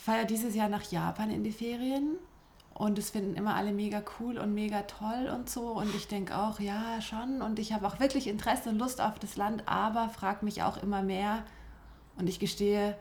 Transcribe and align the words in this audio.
Ich 0.00 0.04
fahre 0.04 0.20
ja 0.20 0.24
dieses 0.24 0.54
Jahr 0.54 0.70
nach 0.70 0.90
Japan 0.90 1.30
in 1.30 1.44
die 1.44 1.52
Ferien 1.52 2.16
und 2.72 2.98
es 2.98 3.10
finden 3.10 3.34
immer 3.34 3.54
alle 3.54 3.70
mega 3.70 4.02
cool 4.18 4.38
und 4.38 4.54
mega 4.54 4.80
toll 4.80 5.30
und 5.30 5.50
so. 5.50 5.72
Und 5.72 5.94
ich 5.94 6.08
denke 6.08 6.38
auch, 6.38 6.58
ja, 6.58 7.02
schon. 7.02 7.42
Und 7.42 7.58
ich 7.58 7.74
habe 7.74 7.86
auch 7.86 8.00
wirklich 8.00 8.26
Interesse 8.26 8.70
und 8.70 8.78
Lust 8.78 9.02
auf 9.02 9.18
das 9.18 9.36
Land, 9.36 9.64
aber 9.66 10.08
frage 10.08 10.42
mich 10.46 10.62
auch 10.62 10.82
immer 10.82 11.02
mehr. 11.02 11.42
Und 12.16 12.30
ich 12.30 12.40
gestehe, 12.40 12.96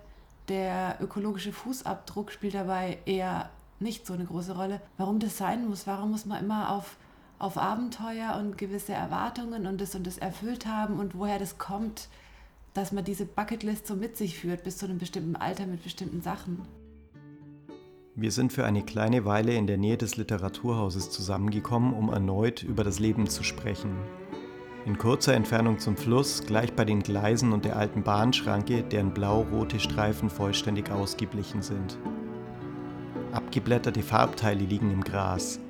der 0.50 0.98
ökologische 1.00 1.54
Fußabdruck 1.54 2.34
spielt 2.34 2.56
dabei 2.56 2.98
eher 3.06 3.50
nicht 3.80 4.06
so 4.06 4.12
eine 4.12 4.26
große 4.26 4.58
Rolle. 4.58 4.82
Warum 4.98 5.20
das 5.20 5.38
sein 5.38 5.70
muss, 5.70 5.88
warum 5.88 6.12
muss 6.12 6.26
man 6.26 6.44
immer 6.44 6.70
auf, 6.70 6.98
auf 7.40 7.58
Abenteuer 7.58 8.36
und 8.38 8.58
gewisse 8.58 8.92
Erwartungen 8.92 9.68
und 9.68 9.80
das 9.80 9.96
und 9.96 10.06
das 10.06 10.18
erfüllt 10.18 10.66
haben 10.66 11.00
und 11.00 11.18
woher 11.18 11.40
das 11.40 11.58
kommt, 11.58 12.10
dass 12.74 12.92
man 12.92 13.06
diese 13.06 13.26
Bucketlist 13.26 13.88
so 13.88 13.96
mit 13.96 14.18
sich 14.18 14.38
führt 14.38 14.66
bis 14.66 14.78
zu 14.78 14.86
einem 14.86 14.98
bestimmten 14.98 15.38
Alter 15.38 15.66
mit 15.66 15.82
bestimmten 15.82 16.22
Sachen. 16.22 16.68
Wir 18.22 18.32
sind 18.32 18.52
für 18.52 18.66
eine 18.66 18.84
kleine 18.84 19.24
Weile 19.24 19.54
in 19.54 19.66
der 19.66 19.78
Nähe 19.78 19.96
des 19.96 20.18
Literaturhauses 20.18 21.10
zusammengekommen, 21.10 21.94
um 21.94 22.12
erneut 22.12 22.64
über 22.64 22.84
das 22.84 23.00
Leben 23.00 23.28
zu 23.28 23.44
sprechen. 23.44 23.92
In 24.86 24.98
kurzer 24.98 25.36
Entfernung 25.36 25.80
zum 25.80 25.96
Fluss, 25.96 26.44
gleich 26.46 26.74
bei 26.74 26.84
den 26.84 27.02
Gleisen 27.02 27.54
und 27.54 27.64
der 27.64 27.78
alten 27.78 28.04
Bahnschranke, 28.04 28.84
deren 28.84 29.14
blau-rote 29.14 29.80
Streifen 29.80 30.30
vollständig 30.30 30.92
ausgeblichen 30.92 31.62
sind. 31.62 31.98
Abgeblätterte 33.32 34.02
Farbteile 34.02 34.66
liegen 34.66 34.92
im 34.92 35.06
Gras. 35.06 35.62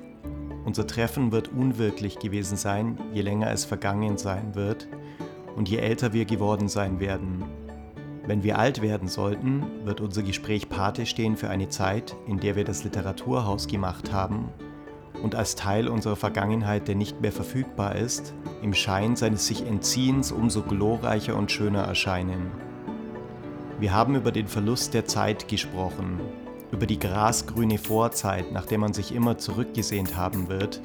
Unser 0.64 0.88
Treffen 0.88 1.30
wird 1.30 1.52
unwirklich 1.52 2.18
gewesen 2.18 2.56
sein, 2.56 2.98
je 3.14 3.22
länger 3.22 3.52
es 3.52 3.64
vergangen 3.64 4.18
sein 4.18 4.56
wird 4.56 4.88
und 5.54 5.68
je 5.68 5.76
älter 5.76 6.12
wir 6.12 6.24
geworden 6.24 6.66
sein 6.66 6.98
werden, 6.98 7.44
wenn 8.30 8.44
wir 8.44 8.60
alt 8.60 8.80
werden 8.80 9.08
sollten, 9.08 9.64
wird 9.84 10.00
unser 10.00 10.22
Gespräch 10.22 10.68
Pate 10.68 11.04
stehen 11.04 11.36
für 11.36 11.50
eine 11.50 11.68
Zeit, 11.68 12.14
in 12.28 12.38
der 12.38 12.54
wir 12.54 12.62
das 12.62 12.84
Literaturhaus 12.84 13.66
gemacht 13.66 14.12
haben 14.12 14.50
und 15.20 15.34
als 15.34 15.56
Teil 15.56 15.88
unserer 15.88 16.14
Vergangenheit, 16.14 16.86
der 16.86 16.94
nicht 16.94 17.20
mehr 17.20 17.32
verfügbar 17.32 17.96
ist, 17.96 18.32
im 18.62 18.72
Schein 18.72 19.16
seines 19.16 19.48
sich 19.48 19.66
Entziehens 19.66 20.30
umso 20.30 20.62
glorreicher 20.62 21.34
und 21.34 21.50
schöner 21.50 21.82
erscheinen. 21.82 22.52
Wir 23.80 23.92
haben 23.92 24.14
über 24.14 24.30
den 24.30 24.46
Verlust 24.46 24.94
der 24.94 25.06
Zeit 25.06 25.48
gesprochen, 25.48 26.20
über 26.70 26.86
die 26.86 27.00
grasgrüne 27.00 27.78
Vorzeit, 27.78 28.52
nach 28.52 28.66
der 28.66 28.78
man 28.78 28.92
sich 28.92 29.12
immer 29.12 29.38
zurückgesehnt 29.38 30.16
haben 30.16 30.48
wird, 30.48 30.80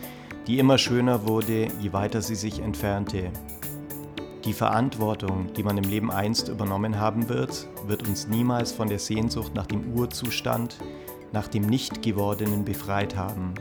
die 0.47 0.57
immer 0.57 0.79
schöner 0.79 1.27
wurde, 1.27 1.67
je 1.79 1.93
weiter 1.93 2.23
sie 2.23 2.33
sich 2.33 2.59
entfernte, 2.59 3.29
die 4.45 4.53
Verantwortung, 4.53 5.51
die 5.53 5.63
man 5.63 5.77
im 5.77 5.83
Leben 5.83 6.11
einst 6.11 6.49
übernommen 6.49 6.99
haben 6.99 7.29
wird, 7.29 7.67
wird 7.87 8.07
uns 8.07 8.27
niemals 8.27 8.71
von 8.71 8.87
der 8.87 8.99
Sehnsucht 8.99 9.55
nach 9.55 9.65
dem 9.65 9.93
Urzustand, 9.93 10.77
nach 11.31 11.47
dem 11.47 11.63
Nicht-Gewordenen 11.63 12.63
befreit 12.63 13.15
haben. 13.15 13.55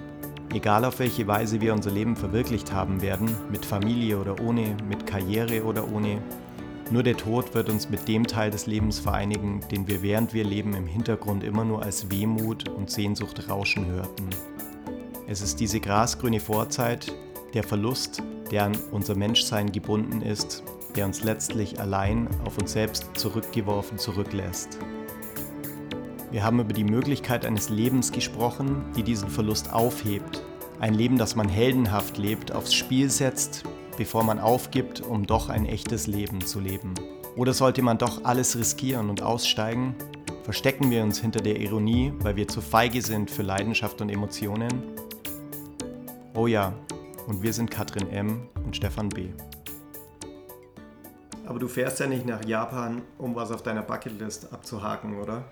Egal 0.53 0.85
auf 0.85 0.99
welche 0.99 1.27
Weise 1.27 1.61
wir 1.61 1.73
unser 1.73 1.91
Leben 1.91 2.17
verwirklicht 2.17 2.73
haben 2.73 3.01
werden, 3.01 3.35
mit 3.51 3.65
Familie 3.65 4.21
oder 4.21 4.41
ohne, 4.41 4.77
mit 4.89 5.07
Karriere 5.07 5.65
oder 5.65 5.91
ohne, 5.91 6.23
nur 6.91 7.03
der 7.03 7.17
Tod 7.17 7.55
wird 7.55 7.71
uns 7.71 7.89
mit 7.89 8.07
dem 8.07 8.27
Teil 8.27 8.51
des 8.51 8.67
Lebens 8.67 8.99
vereinigen, 8.99 9.61
den 9.71 9.89
wir 9.89 10.03
während 10.03 10.35
wir 10.35 10.45
leben 10.45 10.75
im 10.75 10.87
Hintergrund 10.87 11.43
immer 11.43 11.65
nur 11.65 11.83
als 11.83 12.11
Wehmut 12.11 12.69
und 12.69 12.91
Sehnsucht 12.91 13.49
rauschen 13.49 13.87
hörten. 13.87 14.29
Es 15.27 15.41
ist 15.41 15.61
diese 15.61 15.81
grasgrüne 15.81 16.41
Vorzeit, 16.41 17.15
der 17.55 17.63
Verlust, 17.63 18.23
der 18.51 18.65
an 18.65 18.77
unser 18.91 19.17
Menschsein 19.17 19.73
gebunden 19.73 20.21
ist, 20.21 20.63
der 20.97 21.07
uns 21.07 21.25
letztlich 21.25 21.81
allein 21.81 22.29
auf 22.45 22.59
uns 22.59 22.73
selbst 22.73 23.09
zurückgeworfen 23.15 23.99
zurücklässt. 23.99 24.79
Wir 26.31 26.43
haben 26.43 26.61
über 26.61 26.73
die 26.73 26.85
Möglichkeit 26.85 27.47
eines 27.47 27.69
Lebens 27.69 28.11
gesprochen, 28.11 28.85
die 28.97 29.05
diesen 29.05 29.29
Verlust 29.29 29.73
aufhebt. 29.73 30.43
Ein 30.81 30.95
Leben, 30.95 31.17
das 31.17 31.37
man 31.37 31.49
heldenhaft 31.49 32.19
lebt, 32.19 32.53
aufs 32.53 32.75
Spiel 32.75 33.09
setzt, 33.09 33.63
bevor 33.97 34.25
man 34.25 34.41
aufgibt, 34.41 35.01
um 35.01 35.27
doch 35.27 35.49
ein 35.49 35.67
echtes 35.67 36.09
Leben 36.09 36.41
zu 36.45 36.59
leben. 36.59 36.95
Oder 37.37 37.53
sollte 37.53 37.83
man 37.83 37.99
doch 37.99 38.25
alles 38.25 38.59
riskieren 38.59 39.11
und 39.11 39.23
aussteigen? 39.23 39.95
Verstecken 40.43 40.91
wir 40.91 41.03
uns 41.05 41.21
hinter 41.21 41.41
der 41.41 41.61
Ironie, 41.61 42.13
weil 42.19 42.37
wir 42.37 42.49
zu 42.49 42.61
feige 42.61 43.01
sind 43.01 43.31
für 43.31 43.43
Leidenschaft 43.43 44.01
und 44.01 44.11
Emotionen? 44.11 44.83
Oh 46.35 46.49
ja, 46.49 46.75
und 47.27 47.43
wir 47.43 47.53
sind 47.53 47.71
Katrin 47.71 48.09
M. 48.11 48.49
und 48.65 48.77
Stefan 48.77 49.09
B. 49.09 49.29
Aber 51.47 51.59
du 51.59 51.69
fährst 51.69 52.01
ja 52.01 52.07
nicht 52.07 52.27
nach 52.27 52.45
Japan, 52.45 53.03
um 53.19 53.35
was 53.35 53.51
auf 53.51 53.63
deiner 53.63 53.83
Bucketlist 53.83 54.53
abzuhaken, 54.53 55.19
oder? 55.19 55.45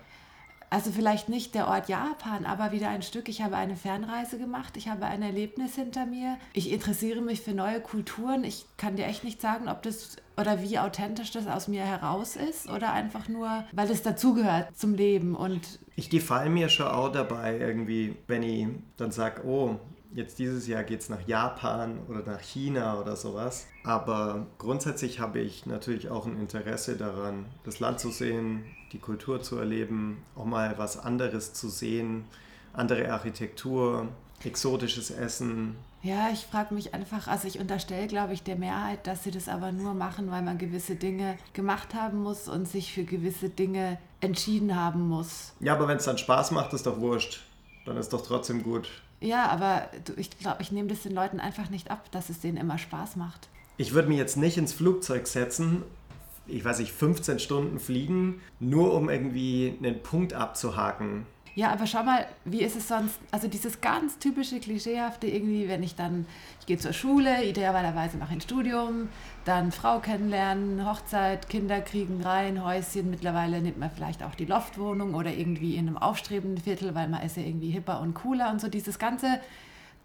Also 0.73 0.89
vielleicht 0.89 1.29
nicht 1.29 1.53
der 1.53 1.67
Ort 1.67 1.87
Japan, 1.87 2.47
aber 2.47 2.71
wieder 2.71 2.89
ein 2.89 3.03
Stück. 3.03 3.29
Ich 3.29 3.43
habe 3.43 3.55
eine 3.57 3.75
Fernreise 3.75 4.39
gemacht, 4.39 4.75
ich 4.75 4.87
habe 4.87 5.05
ein 5.05 5.21
Erlebnis 5.21 5.75
hinter 5.75 6.07
mir. 6.07 6.39
Ich 6.53 6.71
interessiere 6.71 7.21
mich 7.21 7.41
für 7.41 7.53
neue 7.53 7.79
Kulturen. 7.79 8.43
Ich 8.43 8.65
kann 8.77 8.95
dir 8.95 9.05
echt 9.05 9.23
nicht 9.23 9.39
sagen, 9.39 9.69
ob 9.69 9.83
das 9.83 10.17
oder 10.35 10.63
wie 10.63 10.79
authentisch 10.79 11.29
das 11.29 11.45
aus 11.45 11.67
mir 11.67 11.83
heraus 11.83 12.35
ist 12.35 12.67
oder 12.71 12.91
einfach 12.91 13.29
nur, 13.29 13.65
weil 13.71 13.91
es 13.91 14.01
dazugehört 14.01 14.75
zum 14.75 14.95
Leben 14.95 15.35
und 15.35 15.77
ich 15.95 16.09
gefalle 16.09 16.49
mir 16.49 16.69
schon 16.69 16.87
auch 16.87 17.11
dabei 17.11 17.59
irgendwie, 17.59 18.15
wenn 18.25 18.41
ich 18.41 18.67
dann 18.97 19.11
sage, 19.11 19.45
oh, 19.45 19.79
Jetzt 20.15 20.37
dieses 20.37 20.67
Jahr 20.67 20.83
geht 20.83 21.01
es 21.01 21.09
nach 21.09 21.27
Japan 21.27 21.99
oder 22.07 22.21
nach 22.23 22.39
China 22.39 22.99
oder 22.99 23.15
sowas. 23.15 23.65
Aber 23.83 24.45
grundsätzlich 24.59 25.19
habe 25.19 25.39
ich 25.39 25.65
natürlich 25.65 26.09
auch 26.09 26.27
ein 26.27 26.37
Interesse 26.37 26.97
daran, 26.97 27.45
das 27.63 27.79
Land 27.79 27.99
zu 27.99 28.11
sehen, 28.11 28.63
die 28.91 28.99
Kultur 28.99 29.41
zu 29.41 29.57
erleben, 29.57 30.23
auch 30.35 30.45
mal 30.45 30.77
was 30.77 30.99
anderes 30.99 31.53
zu 31.53 31.67
sehen, 31.67 32.25
andere 32.73 33.11
Architektur, 33.11 34.07
exotisches 34.43 35.09
Essen. 35.09 35.77
Ja, 36.03 36.29
ich 36.31 36.45
frage 36.45 36.75
mich 36.75 36.93
einfach, 36.93 37.27
also 37.27 37.47
ich 37.47 37.59
unterstelle, 37.59 38.07
glaube 38.07 38.33
ich, 38.33 38.43
der 38.43 38.57
Mehrheit, 38.57 39.07
dass 39.07 39.23
sie 39.23 39.31
das 39.31 39.47
aber 39.47 39.71
nur 39.71 39.95
machen, 39.95 40.29
weil 40.29 40.43
man 40.43 40.59
gewisse 40.59 40.95
Dinge 40.95 41.37
gemacht 41.53 41.95
haben 41.95 42.21
muss 42.21 42.47
und 42.47 42.67
sich 42.67 42.93
für 42.93 43.03
gewisse 43.03 43.49
Dinge 43.49 43.97
entschieden 44.19 44.75
haben 44.75 45.07
muss. 45.07 45.53
Ja, 45.59 45.73
aber 45.73 45.87
wenn 45.87 45.97
es 45.97 46.05
dann 46.05 46.17
Spaß 46.19 46.51
macht, 46.51 46.73
ist 46.73 46.85
doch 46.85 46.99
wurscht. 46.99 47.41
Dann 47.85 47.97
ist 47.97 48.13
doch 48.13 48.21
trotzdem 48.21 48.63
gut. 48.63 48.89
Ja, 49.23 49.47
aber 49.47 49.87
du, 50.03 50.13
ich 50.17 50.29
glaube, 50.37 50.61
ich 50.61 50.71
nehme 50.73 50.89
das 50.89 51.03
den 51.03 51.13
Leuten 51.13 51.39
einfach 51.39 51.69
nicht 51.69 51.89
ab, 51.89 52.11
dass 52.11 52.29
es 52.29 52.41
denen 52.41 52.57
immer 52.57 52.77
Spaß 52.77 53.15
macht. 53.15 53.47
Ich 53.77 53.93
würde 53.93 54.09
mich 54.09 54.17
jetzt 54.17 54.35
nicht 54.35 54.57
ins 54.57 54.73
Flugzeug 54.73 55.27
setzen, 55.27 55.83
ich 56.45 56.65
weiß 56.65 56.79
nicht, 56.79 56.91
15 56.91 57.39
Stunden 57.39 57.79
fliegen, 57.79 58.41
nur 58.59 58.93
um 58.93 59.09
irgendwie 59.09 59.75
einen 59.81 60.03
Punkt 60.03 60.33
abzuhaken. 60.33 61.25
Ja, 61.55 61.71
aber 61.71 61.87
schau 61.87 62.03
mal, 62.03 62.25
wie 62.45 62.63
ist 62.63 62.75
es 62.75 62.87
sonst? 62.87 63.17
Also 63.31 63.47
dieses 63.47 63.79
ganz 63.79 64.17
typische 64.17 64.59
Klischeehafte 64.59 65.27
irgendwie, 65.27 65.69
wenn 65.69 65.83
ich 65.83 65.95
dann, 65.95 66.25
ich 66.59 66.65
gehe 66.65 66.77
zur 66.77 66.93
Schule, 66.93 67.45
idealerweise 67.45 68.17
mache 68.17 68.33
ein 68.33 68.41
Studium, 68.41 69.07
dann 69.45 69.71
Frau 69.71 69.99
kennenlernen, 69.99 70.85
Hochzeit, 70.85 71.49
Kinder 71.49 71.81
kriegen 71.81 72.21
rein, 72.23 72.63
Häuschen. 72.63 73.09
Mittlerweile 73.09 73.61
nimmt 73.61 73.77
man 73.77 73.91
vielleicht 73.91 74.23
auch 74.23 74.35
die 74.35 74.45
Loftwohnung 74.45 75.13
oder 75.15 75.31
irgendwie 75.31 75.75
in 75.75 75.87
einem 75.87 75.97
aufstrebenden 75.97 76.63
Viertel, 76.63 76.95
weil 76.95 77.09
man 77.09 77.21
ist 77.23 77.35
ja 77.37 77.43
irgendwie 77.43 77.69
hipper 77.69 77.99
und 77.99 78.13
cooler 78.13 78.51
und 78.51 78.61
so 78.61 78.69
dieses 78.69 78.99
ganze 78.99 79.39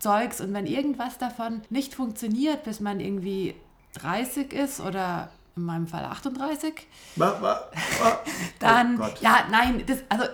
Zeugs. 0.01 0.41
Und 0.41 0.53
wenn 0.55 0.67
irgendwas 0.67 1.19
davon 1.19 1.63
nicht 1.71 1.95
funktioniert, 1.95 2.65
bis 2.65 2.81
man 2.81 2.99
irgendwie 2.99 3.55
30 3.95 4.53
ist 4.53 4.81
oder 4.81 5.31
in 5.57 5.65
meinem 5.65 5.87
Fall 5.87 6.05
38, 6.05 6.75
dann, 8.59 9.01
oh 9.01 9.07
ja, 9.21 9.45
nein, 9.51 9.85
das, 9.87 9.99
also 10.09 10.25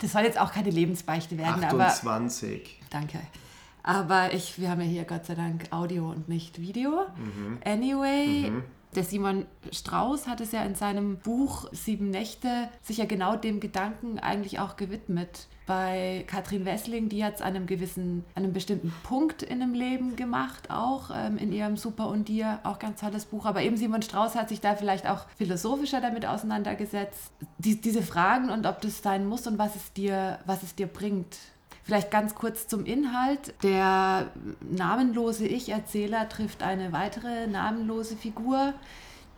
das 0.00 0.12
soll 0.12 0.22
jetzt 0.22 0.40
auch 0.40 0.52
keine 0.52 0.70
Lebensbeichte 0.70 1.38
werden. 1.38 1.62
28. 1.64 2.80
Aber, 2.80 2.88
danke. 2.90 3.20
Aber 3.86 4.34
ich, 4.34 4.60
wir 4.60 4.68
haben 4.68 4.80
ja 4.80 4.86
hier 4.86 5.04
Gott 5.04 5.24
sei 5.26 5.36
Dank 5.36 5.68
Audio 5.70 6.10
und 6.10 6.28
nicht 6.28 6.60
Video. 6.60 7.06
Mhm. 7.16 7.58
Anyway, 7.64 8.50
mhm. 8.50 8.64
der 8.96 9.04
Simon 9.04 9.46
Strauß 9.70 10.26
hat 10.26 10.40
es 10.40 10.50
ja 10.50 10.64
in 10.64 10.74
seinem 10.74 11.18
Buch 11.18 11.68
Sieben 11.72 12.10
Nächte 12.10 12.68
sich 12.82 12.98
ja 12.98 13.04
genau 13.04 13.36
dem 13.36 13.60
Gedanken 13.60 14.18
eigentlich 14.18 14.58
auch 14.58 14.76
gewidmet 14.76 15.46
bei 15.66 16.24
Katrin 16.28 16.64
Wessling, 16.64 17.08
die 17.08 17.24
hat 17.24 17.36
es 17.36 17.42
an 17.42 17.56
einem 17.56 17.66
gewissen, 17.66 18.24
an 18.34 18.44
einem 18.44 18.52
bestimmten 18.52 18.92
Punkt 19.02 19.42
in 19.42 19.60
dem 19.60 19.74
Leben 19.74 20.14
gemacht, 20.14 20.70
auch 20.70 21.10
ähm, 21.12 21.38
in 21.38 21.52
ihrem 21.52 21.76
Super 21.76 22.08
und 22.08 22.28
dir, 22.28 22.60
auch 22.62 22.78
ganz 22.78 23.00
tolles 23.00 23.26
Buch. 23.26 23.46
Aber 23.46 23.62
eben 23.62 23.76
Simon 23.76 24.02
Strauß 24.02 24.36
hat 24.36 24.48
sich 24.48 24.60
da 24.60 24.76
vielleicht 24.76 25.08
auch 25.08 25.28
philosophischer 25.36 26.00
damit 26.00 26.24
auseinandergesetzt. 26.24 27.32
Die, 27.58 27.80
diese 27.80 28.02
Fragen 28.02 28.50
und 28.50 28.64
ob 28.64 28.80
das 28.80 29.02
sein 29.02 29.26
muss 29.26 29.46
und 29.46 29.58
was 29.58 29.74
es 29.74 29.92
dir, 29.92 30.38
was 30.46 30.62
es 30.62 30.76
dir 30.76 30.86
bringt. 30.86 31.36
Vielleicht 31.86 32.10
ganz 32.10 32.34
kurz 32.34 32.66
zum 32.66 32.84
Inhalt. 32.84 33.54
Der 33.62 34.32
namenlose 34.60 35.46
Ich-Erzähler 35.46 36.28
trifft 36.28 36.64
eine 36.64 36.90
weitere 36.90 37.46
namenlose 37.46 38.16
Figur, 38.16 38.74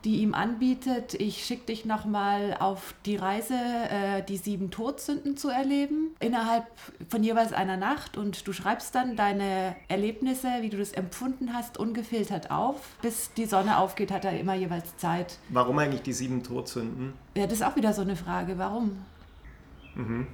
die 0.04 0.22
ihm 0.22 0.32
anbietet, 0.32 1.12
ich 1.12 1.44
schicke 1.44 1.66
dich 1.66 1.84
nochmal 1.84 2.56
auf 2.58 2.94
die 3.04 3.16
Reise, 3.16 3.52
äh, 3.52 4.22
die 4.22 4.38
sieben 4.38 4.70
Todsünden 4.70 5.36
zu 5.36 5.50
erleben, 5.50 6.14
innerhalb 6.20 6.64
von 7.10 7.22
jeweils 7.22 7.52
einer 7.52 7.76
Nacht 7.76 8.16
und 8.16 8.46
du 8.48 8.54
schreibst 8.54 8.94
dann 8.94 9.14
deine 9.14 9.76
Erlebnisse, 9.88 10.48
wie 10.62 10.70
du 10.70 10.78
das 10.78 10.92
empfunden 10.92 11.52
hast, 11.52 11.76
ungefiltert 11.76 12.50
auf. 12.50 12.96
Bis 13.02 13.30
die 13.34 13.44
Sonne 13.44 13.76
aufgeht, 13.76 14.10
hat 14.10 14.24
er 14.24 14.40
immer 14.40 14.54
jeweils 14.54 14.96
Zeit. 14.96 15.36
Warum 15.50 15.78
eigentlich 15.78 16.02
die 16.02 16.14
sieben 16.14 16.42
Todsünden? 16.42 17.12
Ja, 17.36 17.44
das 17.44 17.54
ist 17.54 17.62
auch 17.62 17.76
wieder 17.76 17.92
so 17.92 18.00
eine 18.00 18.16
Frage. 18.16 18.56
Warum? 18.56 19.04
Mhm. 19.96 20.28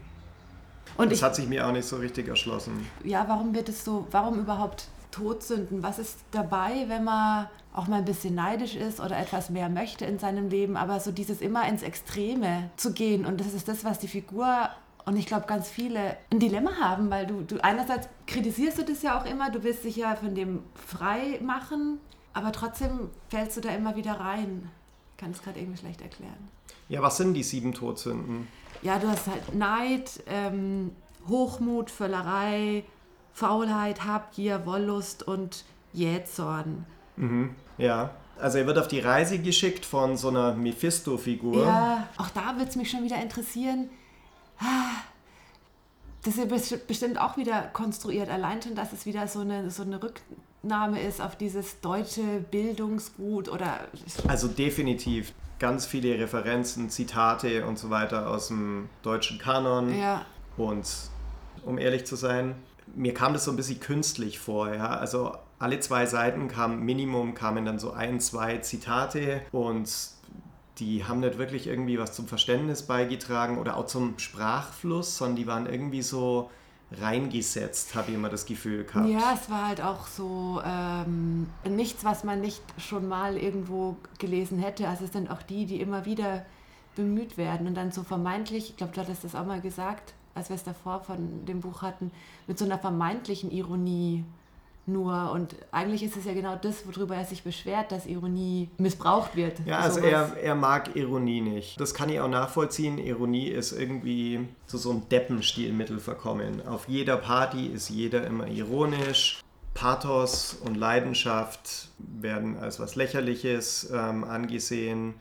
Und 0.97 1.11
das 1.11 1.19
ich, 1.19 1.25
hat 1.25 1.35
sich 1.35 1.49
mir 1.49 1.67
auch 1.67 1.73
nicht 1.73 1.87
so 1.87 1.97
richtig 1.97 2.29
erschlossen. 2.29 2.87
Ja, 3.03 3.25
warum 3.29 3.55
wird 3.55 3.69
es 3.69 3.85
so, 3.85 4.07
warum 4.11 4.39
überhaupt 4.39 4.89
Todsünden? 5.11 5.83
Was 5.83 5.99
ist 5.99 6.19
dabei, 6.31 6.85
wenn 6.89 7.05
man 7.05 7.49
auch 7.73 7.89
mal 7.89 7.97
ein 7.97 8.05
bisschen 8.05 8.35
neidisch 8.35 8.77
ist 8.77 9.01
oder 9.01 9.19
etwas 9.19 9.51
mehr 9.51 9.69
möchte 9.69 10.05
in 10.05 10.19
seinem 10.19 10.49
Leben, 10.49 10.77
aber 10.77 11.01
so 11.01 11.11
dieses 11.11 11.41
immer 11.41 11.69
ins 11.69 11.83
Extreme 11.83 12.71
zu 12.77 12.93
gehen 12.93 13.27
und 13.27 13.41
das 13.41 13.53
ist 13.53 13.67
das, 13.67 13.85
was 13.85 13.99
die 13.99 14.07
Figur 14.07 14.69
und 15.07 15.17
ich 15.17 15.27
glaube, 15.27 15.47
ganz 15.47 15.69
viele 15.69 16.17
ein 16.31 16.39
Dilemma 16.39 16.77
haben, 16.81 17.11
weil 17.11 17.27
du, 17.27 17.43
du 17.43 17.63
einerseits 17.63 18.09
kritisierst 18.27 18.79
du 18.79 18.85
das 18.85 19.03
ja 19.03 19.21
auch 19.21 19.27
immer, 19.27 19.51
du 19.51 19.63
willst 19.63 19.85
dich 19.85 19.97
ja 19.97 20.15
von 20.15 20.35
dem 20.35 20.61
frei 20.75 21.41
machen, 21.43 21.99
aber 22.33 22.53
trotzdem 22.53 23.11
fällst 23.29 23.57
du 23.57 23.61
da 23.61 23.71
immer 23.71 23.97
wieder 23.97 24.13
rein. 24.13 24.71
Ich 25.13 25.17
kann 25.19 25.33
es 25.33 25.43
gerade 25.43 25.61
irgendwie 25.61 25.79
schlecht 25.79 26.01
erklären. 26.01 26.49
Ja, 26.89 27.03
was 27.03 27.17
sind 27.17 27.35
die 27.35 27.43
sieben 27.43 27.73
Todsünden? 27.73 28.49
Ja, 28.85 28.99
du 28.99 29.09
hast 29.09 29.27
halt 29.27 29.55
Neid, 29.55 30.23
ähm, 30.27 30.95
Hochmut, 31.27 31.91
Völlerei, 31.91 32.85
Faulheit, 33.33 34.05
Habgier, 34.05 34.67
Wollust 34.67 35.23
und 35.23 35.65
Jähzorn. 35.93 36.85
Mhm, 37.17 37.55
ja. 37.79 38.11
Also 38.39 38.59
er 38.59 38.67
wird 38.67 38.79
auf 38.79 38.89
die 38.89 39.01
Reise 39.01 39.39
geschickt 39.39 39.87
von 39.87 40.17
so 40.17 40.29
einer 40.29 40.55
Mephisto-Figur. 40.55 41.65
Ja, 41.65 42.09
auch 42.19 42.29
da 42.31 42.59
wird 42.59 42.69
es 42.69 42.77
mich 42.77 42.91
schon 42.91 43.05
wieder 43.05 43.21
interessieren. 43.23 43.89
Das 46.23 46.37
ist 46.37 46.87
bestimmt 46.87 47.19
auch 47.19 47.37
wieder 47.37 47.63
konstruiert. 47.73 48.29
Allein 48.29 48.61
schon, 48.61 48.75
dass 48.75 48.93
es 48.93 49.07
wieder 49.07 49.29
so 49.29 49.41
eine, 49.41 49.71
so 49.71 49.83
eine 49.83 49.99
Rücknahme 50.65 51.01
ist 51.01 51.21
auf 51.21 51.37
dieses 51.37 51.81
deutsche 51.81 52.23
Bildungsgut 52.51 53.49
oder. 53.49 53.81
Also 54.27 54.49
definitiv 54.49 55.33
ganz 55.59 55.87
viele 55.87 56.19
Referenzen, 56.19 56.91
Zitate 56.91 57.67
und 57.67 57.79
so 57.79 57.91
weiter 57.91 58.31
aus 58.31 58.49
dem 58.49 58.89
deutschen 59.03 59.39
Kanon. 59.39 59.97
Ja. 59.97 60.25
Und 60.57 60.87
um 61.65 61.79
ehrlich 61.79 62.07
zu 62.07 62.17
sein, 62.17 62.55
mir 62.95 63.15
kam 63.15 63.33
das 63.35 63.45
so 63.45 63.51
ein 63.51 63.57
bisschen 63.57 63.81
künstlich 63.81 64.39
vor. 64.39 64.75
Ja? 64.75 64.97
Also 64.97 65.37
alle 65.59 65.81
zwei 65.81 66.07
Seiten 66.07 66.49
kamen, 66.49 66.81
Minimum 66.81 67.35
kamen 67.35 67.65
dann 67.65 67.79
so 67.79 67.93
ein, 67.93 68.21
zwei 68.21 68.59
Zitate 68.59 69.43
und 69.53 69.89
die 70.79 71.05
haben 71.05 71.21
nicht 71.21 71.39
wirklich 71.39 71.67
irgendwie 71.67 71.99
was 71.99 72.15
zum 72.15 72.27
Verständnis 72.27 72.83
beigetragen 72.83 73.59
oder 73.59 73.77
auch 73.77 73.87
zum 73.87 74.19
Sprachfluss, 74.19 75.17
sondern 75.19 75.37
die 75.37 75.47
waren 75.47 75.67
irgendwie 75.67 76.03
so 76.03 76.51
reingesetzt, 76.93 77.95
habe 77.95 78.11
ich 78.11 78.15
immer 78.17 78.29
das 78.29 78.47
Gefühl 78.47 78.85
gehabt. 78.85 79.09
Ja, 79.09 79.35
es 79.35 79.51
war 79.51 79.69
halt 79.69 79.81
auch 79.81 80.07
so 80.07 80.61
ähm, 80.65 81.49
nichts, 81.69 82.05
was 82.05 82.25
man 82.25 82.41
nicht 82.41 82.63
schon 82.79 83.09
mal 83.09 83.37
irgendwo 83.37 83.97
gelesen 84.19 84.59
hätte. 84.59 84.89
Also 84.89 85.05
es 85.05 85.13
sind 85.13 85.31
auch 85.31 85.43
die, 85.43 85.67
die 85.67 85.81
immer 85.81 86.05
wieder 86.05 86.45
bemüht 86.95 87.37
werden 87.37 87.67
und 87.67 87.75
dann 87.75 87.91
so 87.91 88.03
vermeintlich, 88.03 88.71
ich 88.71 88.77
glaube, 88.77 88.93
du 88.93 89.01
hattest 89.01 89.25
das 89.25 89.35
auch 89.35 89.47
mal 89.47 89.61
gesagt, 89.61 90.15
als 90.35 90.49
wir 90.49 90.57
es 90.57 90.65
davor 90.65 91.01
von 91.01 91.45
dem 91.47 91.61
Buch 91.61 91.83
hatten, 91.83 92.11
mit 92.47 92.59
so 92.59 92.65
einer 92.65 92.79
vermeintlichen 92.79 93.51
Ironie 93.51 94.25
nur. 94.87 95.31
Und 95.33 95.55
eigentlich 95.71 96.03
ist 96.03 96.17
es 96.17 96.25
ja 96.25 96.35
genau 96.35 96.57
das, 96.57 96.87
worüber 96.87 97.17
er 97.17 97.25
sich 97.25 97.43
beschwert, 97.43 97.93
dass 97.93 98.07
Ironie 98.07 98.69
missbraucht 98.79 99.37
wird. 99.37 99.61
Ja, 99.67 99.81
also 99.81 100.01
er, 100.01 100.37
er 100.37 100.55
mag 100.55 100.97
Ironie 100.97 101.41
nicht. 101.41 101.81
Das 101.81 101.95
kann 101.95 102.09
ich 102.09 102.21
auch 102.21 102.29
nachvollziehen. 102.29 102.99
Ironie 102.99 103.49
ist 103.49 103.73
irgendwie 103.73 104.49
zu 104.67 104.79
so 104.79 104.91
einem 104.91 105.09
Deppenstilmittel 105.09 105.99
verkommen. 105.99 106.67
Auf 106.67 106.89
jeder 106.89 107.17
Party 107.17 107.67
ist 107.67 107.89
jeder 107.89 108.27
immer 108.27 108.47
ironisch. 108.47 109.41
Pathos 109.75 110.57
und 110.65 110.77
Leidenschaft 110.77 111.89
werden 111.99 112.57
als 112.59 112.79
was 112.79 112.95
Lächerliches 112.95 113.91
ähm, 113.93 114.23
angesehen. 114.23 115.15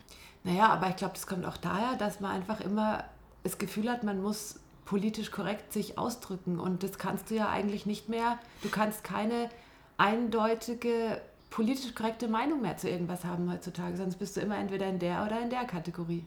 Naja, 0.43 0.69
aber 0.69 0.89
ich 0.89 0.95
glaube, 0.95 1.13
das 1.15 1.25
kommt 1.25 1.45
auch 1.45 1.57
daher, 1.57 1.95
dass 1.97 2.19
man 2.19 2.31
einfach 2.31 2.61
immer 2.61 3.03
das 3.43 3.57
Gefühl 3.57 3.89
hat, 3.89 4.03
man 4.03 4.21
muss 4.21 4.59
politisch 4.93 5.31
korrekt 5.31 5.73
sich 5.73 5.97
ausdrücken. 5.97 6.59
Und 6.59 6.83
das 6.83 6.99
kannst 6.99 7.31
du 7.31 7.35
ja 7.35 7.49
eigentlich 7.49 7.87
nicht 7.87 8.09
mehr. 8.09 8.37
Du 8.61 8.69
kannst 8.69 9.03
keine 9.03 9.49
eindeutige 9.97 11.19
politisch 11.49 11.95
korrekte 11.95 12.27
Meinung 12.27 12.61
mehr 12.61 12.77
zu 12.77 12.87
irgendwas 12.87 13.25
haben 13.25 13.51
heutzutage. 13.51 13.97
Sonst 13.97 14.17
bist 14.17 14.37
du 14.37 14.41
immer 14.41 14.55
entweder 14.55 14.85
in 14.85 14.99
der 14.99 15.25
oder 15.25 15.41
in 15.41 15.49
der 15.49 15.65
Kategorie. 15.65 16.23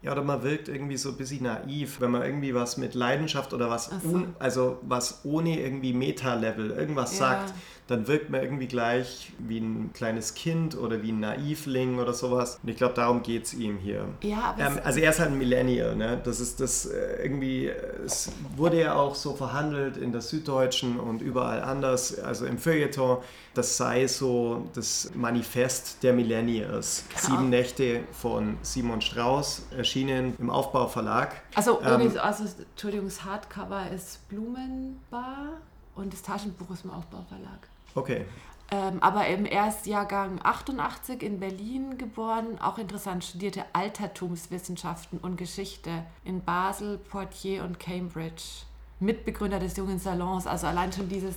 Ja, 0.00 0.12
oder 0.12 0.24
man 0.24 0.42
wirkt 0.42 0.68
irgendwie 0.68 0.96
so 0.96 1.10
ein 1.10 1.18
bisschen 1.18 1.42
naiv, 1.42 2.00
wenn 2.00 2.12
man 2.12 2.22
irgendwie 2.22 2.54
was 2.54 2.78
mit 2.78 2.94
Leidenschaft 2.94 3.52
oder 3.52 3.68
was, 3.68 3.90
so. 4.02 4.22
also 4.38 4.78
was 4.80 5.26
ohne 5.26 5.60
irgendwie 5.60 5.92
Meta-Level 5.92 6.70
irgendwas 6.70 7.12
ja. 7.12 7.18
sagt, 7.18 7.54
dann 7.88 8.08
wirkt 8.08 8.30
man 8.30 8.42
irgendwie 8.42 8.66
gleich 8.66 9.32
wie 9.38 9.58
ein 9.58 9.92
kleines 9.92 10.34
Kind 10.34 10.76
oder 10.76 11.02
wie 11.02 11.12
ein 11.12 11.20
Naivling 11.20 11.98
oder 11.98 12.12
sowas. 12.14 12.58
Und 12.62 12.68
ich 12.68 12.76
glaube, 12.76 12.94
darum 12.94 13.22
geht 13.22 13.44
es 13.44 13.54
ihm 13.54 13.78
hier. 13.78 14.08
Ja, 14.22 14.56
ähm, 14.58 14.80
also 14.82 14.98
er 14.98 15.10
ist 15.10 15.20
halt 15.20 15.30
ein 15.30 15.38
Millennial, 15.38 15.94
ne? 15.94 16.20
Das 16.24 16.40
ist 16.40 16.60
das 16.60 16.86
äh, 16.86 17.22
irgendwie, 17.22 17.68
es 18.04 18.32
wurde 18.56 18.80
ja 18.80 18.94
auch 18.94 19.14
so 19.14 19.34
verhandelt 19.34 19.96
in 19.96 20.10
der 20.10 20.20
Süddeutschen 20.20 20.98
und 20.98 21.22
überall 21.22 21.62
anders, 21.62 22.18
also 22.18 22.46
im 22.46 22.58
Feuilleton, 22.58 23.18
das 23.54 23.76
sei 23.76 24.06
so 24.08 24.68
das 24.74 25.12
Manifest 25.14 26.02
der 26.02 26.12
Millennials. 26.12 27.04
Ja. 27.14 27.20
Sieben 27.20 27.50
Nächte 27.50 28.00
von 28.10 28.58
Simon 28.62 29.00
Strauß, 29.00 29.66
erschienen 29.76 30.34
im 30.38 30.50
Aufbauverlag. 30.50 31.40
Also, 31.54 31.80
ähm, 31.82 32.18
also 32.20 32.44
Entschuldigung, 32.70 33.06
das 33.06 33.24
Hardcover 33.24 33.90
ist 33.94 34.28
Blumenbar 34.28 35.60
und 35.94 36.12
das 36.12 36.22
Taschenbuch 36.22 36.70
ist 36.70 36.84
im 36.84 36.90
Aufbauverlag. 36.90 37.68
Okay. 37.96 38.24
Ähm, 38.70 39.00
aber 39.00 39.26
im 39.28 39.46
Erstjahrgang 39.46 40.40
88 40.42 41.22
in 41.22 41.38
Berlin 41.38 41.98
geboren, 41.98 42.58
auch 42.60 42.78
interessant, 42.78 43.24
studierte 43.24 43.64
Altertumswissenschaften 43.72 45.18
und 45.18 45.36
Geschichte 45.36 46.04
in 46.24 46.42
Basel, 46.42 46.98
Poitiers 46.98 47.64
und 47.64 47.78
Cambridge. 47.78 48.64
Mitbegründer 48.98 49.60
des 49.60 49.76
jungen 49.76 49.98
Salons, 49.98 50.46
also 50.46 50.66
allein 50.66 50.92
schon 50.92 51.08
dieses, 51.08 51.36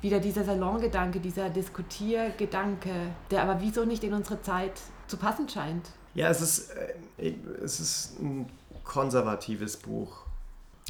wieder 0.00 0.20
dieser 0.20 0.44
Salongedanke, 0.44 1.20
dieser 1.20 1.50
Diskutiergedanke, 1.50 2.90
der 3.30 3.42
aber 3.42 3.60
wieso 3.60 3.84
nicht 3.84 4.04
in 4.04 4.14
unsere 4.14 4.40
Zeit 4.42 4.80
zu 5.06 5.16
passen 5.16 5.48
scheint. 5.48 5.90
Ja, 6.14 6.28
es 6.28 6.40
ist, 6.40 6.70
äh, 7.18 7.34
es 7.62 7.80
ist 7.80 8.20
ein 8.20 8.48
konservatives 8.84 9.76
Buch. 9.76 10.23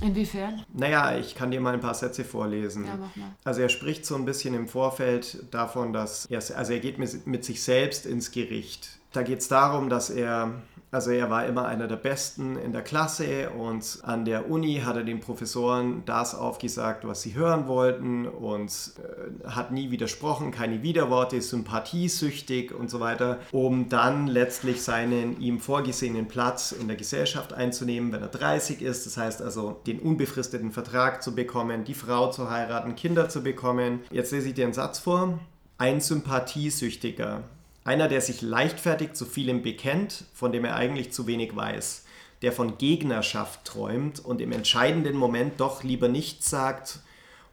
Inwiefern? 0.04 0.64
Naja, 0.72 1.16
ich 1.16 1.34
kann 1.34 1.50
dir 1.50 1.60
mal 1.60 1.74
ein 1.74 1.80
paar 1.80 1.94
Sätze 1.94 2.24
vorlesen. 2.24 2.84
Ja, 2.84 2.96
mach 2.96 3.16
mal. 3.16 3.34
Also 3.42 3.62
er 3.62 3.70
spricht 3.70 4.04
so 4.04 4.14
ein 4.16 4.24
bisschen 4.24 4.54
im 4.54 4.68
Vorfeld 4.68 5.42
davon, 5.50 5.92
dass 5.92 6.26
er, 6.26 6.42
also 6.56 6.72
er 6.72 6.80
geht 6.80 6.98
mit, 6.98 7.26
mit 7.26 7.44
sich 7.44 7.62
selbst 7.62 8.04
ins 8.04 8.30
Gericht. 8.30 8.98
Da 9.12 9.22
geht 9.22 9.38
es 9.38 9.48
darum, 9.48 9.88
dass 9.88 10.10
er 10.10 10.62
also 10.94 11.10
er 11.10 11.28
war 11.28 11.44
immer 11.44 11.66
einer 11.66 11.88
der 11.88 11.96
Besten 11.96 12.56
in 12.56 12.72
der 12.72 12.82
Klasse 12.82 13.50
und 13.50 13.98
an 14.02 14.24
der 14.24 14.48
Uni 14.48 14.82
hat 14.84 14.94
er 14.94 15.02
den 15.02 15.18
Professoren 15.18 16.04
das 16.06 16.36
aufgesagt, 16.36 17.04
was 17.04 17.22
sie 17.22 17.34
hören 17.34 17.66
wollten 17.66 18.28
und 18.28 18.70
äh, 18.98 19.48
hat 19.48 19.72
nie 19.72 19.90
widersprochen, 19.90 20.52
keine 20.52 20.82
Widerworte, 20.82 21.42
sympathiesüchtig 21.42 22.72
und 22.72 22.90
so 22.90 23.00
weiter, 23.00 23.40
um 23.50 23.88
dann 23.88 24.28
letztlich 24.28 24.82
seinen 24.82 25.40
ihm 25.40 25.58
vorgesehenen 25.58 26.28
Platz 26.28 26.70
in 26.70 26.86
der 26.86 26.96
Gesellschaft 26.96 27.52
einzunehmen, 27.52 28.12
wenn 28.12 28.22
er 28.22 28.28
30 28.28 28.80
ist. 28.80 29.04
Das 29.04 29.16
heißt 29.16 29.42
also, 29.42 29.80
den 29.88 29.98
unbefristeten 29.98 30.70
Vertrag 30.70 31.24
zu 31.24 31.34
bekommen, 31.34 31.82
die 31.82 31.94
Frau 31.94 32.30
zu 32.30 32.50
heiraten, 32.50 32.94
Kinder 32.94 33.28
zu 33.28 33.42
bekommen. 33.42 34.00
Jetzt 34.12 34.30
lese 34.30 34.48
ich 34.48 34.54
dir 34.54 34.64
einen 34.64 34.74
Satz 34.74 35.00
vor. 35.00 35.40
Ein 35.76 36.00
Sympathiesüchtiger 36.00 37.42
einer, 37.84 38.08
der 38.08 38.20
sich 38.20 38.42
leichtfertig 38.42 39.12
zu 39.12 39.26
vielem 39.26 39.62
bekennt, 39.62 40.24
von 40.32 40.52
dem 40.52 40.64
er 40.64 40.76
eigentlich 40.76 41.12
zu 41.12 41.26
wenig 41.26 41.54
weiß. 41.54 42.04
Der 42.42 42.52
von 42.52 42.78
Gegnerschaft 42.78 43.64
träumt 43.64 44.24
und 44.24 44.40
im 44.40 44.52
entscheidenden 44.52 45.16
Moment 45.16 45.60
doch 45.60 45.82
lieber 45.82 46.08
nichts 46.08 46.50
sagt 46.50 47.00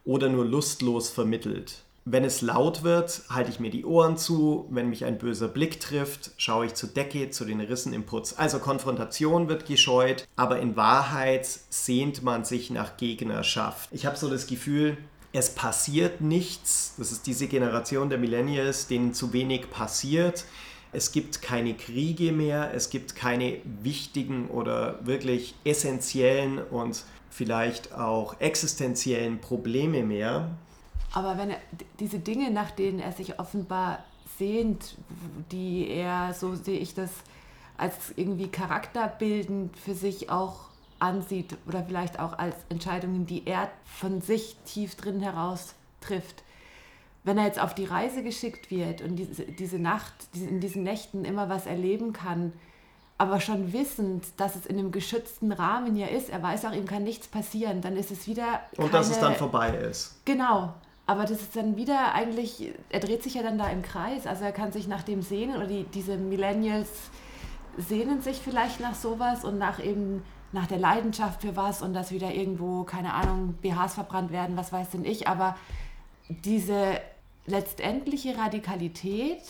oder 0.04 0.28
nur 0.28 0.44
lustlos 0.44 1.10
vermittelt. 1.10 1.84
Wenn 2.04 2.24
es 2.24 2.42
laut 2.42 2.82
wird, 2.82 3.22
halte 3.28 3.50
ich 3.50 3.60
mir 3.60 3.70
die 3.70 3.84
Ohren 3.84 4.16
zu. 4.16 4.66
Wenn 4.70 4.90
mich 4.90 5.04
ein 5.04 5.18
böser 5.18 5.46
Blick 5.46 5.78
trifft, 5.78 6.32
schaue 6.36 6.66
ich 6.66 6.74
zur 6.74 6.88
Decke, 6.88 7.30
zu 7.30 7.44
den 7.44 7.60
Rissen 7.60 7.92
im 7.92 8.04
Putz. 8.04 8.34
Also 8.36 8.58
Konfrontation 8.58 9.48
wird 9.48 9.66
gescheut, 9.66 10.26
aber 10.34 10.58
in 10.58 10.74
Wahrheit 10.74 11.46
sehnt 11.46 12.24
man 12.24 12.44
sich 12.44 12.70
nach 12.70 12.96
Gegnerschaft. 12.96 13.88
Ich 13.92 14.04
habe 14.04 14.16
so 14.16 14.28
das 14.28 14.48
Gefühl, 14.48 14.96
es 15.32 15.54
passiert 15.54 16.20
nichts. 16.20 16.94
Das 16.98 17.10
ist 17.10 17.26
diese 17.26 17.46
Generation 17.46 18.10
der 18.10 18.18
Millennials, 18.18 18.86
denen 18.86 19.14
zu 19.14 19.32
wenig 19.32 19.70
passiert. 19.70 20.44
Es 20.92 21.10
gibt 21.10 21.40
keine 21.40 21.74
Kriege 21.74 22.32
mehr, 22.32 22.74
es 22.74 22.90
gibt 22.90 23.16
keine 23.16 23.60
wichtigen 23.64 24.48
oder 24.48 25.04
wirklich 25.06 25.54
essentiellen 25.64 26.58
und 26.58 27.04
vielleicht 27.30 27.94
auch 27.94 28.38
existenziellen 28.40 29.40
Probleme 29.40 30.02
mehr. 30.02 30.50
Aber 31.14 31.38
wenn 31.38 31.50
er 31.50 31.58
diese 31.98 32.18
Dinge, 32.18 32.50
nach 32.50 32.70
denen 32.70 32.98
er 32.98 33.12
sich 33.12 33.38
offenbar 33.38 34.04
sehnt, 34.38 34.96
die 35.50 35.88
er, 35.88 36.34
so 36.34 36.54
sehe 36.54 36.78
ich 36.78 36.94
das, 36.94 37.10
als 37.78 38.12
irgendwie 38.16 38.48
charakterbildend 38.48 39.76
für 39.78 39.94
sich 39.94 40.28
auch 40.28 40.71
ansieht 41.02 41.56
oder 41.66 41.82
vielleicht 41.82 42.18
auch 42.18 42.38
als 42.38 42.54
Entscheidungen, 42.68 43.26
die 43.26 43.46
er 43.46 43.70
von 43.84 44.20
sich 44.20 44.56
tief 44.64 44.94
drin 44.94 45.20
heraus 45.20 45.74
trifft. 46.00 46.42
Wenn 47.24 47.38
er 47.38 47.44
jetzt 47.44 47.60
auf 47.60 47.74
die 47.74 47.84
Reise 47.84 48.22
geschickt 48.22 48.70
wird 48.70 49.02
und 49.02 49.16
diese, 49.16 49.44
diese 49.44 49.78
Nacht, 49.78 50.14
in 50.34 50.60
diesen 50.60 50.82
Nächten 50.82 51.24
immer 51.24 51.48
was 51.48 51.66
erleben 51.66 52.12
kann, 52.12 52.52
aber 53.18 53.40
schon 53.40 53.72
wissend, 53.72 54.24
dass 54.36 54.56
es 54.56 54.66
in 54.66 54.78
einem 54.78 54.90
geschützten 54.90 55.52
Rahmen 55.52 55.96
ja 55.96 56.06
ist, 56.06 56.30
er 56.30 56.42
weiß 56.42 56.64
auch, 56.64 56.72
ihm 56.72 56.86
kann 56.86 57.04
nichts 57.04 57.28
passieren, 57.28 57.80
dann 57.80 57.96
ist 57.96 58.10
es 58.10 58.26
wieder. 58.26 58.60
Keine, 58.74 58.86
Und 58.86 58.94
dass 58.94 59.10
es 59.10 59.20
dann 59.20 59.36
vorbei 59.36 59.70
ist. 59.70 60.20
Genau. 60.24 60.74
Aber 61.06 61.22
das 61.22 61.40
ist 61.42 61.54
dann 61.54 61.76
wieder 61.76 62.14
eigentlich, 62.14 62.72
er 62.90 63.00
dreht 63.00 63.22
sich 63.22 63.34
ja 63.34 63.42
dann 63.42 63.58
da 63.58 63.68
im 63.68 63.82
Kreis. 63.82 64.26
Also 64.26 64.44
er 64.44 64.52
kann 64.52 64.72
sich 64.72 64.88
nach 64.88 65.02
dem 65.02 65.22
sehnen 65.22 65.56
oder 65.56 65.66
die, 65.66 65.84
diese 65.84 66.16
Millennials 66.16 66.88
sehnen 67.76 68.22
sich 68.22 68.38
vielleicht 68.38 68.80
nach 68.80 68.94
sowas 68.94 69.44
und 69.44 69.58
nach 69.58 69.82
eben 69.82 70.22
nach 70.52 70.66
der 70.66 70.78
Leidenschaft 70.78 71.42
für 71.42 71.56
was 71.56 71.82
und 71.82 71.94
dass 71.94 72.12
wieder 72.12 72.32
irgendwo, 72.32 72.84
keine 72.84 73.14
Ahnung, 73.14 73.54
BHs 73.62 73.94
verbrannt 73.94 74.32
werden, 74.32 74.56
was 74.56 74.72
weiß 74.72 74.90
denn 74.90 75.04
ich. 75.04 75.28
Aber 75.28 75.56
diese 76.28 77.00
letztendliche 77.46 78.36
Radikalität, 78.36 79.40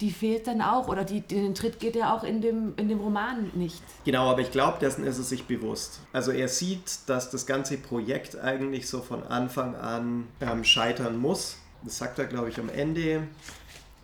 die 0.00 0.10
fehlt 0.10 0.46
dann 0.46 0.60
auch 0.60 0.88
oder 0.88 1.04
die, 1.04 1.20
den 1.20 1.54
Tritt 1.54 1.78
geht 1.78 1.94
ja 1.94 2.14
auch 2.14 2.24
in 2.24 2.40
dem, 2.40 2.74
in 2.76 2.88
dem 2.88 2.98
Roman 2.98 3.50
nicht. 3.54 3.82
Genau, 4.04 4.28
aber 4.28 4.40
ich 4.40 4.50
glaube, 4.50 4.78
dessen 4.80 5.04
ist 5.04 5.18
es 5.18 5.28
sich 5.28 5.44
bewusst. 5.44 6.00
Also 6.12 6.32
er 6.32 6.48
sieht, 6.48 7.08
dass 7.08 7.30
das 7.30 7.46
ganze 7.46 7.78
Projekt 7.78 8.38
eigentlich 8.38 8.88
so 8.88 9.00
von 9.00 9.22
Anfang 9.22 9.76
an 9.76 10.26
ähm, 10.40 10.64
scheitern 10.64 11.18
muss. 11.18 11.56
Das 11.82 11.98
sagt 11.98 12.18
er, 12.18 12.26
glaube 12.26 12.50
ich, 12.50 12.58
am 12.58 12.68
Ende, 12.68 13.28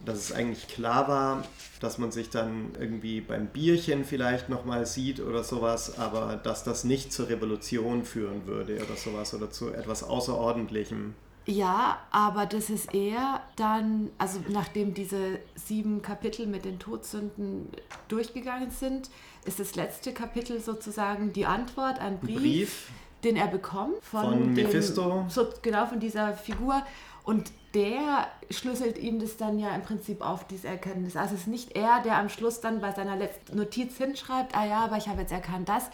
dass 0.07 0.19
es 0.19 0.33
eigentlich 0.33 0.69
klar 0.69 1.09
war, 1.09 1.45
dass 1.81 1.99
man 1.99 2.11
sich 2.11 2.31
dann 2.31 2.71
irgendwie 2.81 3.21
beim 3.21 3.49
Bierchen 3.49 4.05
vielleicht 4.05 4.49
nochmal 4.49 4.87
sieht 4.87 5.21
oder 5.21 5.45
sowas, 5.45 5.99
aber 5.99 6.37
dass 6.37 6.65
das 6.65 6.85
nicht 6.85 7.13
zur 7.13 7.29
Revolution 7.29 8.05
führen 8.05 8.47
würde 8.47 8.77
oder 8.77 8.97
sowas 8.97 9.35
oder 9.35 9.51
zu 9.51 9.73
etwas 9.73 10.03
Außerordentlichem. 10.03 11.15
Ja, 11.49 12.01
aber 12.11 12.47
das 12.47 12.71
ist 12.71 12.93
eher 12.93 13.41
dann, 13.55 14.11
also 14.19 14.41
nachdem 14.49 14.95
diese 14.95 15.39
sieben 15.55 16.03
Kapitel 16.03 16.47
mit 16.47 16.65
den 16.65 16.81
Todsünden 16.81 17.69
durchgegangen 18.09 18.71
sind, 18.71 19.11
ist 19.45 19.61
das 19.61 19.77
letzte 19.77 20.13
Kapitel 20.13 20.61
sozusagen 20.61 21.33
die 21.33 21.47
Antwort, 21.47 22.01
ein 22.01 22.19
Brief, 22.19 22.41
Brief 22.41 22.91
den 23.23 23.37
er 23.37 23.47
bekommt 23.49 24.03
von, 24.03 24.23
von 24.23 24.55
Mephisto. 24.55 25.27
so, 25.29 25.49
genau 25.63 25.87
von 25.87 26.01
dieser 26.01 26.35
Figur. 26.35 26.83
Und 27.25 27.51
der 27.77 28.29
schlüsselt 28.51 28.97
ihm 28.97 29.21
das 29.21 29.37
dann 29.37 29.59
ja 29.59 29.75
im 29.75 29.83
Prinzip 29.83 30.23
auf, 30.23 30.47
diese 30.47 30.67
Erkenntnis. 30.67 31.15
Also 31.15 31.35
es 31.35 31.43
ist 31.43 31.47
nicht 31.47 31.77
er, 31.77 32.01
der 32.03 32.17
am 32.17 32.31
Schluss 32.31 32.61
dann 32.63 32.81
bei 32.81 32.91
seiner 32.93 33.17
letzten 33.17 33.59
Notiz 33.59 33.99
hinschreibt, 33.99 34.57
ah 34.57 34.65
ja, 34.65 34.79
aber 34.81 34.97
ich 34.97 35.09
habe 35.09 35.21
jetzt 35.21 35.33
erkannt 35.33 35.69
das, 35.69 35.91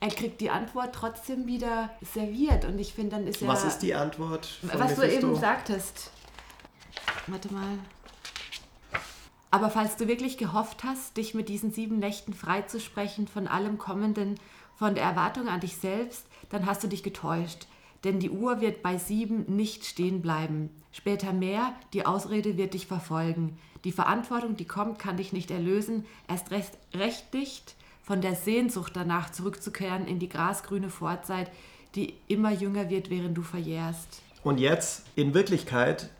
er 0.00 0.08
kriegt 0.08 0.40
die 0.40 0.48
Antwort 0.48 0.94
trotzdem 0.94 1.46
wieder 1.46 1.90
serviert. 2.14 2.64
Und 2.64 2.78
ich 2.78 2.94
finde, 2.94 3.16
dann 3.16 3.26
ist 3.26 3.42
ja. 3.42 3.48
Was 3.48 3.64
ist 3.64 3.80
die 3.80 3.94
Antwort? 3.94 4.58
was 4.62 4.96
Mephisto? 4.96 5.02
du 5.02 5.12
eben 5.12 5.36
sagtest. 5.36 6.10
Warte 7.26 7.52
mal. 7.52 7.78
Aber 9.50 9.68
falls 9.68 9.96
du 9.96 10.08
wirklich 10.08 10.38
gehofft 10.38 10.84
hast, 10.84 11.18
dich 11.18 11.34
mit 11.34 11.50
diesen 11.50 11.70
sieben 11.70 11.98
Nächten 11.98 12.32
freizusprechen 12.32 13.28
von 13.28 13.46
allem 13.46 13.76
Kommenden, 13.78 14.40
von 14.76 14.94
der 14.94 15.04
Erwartung 15.04 15.48
an 15.48 15.60
dich 15.60 15.76
selbst, 15.76 16.26
dann 16.50 16.64
hast 16.64 16.82
du 16.82 16.88
dich 16.88 17.02
getäuscht. 17.02 17.66
Denn 18.04 18.20
die 18.20 18.30
Uhr 18.30 18.60
wird 18.60 18.82
bei 18.82 18.98
sieben 18.98 19.44
nicht 19.56 19.84
stehen 19.84 20.22
bleiben. 20.22 20.70
Später 20.92 21.32
mehr, 21.32 21.74
die 21.92 22.06
Ausrede 22.06 22.56
wird 22.56 22.74
dich 22.74 22.86
verfolgen. 22.86 23.58
Die 23.84 23.92
Verantwortung, 23.92 24.56
die 24.56 24.64
kommt, 24.64 24.98
kann 24.98 25.16
dich 25.16 25.32
nicht 25.32 25.50
erlösen, 25.50 26.06
erst 26.28 26.50
recht, 26.50 26.72
recht 26.94 27.32
nicht, 27.34 27.74
von 28.02 28.20
der 28.20 28.34
Sehnsucht 28.34 28.92
danach 28.94 29.30
zurückzukehren 29.30 30.06
in 30.06 30.18
die 30.18 30.28
grasgrüne 30.28 30.90
Vorzeit, 30.90 31.50
die 31.94 32.14
immer 32.28 32.52
jünger 32.52 32.88
wird, 32.88 33.10
während 33.10 33.36
du 33.36 33.42
verjährst. 33.42 34.22
Und 34.44 34.58
jetzt, 34.58 35.04
in 35.16 35.34
Wirklichkeit, 35.34 36.10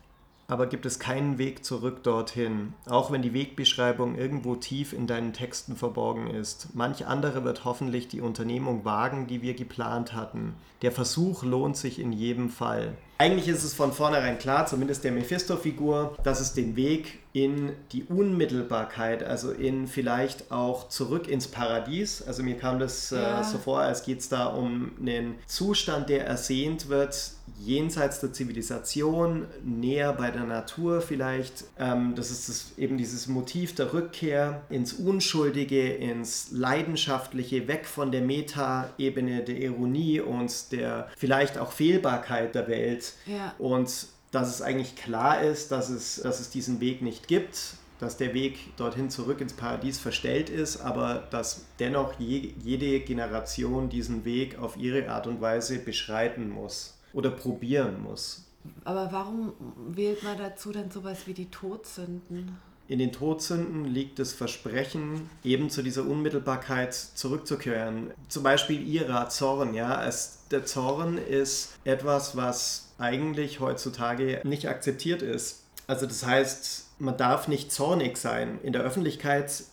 aber 0.47 0.67
gibt 0.67 0.85
es 0.85 0.99
keinen 0.99 1.37
Weg 1.37 1.65
zurück 1.65 2.03
dorthin, 2.03 2.73
auch 2.85 3.11
wenn 3.11 3.21
die 3.21 3.33
Wegbeschreibung 3.33 4.17
irgendwo 4.17 4.55
tief 4.55 4.93
in 4.93 5.05
deinen 5.05 5.33
Texten 5.33 5.75
verborgen 5.75 6.27
ist. 6.27 6.69
Manch 6.73 7.05
andere 7.05 7.43
wird 7.43 7.65
hoffentlich 7.65 8.07
die 8.07 8.21
Unternehmung 8.21 8.85
wagen, 8.85 9.27
die 9.27 9.41
wir 9.41 9.53
geplant 9.53 10.13
hatten. 10.13 10.55
Der 10.81 10.91
Versuch 10.91 11.43
lohnt 11.43 11.75
sich 11.75 11.99
in 11.99 12.13
jedem 12.13 12.49
Fall. 12.49 12.95
Eigentlich 13.19 13.47
ist 13.47 13.63
es 13.63 13.73
von 13.73 13.91
vornherein 13.91 14.37
klar, 14.37 14.67
zumindest 14.67 15.03
der 15.03 15.11
Mephisto-Figur, 15.11 16.15
dass 16.23 16.39
es 16.39 16.53
den 16.53 16.75
Weg 16.75 17.17
in 17.33 17.71
die 17.91 18.03
Unmittelbarkeit, 18.03 19.23
also 19.23 19.51
in 19.51 19.87
vielleicht 19.87 20.51
auch 20.51 20.87
zurück 20.89 21.27
ins 21.27 21.47
Paradies. 21.47 22.21
Also 22.21 22.43
mir 22.43 22.57
kam 22.57 22.79
das 22.79 23.11
äh, 23.11 23.19
ja. 23.19 23.41
äh, 23.41 23.43
so 23.43 23.57
vor, 23.57 23.79
als 23.79 24.03
geht 24.03 24.19
es 24.19 24.29
da 24.29 24.45
um 24.45 24.91
einen 24.99 25.35
Zustand, 25.47 26.09
der 26.09 26.27
ersehnt 26.27 26.89
wird, 26.89 27.31
jenseits 27.59 28.19
der 28.19 28.33
Zivilisation, 28.33 29.45
näher 29.63 30.13
bei 30.13 30.31
der 30.31 30.43
Natur 30.43 31.01
vielleicht. 31.01 31.65
Ähm, 31.79 32.13
das 32.15 32.31
ist 32.31 32.49
das, 32.49 32.77
eben 32.77 32.97
dieses 32.97 33.27
Motiv 33.27 33.75
der 33.75 33.93
Rückkehr 33.93 34.61
ins 34.69 34.93
Unschuldige, 34.93 35.93
ins 35.93 36.51
Leidenschaftliche, 36.51 37.67
weg 37.67 37.85
von 37.85 38.11
der 38.11 38.21
Meta-Ebene 38.21 39.43
der 39.43 39.57
Ironie 39.57 40.19
und 40.19 40.71
der 40.71 41.09
vielleicht 41.17 41.57
auch 41.57 41.71
Fehlbarkeit 41.71 42.55
der 42.55 42.67
Welt 42.67 43.13
ja. 43.25 43.53
Und 43.57 44.07
dass 44.31 44.49
es 44.49 44.61
eigentlich 44.61 44.95
klar 44.95 45.41
ist, 45.41 45.71
dass 45.71 45.89
es, 45.89 46.21
dass 46.21 46.39
es 46.39 46.49
diesen 46.49 46.79
Weg 46.81 47.01
nicht 47.01 47.27
gibt, 47.27 47.75
dass 47.99 48.17
der 48.17 48.33
Weg 48.33 48.75
dorthin 48.77 49.09
zurück 49.09 49.41
ins 49.41 49.53
Paradies 49.53 49.97
verstellt 49.97 50.49
ist, 50.49 50.81
aber 50.81 51.23
dass 51.31 51.65
dennoch 51.79 52.19
je, 52.19 52.53
jede 52.61 52.99
Generation 52.99 53.89
diesen 53.89 54.25
Weg 54.25 54.59
auf 54.59 54.77
ihre 54.77 55.09
Art 55.09 55.27
und 55.27 55.41
Weise 55.41 55.79
beschreiten 55.79 56.49
muss 56.49 56.96
oder 57.13 57.31
probieren 57.31 58.01
muss. 58.01 58.45
Aber 58.83 59.09
warum 59.11 59.53
wählt 59.89 60.23
man 60.23 60.37
dazu 60.37 60.71
dann 60.71 60.91
sowas 60.91 61.25
wie 61.25 61.33
die 61.33 61.49
Todsünden? 61.49 62.57
In 62.89 62.99
den 62.99 63.11
Todsünden 63.11 63.85
liegt 63.85 64.17
das 64.17 64.33
Versprechen, 64.33 65.29
eben 65.43 65.69
zu 65.69 65.81
dieser 65.81 66.05
Unmittelbarkeit 66.05 66.93
zurückzukehren. 66.93 68.11
Zum 68.29 68.43
Beispiel 68.43 68.85
ihrer 68.87 69.27
Zorn, 69.27 69.73
ja. 69.73 70.05
Es, 70.05 70.39
der 70.51 70.65
Zorn 70.65 71.17
ist 71.17 71.73
etwas, 71.83 72.37
was 72.37 72.93
eigentlich 72.97 73.59
heutzutage 73.59 74.39
nicht 74.43 74.69
akzeptiert 74.69 75.21
ist. 75.21 75.63
Also 75.85 76.05
das 76.05 76.25
heißt, 76.25 76.85
man 76.99 77.17
darf 77.17 77.49
nicht 77.49 77.73
zornig 77.73 78.17
sein. 78.17 78.59
In 78.63 78.71
der 78.71 78.83
Öffentlichkeit 78.83 79.63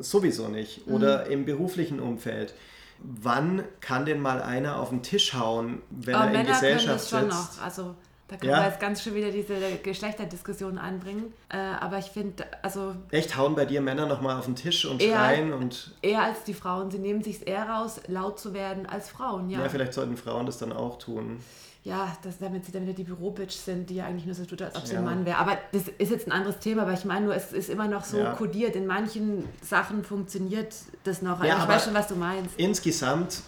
sowieso 0.00 0.48
nicht. 0.48 0.86
Oder 0.86 1.26
mhm. 1.26 1.32
im 1.32 1.44
beruflichen 1.44 1.98
Umfeld 1.98 2.54
wann 3.02 3.64
kann 3.80 4.04
denn 4.04 4.20
mal 4.20 4.42
einer 4.42 4.78
auf 4.80 4.90
den 4.90 5.02
Tisch 5.02 5.34
hauen, 5.34 5.82
wenn 5.90 6.14
Aber 6.14 6.26
er 6.26 6.30
Männer 6.30 6.48
in 6.48 6.54
Gesellschaft 6.54 7.10
können 7.10 7.28
das 7.28 7.38
schon 7.38 7.42
sitzt? 7.42 7.58
Noch. 7.58 7.64
Also 7.64 7.94
da 8.30 8.36
können 8.36 8.52
ja. 8.52 8.60
wir 8.60 8.66
jetzt 8.68 8.78
ganz 8.78 9.02
schön 9.02 9.16
wieder 9.16 9.32
diese 9.32 9.54
Geschlechterdiskussion 9.82 10.78
anbringen. 10.78 11.32
Äh, 11.48 11.56
aber 11.56 11.98
ich 11.98 12.06
finde, 12.06 12.44
also. 12.62 12.94
Echt, 13.10 13.36
hauen 13.36 13.56
bei 13.56 13.64
dir 13.64 13.80
Männer 13.80 14.06
nochmal 14.06 14.38
auf 14.38 14.44
den 14.44 14.54
Tisch 14.54 14.84
und 14.84 15.02
eher, 15.02 15.16
schreien 15.16 15.52
und. 15.52 15.96
Eher 16.00 16.22
als 16.22 16.44
die 16.44 16.54
Frauen. 16.54 16.92
Sie 16.92 17.00
nehmen 17.00 17.24
sich 17.24 17.46
eher 17.46 17.68
raus, 17.68 18.00
laut 18.06 18.38
zu 18.38 18.54
werden 18.54 18.86
als 18.86 19.08
Frauen, 19.08 19.50
ja. 19.50 19.60
Ja, 19.60 19.68
vielleicht 19.68 19.94
sollten 19.94 20.16
Frauen 20.16 20.46
das 20.46 20.58
dann 20.58 20.72
auch 20.72 20.98
tun. 20.98 21.40
Ja, 21.82 22.14
das, 22.22 22.38
damit 22.38 22.66
sie 22.66 22.72
dann 22.72 22.82
wieder 22.82 22.92
die 22.92 23.04
Bürobitch 23.04 23.56
sind, 23.56 23.88
die 23.88 23.96
ja 23.96 24.04
eigentlich 24.04 24.26
nur 24.26 24.34
so 24.34 24.44
tut, 24.44 24.60
als 24.60 24.76
ob 24.76 24.86
sie 24.86 24.92
ja. 24.92 24.98
ein 24.98 25.04
Mann 25.04 25.24
wäre. 25.24 25.38
Aber 25.38 25.56
das 25.72 25.84
ist 25.88 26.10
jetzt 26.10 26.26
ein 26.26 26.32
anderes 26.32 26.58
Thema, 26.58 26.82
aber 26.82 26.92
ich 26.92 27.06
meine 27.06 27.24
nur, 27.24 27.34
es 27.34 27.52
ist 27.52 27.70
immer 27.70 27.88
noch 27.88 28.04
so 28.04 28.18
ja. 28.18 28.34
kodiert. 28.34 28.76
In 28.76 28.86
manchen 28.86 29.48
Sachen 29.62 30.04
funktioniert 30.04 30.74
das 31.04 31.22
noch. 31.22 31.40
Also 31.40 31.46
ja, 31.46 31.62
ich 31.62 31.68
weiß 31.68 31.84
schon, 31.84 31.94
was 31.94 32.08
du 32.08 32.16
meinst. 32.16 32.50
Insgesamt 32.58 33.42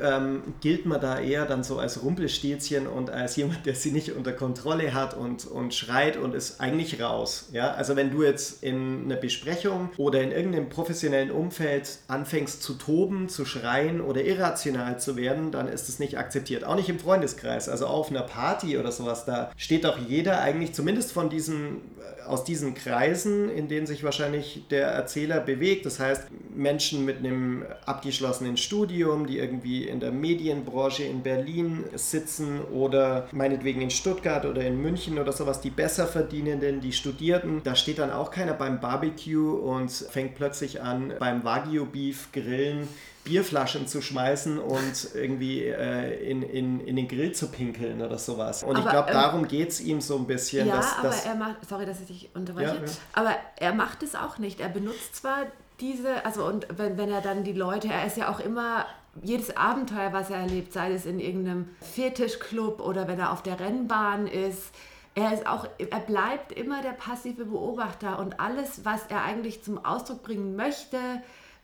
ähm, 0.00 0.42
gilt 0.60 0.86
man 0.86 1.00
da 1.00 1.18
eher 1.18 1.46
dann 1.46 1.64
so 1.64 1.78
als 1.78 2.02
Rumpelstilzchen 2.02 2.86
und 2.86 3.10
als 3.10 3.36
jemand, 3.36 3.66
der 3.66 3.74
sie 3.74 3.92
nicht 3.92 4.12
unter 4.12 4.32
Kontrolle 4.32 4.94
hat 4.94 5.14
und, 5.14 5.46
und 5.46 5.74
schreit 5.74 6.16
und 6.16 6.34
ist 6.34 6.60
eigentlich 6.60 7.00
raus. 7.00 7.48
Ja? 7.52 7.72
Also 7.72 7.96
wenn 7.96 8.10
du 8.10 8.22
jetzt 8.22 8.62
in 8.62 9.04
einer 9.04 9.16
Besprechung 9.16 9.90
oder 9.96 10.22
in 10.22 10.32
irgendeinem 10.32 10.68
professionellen 10.68 11.30
Umfeld 11.30 11.98
anfängst 12.08 12.62
zu 12.62 12.74
toben, 12.74 13.28
zu 13.28 13.44
schreien 13.44 14.00
oder 14.00 14.24
irrational 14.24 14.98
zu 15.00 15.16
werden, 15.16 15.50
dann 15.50 15.68
ist 15.68 15.88
es 15.88 15.98
nicht 15.98 16.18
akzeptiert. 16.18 16.64
Auch 16.64 16.76
nicht 16.76 16.88
im 16.88 16.98
Freundeskreis, 16.98 17.68
also 17.68 17.86
auf 17.86 18.10
einer 18.10 18.22
Party 18.22 18.78
oder 18.78 18.92
sowas, 18.92 19.24
da 19.24 19.50
steht 19.56 19.84
doch 19.84 19.98
jeder 19.98 20.40
eigentlich 20.40 20.72
zumindest 20.72 21.12
von 21.12 21.30
diesen 21.30 21.80
aus 22.26 22.44
diesen 22.44 22.74
Kreisen, 22.74 23.48
in 23.50 23.68
denen 23.68 23.86
sich 23.86 24.04
wahrscheinlich 24.04 24.64
der 24.70 24.88
Erzähler 24.88 25.40
bewegt. 25.40 25.86
Das 25.86 26.00
heißt, 26.00 26.28
Menschen 26.54 27.04
mit 27.04 27.18
einem 27.18 27.64
abgeschlossenen 27.84 28.56
Studium, 28.56 29.26
die 29.26 29.38
irgendwie 29.38 29.85
in 29.86 30.00
der 30.00 30.12
Medienbranche 30.12 31.04
in 31.04 31.22
Berlin 31.22 31.84
sitzen 31.94 32.60
oder 32.72 33.28
meinetwegen 33.32 33.80
in 33.80 33.90
Stuttgart 33.90 34.44
oder 34.44 34.62
in 34.62 34.80
München 34.80 35.18
oder 35.18 35.32
sowas, 35.32 35.60
die 35.60 35.70
besser 35.70 36.06
verdienenden, 36.06 36.80
die 36.80 36.92
Studierten. 36.92 37.62
Da 37.64 37.74
steht 37.74 37.98
dann 37.98 38.10
auch 38.10 38.30
keiner 38.30 38.54
beim 38.54 38.80
Barbecue 38.80 39.54
und 39.54 39.90
fängt 39.90 40.34
plötzlich 40.34 40.82
an, 40.82 41.14
beim 41.18 41.44
Wagyu-Beef 41.44 42.32
grillen 42.32 42.88
Bierflaschen 43.26 43.86
zu 43.88 44.00
schmeißen 44.00 44.58
und 44.58 45.14
irgendwie 45.14 45.64
äh, 45.64 46.30
in, 46.30 46.42
in, 46.42 46.80
in 46.80 46.96
den 46.96 47.08
Grill 47.08 47.32
zu 47.32 47.50
pinkeln 47.50 48.00
oder 48.00 48.18
sowas. 48.18 48.62
Und 48.62 48.76
aber, 48.76 48.86
ich 48.86 48.90
glaube, 48.90 49.08
ähm, 49.08 49.14
darum 49.14 49.48
geht 49.48 49.70
es 49.70 49.80
ihm 49.80 50.00
so 50.00 50.16
ein 50.16 50.26
bisschen. 50.26 50.68
Ja, 50.68 50.76
dass, 50.76 50.98
aber 50.98 51.08
dass, 51.08 51.26
er 51.26 51.34
macht, 51.34 51.68
sorry, 51.68 51.86
dass 51.86 52.00
ich 52.00 52.06
dich 52.06 52.30
unterbreche, 52.34 52.76
ja, 52.76 52.84
ja. 52.84 52.92
aber 53.14 53.34
er 53.56 53.74
macht 53.74 54.02
es 54.04 54.14
auch 54.14 54.38
nicht. 54.38 54.60
Er 54.60 54.68
benutzt 54.68 55.16
zwar 55.16 55.46
diese, 55.80 56.24
also 56.24 56.46
und 56.46 56.66
wenn, 56.76 56.96
wenn 56.96 57.10
er 57.10 57.20
dann 57.20 57.42
die 57.42 57.52
Leute, 57.52 57.88
er 57.88 58.06
ist 58.06 58.16
ja 58.16 58.30
auch 58.30 58.40
immer 58.40 58.86
jedes 59.22 59.56
Abenteuer, 59.56 60.12
was 60.12 60.30
er 60.30 60.38
erlebt, 60.38 60.72
sei 60.72 60.92
es 60.92 61.06
in 61.06 61.20
irgendeinem 61.20 61.68
Fetischclub 61.80 62.80
oder 62.80 63.08
wenn 63.08 63.18
er 63.18 63.32
auf 63.32 63.42
der 63.42 63.58
Rennbahn 63.60 64.26
ist, 64.26 64.74
er 65.14 65.32
ist 65.32 65.46
auch, 65.46 65.66
er 65.78 66.00
bleibt 66.00 66.52
immer 66.52 66.82
der 66.82 66.90
passive 66.90 67.46
Beobachter 67.46 68.18
und 68.18 68.38
alles, 68.38 68.84
was 68.84 69.06
er 69.08 69.22
eigentlich 69.22 69.64
zum 69.64 69.82
Ausdruck 69.82 70.22
bringen 70.22 70.56
möchte, 70.56 70.98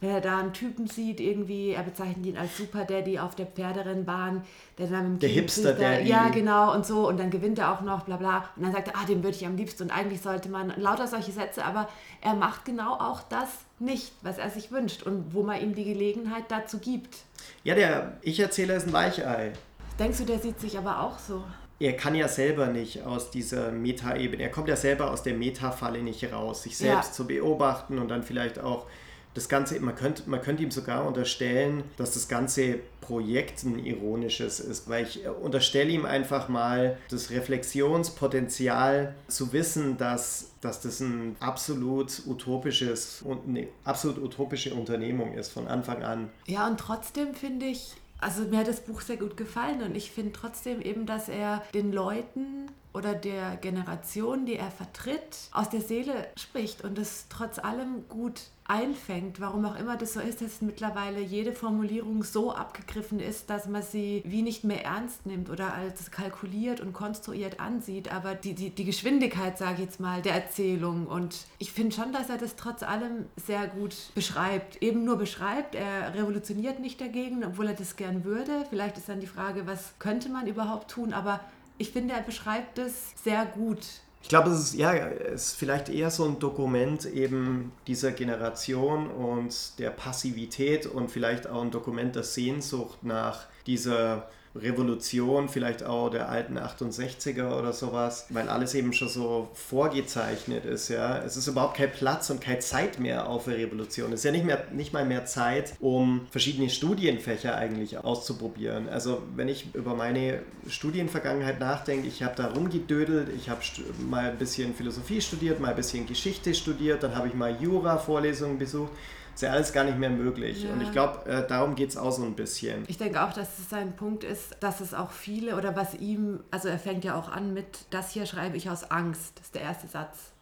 wenn 0.02 0.11
er 0.11 0.21
da 0.21 0.40
einen 0.40 0.52
Typen 0.52 0.88
sieht, 0.88 1.21
irgendwie, 1.21 1.71
er 1.71 1.85
bezeichnet 1.85 2.26
ihn 2.26 2.37
als 2.37 2.56
Super 2.59 2.85
Daddy 2.85 3.21
auf 3.21 3.37
der 3.37 3.47
Pferderennbahn, 3.47 4.42
der 4.76 4.88
dann 4.88 5.12
mit 5.12 5.23
dem 5.23 5.28
Der 5.28 5.28
Hipster 5.28 5.75
Daddy. 5.75 6.09
Ja, 6.09 6.28
genau, 6.28 6.75
und 6.75 6.85
so, 6.85 7.09
und 7.09 7.21
dann 7.21 7.30
gewinnt 7.30 7.61
er 7.61 7.73
auch 7.73 7.82
noch, 7.82 8.02
bla 8.02 8.16
bla. 8.16 8.49
Und 8.56 8.64
dann 8.64 8.73
sagt 8.73 8.88
er, 8.88 8.97
ah, 8.97 9.06
den 9.06 9.23
würde 9.23 9.37
ich 9.37 9.47
am 9.47 9.56
liebsten. 9.56 9.85
Und 9.85 9.90
eigentlich 9.92 10.21
sollte 10.21 10.49
man 10.49 10.75
lauter 10.76 11.06
solche 11.06 11.30
Sätze, 11.30 11.64
aber 11.64 11.88
er 12.21 12.35
macht 12.35 12.64
genau 12.64 12.94
auch 12.94 13.23
das 13.23 13.49
nicht, 13.78 14.12
was 14.23 14.38
er 14.38 14.50
sich 14.50 14.73
wünscht 14.73 15.04
und 15.04 15.35
wo 15.35 15.44
man 15.44 15.61
ihm 15.61 15.76
die 15.76 15.85
Gelegenheit 15.85 16.44
dazu 16.49 16.78
gibt. 16.78 17.18
Ja, 17.62 17.76
der 17.76 18.18
Ich-Erzähler 18.23 18.75
ist 18.75 18.88
ein 18.88 18.92
Weichei. 18.92 19.52
Denkst 20.00 20.18
du, 20.18 20.25
der 20.25 20.40
sieht 20.40 20.59
sich 20.59 20.76
aber 20.76 21.00
auch 21.00 21.18
so? 21.18 21.44
er 21.78 21.97
kann 21.97 22.14
ja 22.14 22.28
selber 22.28 22.68
nicht 22.68 23.02
aus 23.02 23.32
dieser 23.32 23.73
Meta-Ebene, 23.73 24.40
er 24.44 24.50
kommt 24.50 24.68
ja 24.68 24.76
selber 24.76 25.11
aus 25.11 25.25
der 25.25 25.35
Meta-Falle 25.35 26.00
nicht 26.00 26.32
raus, 26.32 26.62
sich 26.62 26.76
selbst 26.76 27.09
ja. 27.09 27.12
zu 27.12 27.26
beobachten 27.26 27.99
und 27.99 28.06
dann 28.06 28.23
vielleicht 28.23 28.61
auch 28.61 28.87
das 29.35 29.49
Ganze, 29.49 29.81
man 29.81 29.95
könnte, 29.95 30.23
man 30.27 30.43
könnte 30.43 30.62
ihm 30.62 30.71
sogar 30.71 31.07
unterstellen, 31.07 31.85
dass 31.97 32.12
das 32.12 32.29
ganze 32.29 32.81
Projekt 33.01 33.65
ein 33.65 33.79
ironisches 33.79 34.61
ist, 34.61 34.89
weil 34.89 35.05
ich 35.05 35.27
unterstelle 35.27 35.91
ihm 35.91 36.05
einfach 36.05 36.49
mal 36.49 36.99
das 37.11 37.31
Reflexionspotenzial 37.31 39.15
zu 39.29 39.53
wissen, 39.53 39.97
dass, 39.97 40.53
dass 40.61 40.81
das 40.81 41.01
ein 41.01 41.37
absolut 41.41 42.23
utopisches 42.27 43.23
und 43.23 43.49
eine 43.49 43.69
absolut 43.85 44.19
utopische 44.19 44.75
Unternehmung 44.75 45.35
ist 45.35 45.51
von 45.51 45.67
Anfang 45.67 46.03
an. 46.03 46.31
Ja, 46.47 46.67
und 46.67 46.79
trotzdem 46.79 47.35
finde 47.35 47.67
ich, 47.67 47.95
also 48.21 48.45
mir 48.45 48.59
hat 48.59 48.69
das 48.69 48.81
Buch 48.81 49.01
sehr 49.01 49.17
gut 49.17 49.37
gefallen 49.37 49.83
und 49.83 49.97
ich 49.97 50.12
finde 50.12 50.33
trotzdem 50.33 50.81
eben, 50.81 51.07
dass 51.07 51.29
er 51.29 51.62
den 51.75 51.93
Leuten 51.93 52.69
oder 52.94 53.14
der 53.14 53.56
Generation, 53.56 54.46
die 54.46 54.56
er 54.56 54.70
vertritt, 54.70 55.49
aus 55.52 55.70
der 55.70 55.80
Seele 55.80 56.26
spricht 56.37 56.84
und 56.84 56.99
es 56.99 57.26
trotz 57.28 57.58
allem 57.58 58.08
gut 58.08 58.42
einfängt, 58.64 59.40
warum 59.40 59.64
auch 59.64 59.76
immer 59.76 59.96
das 59.96 60.14
so 60.14 60.20
ist, 60.20 60.40
dass 60.40 60.62
mittlerweile 60.62 61.20
jede 61.20 61.52
Formulierung 61.52 62.22
so 62.22 62.54
abgegriffen 62.54 63.18
ist, 63.18 63.50
dass 63.50 63.66
man 63.66 63.82
sie 63.82 64.22
wie 64.25 64.42
nicht 64.42 64.64
mehr 64.64 64.84
ernst 64.84 65.26
nimmt 65.26 65.50
oder 65.50 65.75
als 65.75 66.11
kalkuliert 66.11 66.80
und 66.80 66.92
konstruiert 66.92 67.61
ansieht. 67.61 68.12
Aber 68.12 68.34
die, 68.34 68.54
die, 68.54 68.70
die 68.70 68.84
Geschwindigkeit, 68.84 69.58
sage 69.58 69.75
ich 69.75 69.80
jetzt 69.80 70.00
mal, 70.00 70.22
der 70.22 70.34
Erzählung 70.34 71.06
und 71.06 71.44
ich 71.58 71.72
finde 71.72 71.94
schon, 71.94 72.12
dass 72.12 72.30
er 72.30 72.38
das 72.38 72.56
trotz 72.56 72.82
allem 72.82 73.26
sehr 73.37 73.66
gut 73.66 73.94
beschreibt. 74.14 74.82
Eben 74.82 75.04
nur 75.04 75.16
beschreibt, 75.16 75.75
er 75.75 76.14
revolutioniert 76.14 76.78
nicht 76.78 77.00
dagegen, 77.00 77.44
obwohl 77.44 77.68
er 77.68 77.75
das 77.75 77.96
gern 77.96 78.25
würde. 78.25 78.64
Vielleicht 78.70 78.96
ist 78.96 79.08
dann 79.08 79.20
die 79.20 79.26
Frage, 79.26 79.66
was 79.66 79.94
könnte 79.99 80.28
man 80.28 80.46
überhaupt 80.46 80.90
tun, 80.90 81.12
aber 81.12 81.40
ich 81.83 81.91
finde, 81.91 82.15
er 82.15 82.23
beschreibt 82.23 82.79
es 82.79 83.12
sehr 83.23 83.45
gut. 83.45 83.81
Ich 84.23 84.29
glaube, 84.29 84.51
es 84.51 84.61
ist, 84.61 84.75
ja, 84.75 84.93
ist 84.93 85.57
vielleicht 85.57 85.89
eher 85.89 86.11
so 86.11 86.25
ein 86.25 86.39
Dokument 86.39 87.05
eben 87.07 87.73
dieser 87.89 88.12
Generation 88.12 89.09
und 89.11 89.79
der 89.81 89.91
Passivität 89.91 90.87
und 90.87 91.11
vielleicht 91.11 91.49
auch 91.49 91.61
ein 91.61 91.73
Dokument 91.73 92.15
der 92.15 92.23
Sehnsucht 92.23 93.03
nach 93.03 93.47
dieser 93.67 94.29
Revolution, 94.54 95.49
vielleicht 95.49 95.82
auch 95.82 96.11
der 96.11 96.28
alten 96.28 96.59
68er 96.59 97.59
oder 97.59 97.73
sowas, 97.73 98.26
weil 98.28 98.49
alles 98.49 98.75
eben 98.75 98.92
schon 98.92 99.09
so 99.09 99.49
vorgezeichnet 99.54 100.64
ist, 100.64 100.88
ja. 100.88 101.18
Es 101.18 101.37
ist 101.37 101.47
überhaupt 101.47 101.76
kein 101.76 101.90
Platz 101.90 102.28
und 102.30 102.40
keine 102.40 102.59
Zeit 102.59 102.99
mehr 102.99 103.28
auf 103.28 103.49
eine 103.49 103.56
Revolution. 103.56 104.12
Es 104.12 104.21
ist 104.21 104.25
ja 104.25 104.32
nicht, 104.32 104.44
mehr, 104.44 104.64
nicht 104.73 104.92
mal 104.92 105.04
mehr 105.04 105.25
Zeit, 105.25 105.75
um 105.80 106.26
verschiedene 106.30 106.68
Studienfächer 106.68 107.56
eigentlich 107.56 107.99
auszuprobieren. 107.99 108.88
Also 108.88 109.23
wenn 109.37 109.49
ich 109.49 109.75
über 109.75 109.94
meine 109.94 110.40
Studienvergangenheit 110.68 111.59
nachdenke, 111.59 112.06
ich 112.06 112.23
habe 112.23 112.35
da 112.37 112.49
rumgedödelt, 112.49 113.28
ich 113.35 113.49
habe 113.49 113.61
mal 114.09 114.30
ein 114.30 114.38
bisschen 114.38 114.75
Philosophie 114.75 115.21
studiert, 115.21 115.61
mal 115.61 115.71
ein 115.71 115.76
bisschen 115.76 116.06
Geschichte 116.06 116.54
studiert, 116.54 117.02
dann 117.02 117.14
habe 117.14 117.28
ich 117.28 117.35
mal 117.35 117.56
Jura-Vorlesungen 117.61 118.59
besucht 118.59 118.92
ist 119.35 119.43
ja 119.43 119.51
alles 119.51 119.73
gar 119.73 119.85
nicht 119.85 119.99
mehr 119.99 120.11
möglich. 120.11 120.65
Ja. 120.65 120.73
Und 120.73 120.81
ich 120.83 120.93
glaube, 120.93 121.29
äh, 121.29 121.47
darum 121.47 121.75
geht 121.75 121.91
es 121.91 121.97
auch 121.97 122.12
so 122.12 122.23
ein 122.23 122.35
bisschen. 122.35 122.85
Ich 122.87 122.99
denke 122.99 123.23
auch, 123.23 123.33
dass 123.33 123.59
es 123.59 123.71
sein 123.71 123.97
Punkt 123.97 124.25
ist, 124.25 124.57
dass 124.61 124.81
es 124.81 124.95
auch 124.95 125.11
viele 125.11 125.57
oder 125.57 125.75
was 125.77 125.95
ihm, 125.95 126.40
also 126.51 126.68
er 126.68 126.79
fängt 126.79 127.05
ja 127.05 127.18
auch 127.18 127.31
an 127.31 127.55
mit, 127.55 127.87
das 127.90 128.11
hier 128.11 128.27
schreibe 128.27 128.57
ich 128.57 128.71
aus 128.71 128.90
Angst. 128.90 129.33
Das 129.37 129.47
ist 129.47 129.55
der 129.55 129.62
erste 129.62 129.87
Satz. 129.88 130.33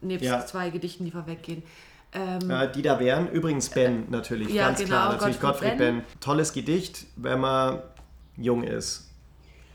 Nebst 0.00 0.24
ja. 0.24 0.44
zwei 0.44 0.70
Gedichten, 0.70 1.04
die 1.04 1.10
vorweggehen. 1.10 1.62
Ähm, 2.12 2.50
äh, 2.50 2.70
die 2.70 2.82
da 2.82 3.00
wären, 3.00 3.28
übrigens 3.30 3.70
Ben 3.70 4.04
natürlich, 4.10 4.50
ja, 4.50 4.66
ganz 4.66 4.78
genau, 4.78 4.90
klar, 4.90 5.12
natürlich 5.12 5.40
Gottfried, 5.40 5.70
Gottfried 5.70 5.78
ben. 5.78 5.96
ben. 5.96 6.20
Tolles 6.20 6.52
Gedicht, 6.52 7.06
wenn 7.16 7.40
man 7.40 7.82
jung 8.36 8.62
ist. 8.62 9.10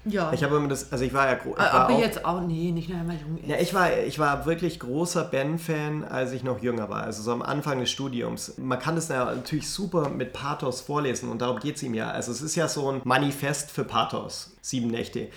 Ja. 0.06 0.32
Ich 0.34 0.44
habe 0.44 0.56
immer 0.56 0.68
das, 0.68 0.92
also 0.92 1.04
ich 1.04 1.14
war 1.14 1.28
ja 1.28 1.36
groß. 1.36 1.58
Aber 1.58 1.94
auch, 1.94 2.00
jetzt 2.00 2.24
auch, 2.26 2.42
nee, 2.42 2.72
nicht 2.72 2.90
nur 2.90 3.00
einmal 3.00 3.18
jung 3.18 3.38
ist. 3.38 3.48
Ja, 3.48 3.58
ich 3.58 3.74
war, 3.74 3.98
ich 3.98 4.18
war 4.20 4.46
wirklich 4.46 4.80
großer 4.80 5.26
Ben-Fan, 5.26 6.04
als 6.04 6.32
ich 6.32 6.44
noch 6.44 6.62
jünger 6.62 6.90
war, 6.90 7.04
also 7.04 7.22
so 7.22 7.32
am 7.32 7.42
Anfang 7.42 7.80
des 7.80 7.92
Studiums. 7.92 8.58
Man 8.58 8.80
kann 8.80 8.96
das 8.96 9.10
natürlich 9.10 9.70
super 9.70 10.10
mit 10.10 10.34
Pathos 10.34 10.82
vorlesen 10.82 11.30
und 11.30 11.42
darum 11.42 11.60
geht 11.60 11.76
es 11.76 11.84
ihm 11.84 11.94
ja. 11.94 12.12
Also 12.12 12.32
es 12.32 12.42
ist 12.42 12.56
ja 12.56 12.68
so 12.68 12.92
ein 12.92 13.02
Manifest 13.04 13.72
für 13.72 13.84
Pathos, 13.84 14.56
sieben 14.62 14.88
Nächte. 14.88 15.30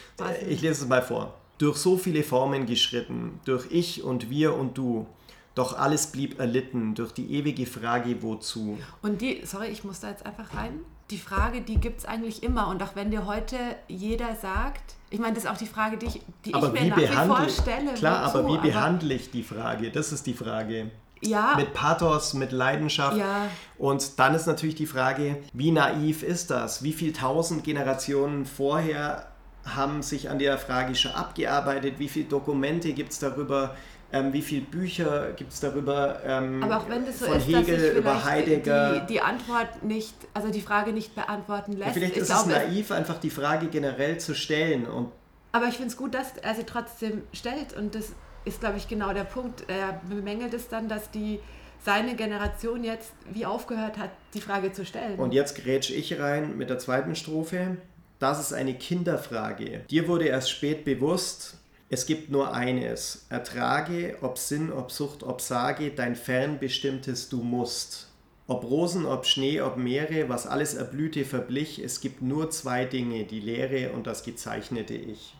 Ich 0.48 0.62
lese 0.62 0.84
es 0.84 0.88
mal 0.88 1.02
vor. 1.02 1.34
Durch 1.58 1.76
so 1.76 1.96
viele 1.96 2.22
Formen 2.22 2.66
geschritten, 2.66 3.40
durch 3.44 3.66
ich 3.70 4.02
und 4.02 4.30
wir 4.30 4.54
und 4.54 4.78
du. 4.78 5.06
Doch 5.54 5.78
alles 5.78 6.06
blieb 6.06 6.38
erlitten 6.40 6.94
durch 6.94 7.12
die 7.12 7.34
ewige 7.34 7.66
Frage, 7.66 8.22
wozu. 8.22 8.78
Und 9.02 9.20
die, 9.20 9.42
sorry, 9.44 9.66
ich 9.66 9.84
muss 9.84 10.00
da 10.00 10.08
jetzt 10.08 10.24
einfach 10.24 10.54
rein 10.54 10.80
die 11.12 11.18
Frage, 11.18 11.60
die 11.60 11.76
gibt 11.76 12.00
es 12.00 12.04
eigentlich 12.06 12.42
immer. 12.42 12.68
Und 12.68 12.82
auch 12.82 12.96
wenn 12.96 13.10
dir 13.10 13.26
heute 13.26 13.56
jeder 13.86 14.34
sagt, 14.34 14.94
ich 15.10 15.20
meine, 15.20 15.34
das 15.34 15.44
ist 15.44 15.50
auch 15.50 15.58
die 15.58 15.66
Frage, 15.66 15.98
die 15.98 16.06
ich, 16.06 16.22
die 16.44 16.54
aber 16.54 16.72
ich 16.74 16.80
mir 16.80 16.88
nach 16.88 16.96
wie 16.96 17.28
vor 17.28 17.48
stelle. 17.48 17.94
Klar, 17.94 18.26
wozu? 18.26 18.38
aber 18.38 18.48
wie 18.48 18.68
behandle 18.68 19.14
ich 19.14 19.30
die 19.30 19.42
Frage? 19.42 19.90
Das 19.90 20.10
ist 20.10 20.26
die 20.26 20.34
Frage. 20.34 20.90
Ja. 21.20 21.54
Mit 21.56 21.74
Pathos, 21.74 22.34
mit 22.34 22.50
Leidenschaft. 22.50 23.16
Ja. 23.16 23.46
Und 23.78 24.18
dann 24.18 24.34
ist 24.34 24.46
natürlich 24.46 24.74
die 24.74 24.86
Frage, 24.86 25.38
wie 25.52 25.70
naiv 25.70 26.22
ist 26.22 26.50
das? 26.50 26.82
Wie 26.82 26.92
viele 26.92 27.12
tausend 27.12 27.62
Generationen 27.62 28.44
vorher 28.44 29.28
haben 29.64 30.02
sich 30.02 30.30
an 30.30 30.38
der 30.38 30.58
Frage 30.58 30.94
schon 30.94 31.12
abgearbeitet? 31.12 31.98
Wie 31.98 32.08
viele 32.08 32.24
Dokumente 32.24 32.92
gibt 32.92 33.12
es 33.12 33.20
darüber? 33.20 33.76
Ähm, 34.12 34.32
wie 34.32 34.42
viele 34.42 34.62
Bücher 34.62 35.32
gibt 35.32 35.52
es 35.52 35.60
darüber? 35.60 36.20
Ähm, 36.24 36.62
Aber 36.62 36.78
auch 36.78 36.88
wenn 36.88 37.06
das 37.06 37.18
so 37.18 37.26
von 37.26 37.38
ist, 37.38 37.46
Hegel 37.46 37.88
dass 37.88 37.96
über 37.96 38.24
Heidegger. 38.24 39.00
Die, 39.00 39.14
die, 39.14 39.20
Antwort 39.22 39.82
nicht, 39.82 40.14
also 40.34 40.50
die 40.50 40.60
Frage 40.60 40.92
nicht 40.92 41.14
beantworten 41.14 41.72
lässt. 41.72 41.88
Ja, 41.88 41.92
vielleicht 41.94 42.16
ist 42.18 42.28
glaube, 42.28 42.52
es 42.52 42.68
naiv, 42.68 42.90
einfach 42.90 43.18
die 43.18 43.30
Frage 43.30 43.68
generell 43.68 44.18
zu 44.18 44.34
stellen. 44.34 44.86
Und 44.86 45.10
aber 45.52 45.66
ich 45.66 45.74
finde 45.74 45.88
es 45.88 45.96
gut, 45.96 46.14
dass 46.14 46.36
er 46.38 46.54
sie 46.54 46.64
trotzdem 46.64 47.22
stellt. 47.32 47.74
Und 47.74 47.94
das 47.94 48.12
ist, 48.44 48.60
glaube 48.60 48.78
ich, 48.78 48.88
genau 48.88 49.12
der 49.12 49.24
Punkt. 49.24 49.64
Er 49.68 50.00
bemängelt 50.08 50.54
es 50.54 50.68
dann, 50.68 50.88
dass 50.88 51.10
die 51.10 51.40
seine 51.84 52.14
Generation 52.14 52.84
jetzt 52.84 53.12
wie 53.30 53.44
aufgehört 53.44 53.98
hat, 53.98 54.10
die 54.34 54.40
Frage 54.40 54.72
zu 54.72 54.84
stellen. 54.84 55.18
Und 55.18 55.32
jetzt 55.32 55.56
grätsche 55.56 55.94
ich 55.94 56.18
rein 56.18 56.56
mit 56.56 56.70
der 56.70 56.78
zweiten 56.78 57.16
Strophe. 57.16 57.76
Das 58.18 58.40
ist 58.40 58.52
eine 58.52 58.74
Kinderfrage. 58.74 59.80
Dir 59.90 60.06
wurde 60.06 60.26
erst 60.26 60.50
spät 60.50 60.84
bewusst, 60.84 61.56
es 61.92 62.06
gibt 62.06 62.30
nur 62.30 62.54
eines. 62.54 63.26
Ertrage, 63.28 64.16
ob 64.22 64.38
Sinn, 64.38 64.72
ob 64.72 64.90
Sucht, 64.90 65.22
ob 65.22 65.42
Sage, 65.42 65.90
dein 65.90 66.16
fernbestimmtes 66.16 67.28
Du 67.28 67.42
musst. 67.42 68.08
Ob 68.46 68.64
Rosen, 68.64 69.04
ob 69.04 69.26
Schnee, 69.26 69.60
ob 69.60 69.76
Meere, 69.76 70.30
was 70.30 70.46
alles 70.46 70.72
erblühte, 70.72 71.26
verblich, 71.26 71.78
es 71.78 72.00
gibt 72.00 72.22
nur 72.22 72.50
zwei 72.50 72.86
Dinge, 72.86 73.24
die 73.24 73.40
Lehre 73.40 73.92
und 73.92 74.06
das 74.06 74.22
gezeichnete 74.22 74.94
Ich. 74.94 75.34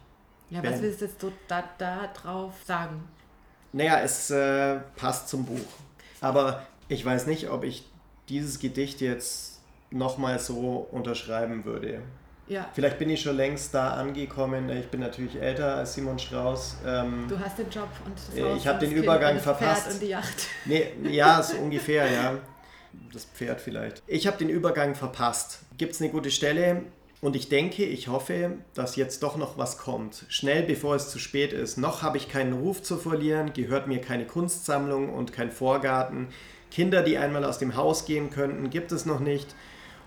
Ja, 0.51 0.61
ben. 0.61 0.75
was 0.75 0.83
willst 0.83 1.01
du 1.01 1.07
jetzt 1.07 1.25
da, 1.49 1.65
da 1.79 2.09
drauf 2.09 2.53
sagen? 2.67 3.03
Naja, 3.73 4.01
es 4.01 4.29
äh, 4.31 4.81
passt 4.97 5.31
zum 5.31 5.47
Buch. 5.47 5.73
Aber 6.21 6.67
ich 6.88 7.03
weiß 7.03 7.29
nicht, 7.29 7.49
ob 7.49 7.65
ich 7.65 7.88
dieses 8.29 8.59
Gedicht 8.59 9.01
jetzt 9.01 9.62
nochmal 9.91 10.38
so 10.38 10.87
unterschreiben 10.91 11.65
würde. 11.65 12.03
Ja. 12.48 12.68
Vielleicht 12.74 12.98
bin 12.98 13.09
ich 13.09 13.22
schon 13.22 13.37
längst 13.37 13.72
da 13.72 13.94
angekommen. 13.94 14.68
Ich 14.70 14.88
bin 14.88 15.00
natürlich 15.00 15.40
älter 15.40 15.76
als 15.76 15.94
Simon 15.94 16.18
Strauß. 16.18 16.76
Ähm, 16.87 17.26
du 17.28 17.38
hast 17.38 17.59
den 17.59 17.70
Job 17.70 17.88
und 18.05 18.14
das 18.16 18.44
Haus 18.44 18.59
Ich 18.59 18.66
habe 18.66 18.78
den 18.78 18.92
Übergang 18.92 19.37
und 19.37 19.42
verpasst. 19.42 19.83
Pferd 19.83 19.94
und 19.94 20.02
die 20.02 20.09
Yacht. 20.09 20.46
Nee, 20.64 20.92
ja, 21.11 21.42
so 21.42 21.57
ungefähr, 21.59 22.11
ja. 22.11 22.35
Das 23.12 23.24
Pferd 23.24 23.61
vielleicht. 23.61 24.02
Ich 24.07 24.26
habe 24.26 24.37
den 24.37 24.48
Übergang 24.48 24.94
verpasst. 24.94 25.61
Gibt 25.78 25.92
es 25.92 26.00
eine 26.00 26.11
gute 26.11 26.31
Stelle? 26.31 26.83
Und 27.22 27.37
ich 27.37 27.48
denke, 27.48 27.85
ich 27.85 28.09
hoffe, 28.09 28.57
dass 28.74 28.96
jetzt 28.96 29.22
doch 29.22 29.37
noch 29.37 29.57
was 29.57 29.78
kommt. 29.78 30.24
Schnell, 30.28 30.64
bevor 30.64 30.96
es 30.96 31.09
zu 31.09 31.20
spät 31.20 31.52
ist. 31.52 31.78
Noch 31.78 32.02
habe 32.02 32.16
ich 32.16 32.28
keinen 32.28 32.52
Ruf 32.52 32.83
zu 32.83 32.96
verlieren, 32.96 33.52
gehört 33.52 33.87
mir 33.87 34.00
keine 34.00 34.26
Kunstsammlung 34.26 35.14
und 35.14 35.33
kein 35.33 35.52
Vorgarten. 35.52 36.28
Kinder, 36.72 37.02
die 37.02 37.18
einmal 37.18 37.44
aus 37.44 37.59
dem 37.59 37.76
Haus 37.76 38.07
gehen 38.07 38.31
könnten, 38.31 38.70
gibt 38.70 38.90
es 38.90 39.07
noch 39.07 39.20
nicht 39.20 39.55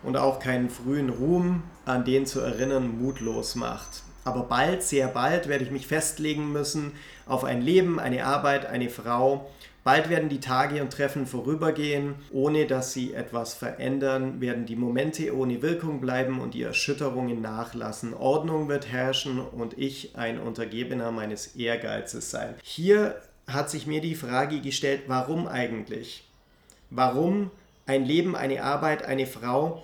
und 0.04 0.17
auch 0.17 0.39
keinen 0.39 0.69
frühen 0.69 1.10
Ruhm, 1.10 1.63
an 1.86 2.06
den 2.06 2.26
zu 2.26 2.39
erinnern 2.39 3.00
mutlos 3.02 3.56
macht. 3.56 4.04
Aber 4.24 4.43
bald, 4.43 4.82
sehr 4.82 5.08
bald 5.08 5.48
werde 5.48 5.63
ich 5.63 5.71
mich 5.71 5.88
festlegen 5.88 6.52
müssen 6.52 6.93
auf 7.28 7.43
ein 7.43 7.62
Leben, 7.62 8.00
eine 8.00 8.26
Arbeit, 8.26 8.65
eine 8.65 8.89
Frau. 8.89 9.50
Bald 9.84 10.10
werden 10.10 10.30
die 10.30 10.39
Tage 10.39 10.82
und 10.82 10.91
Treffen 10.91 11.28
vorübergehen, 11.28 12.15
ohne 12.32 12.65
dass 12.65 12.91
sie 12.91 13.13
etwas 13.13 13.54
verändern, 13.54 14.41
werden 14.41 14.65
die 14.65 14.76
Momente 14.76 15.36
ohne 15.38 15.62
Wirkung 15.62 16.02
bleiben 16.02 16.39
und 16.39 16.56
die 16.56 16.63
Erschütterungen 16.63 17.39
nachlassen. 17.39 18.15
Ordnung 18.15 18.67
wird 18.67 18.91
herrschen 18.91 19.39
und 19.39 19.78
ich 19.78 20.15
ein 20.15 20.39
Untergebener 20.39 21.12
meines 21.12 21.56
Ehrgeizes 21.56 22.32
sein. 22.32 22.56
Hier 22.63 23.21
hat 23.45 23.69
sich 23.69 23.86
mir 23.86 24.02
die 24.02 24.15
Frage 24.15 24.60
gestellt, 24.60 25.04
warum 25.06 25.48
eigentlich? 25.48 26.28
Warum 26.89 27.52
ein 27.86 28.06
Leben, 28.06 28.36
eine 28.36 28.63
Arbeit, 28.63 29.06
eine 29.06 29.28
Frau. 29.28 29.84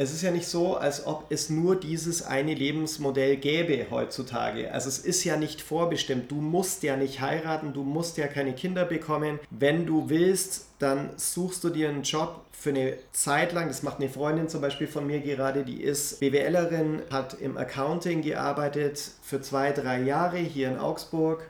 Es 0.00 0.12
ist 0.12 0.22
ja 0.22 0.30
nicht 0.30 0.46
so, 0.46 0.76
als 0.76 1.08
ob 1.08 1.24
es 1.28 1.50
nur 1.50 1.74
dieses 1.74 2.22
eine 2.22 2.54
Lebensmodell 2.54 3.36
gäbe 3.36 3.90
heutzutage. 3.90 4.72
Also 4.72 4.88
es 4.88 5.00
ist 5.00 5.24
ja 5.24 5.36
nicht 5.36 5.60
vorbestimmt. 5.60 6.30
Du 6.30 6.36
musst 6.36 6.84
ja 6.84 6.96
nicht 6.96 7.20
heiraten, 7.20 7.72
du 7.72 7.82
musst 7.82 8.16
ja 8.16 8.28
keine 8.28 8.52
Kinder 8.52 8.84
bekommen. 8.84 9.40
Wenn 9.50 9.86
du 9.86 10.08
willst, 10.08 10.66
dann 10.78 11.10
suchst 11.16 11.64
du 11.64 11.70
dir 11.70 11.88
einen 11.88 12.04
Job 12.04 12.44
für 12.52 12.70
eine 12.70 12.94
Zeit 13.10 13.52
lang. 13.52 13.66
Das 13.66 13.82
macht 13.82 13.98
eine 13.98 14.08
Freundin 14.08 14.48
zum 14.48 14.60
Beispiel 14.60 14.86
von 14.86 15.04
mir 15.04 15.18
gerade, 15.18 15.64
die 15.64 15.82
ist 15.82 16.20
BWLerin, 16.20 17.02
hat 17.10 17.34
im 17.40 17.56
Accounting 17.56 18.22
gearbeitet 18.22 19.02
für 19.22 19.40
zwei, 19.40 19.72
drei 19.72 20.00
Jahre 20.02 20.38
hier 20.38 20.68
in 20.68 20.78
Augsburg 20.78 21.42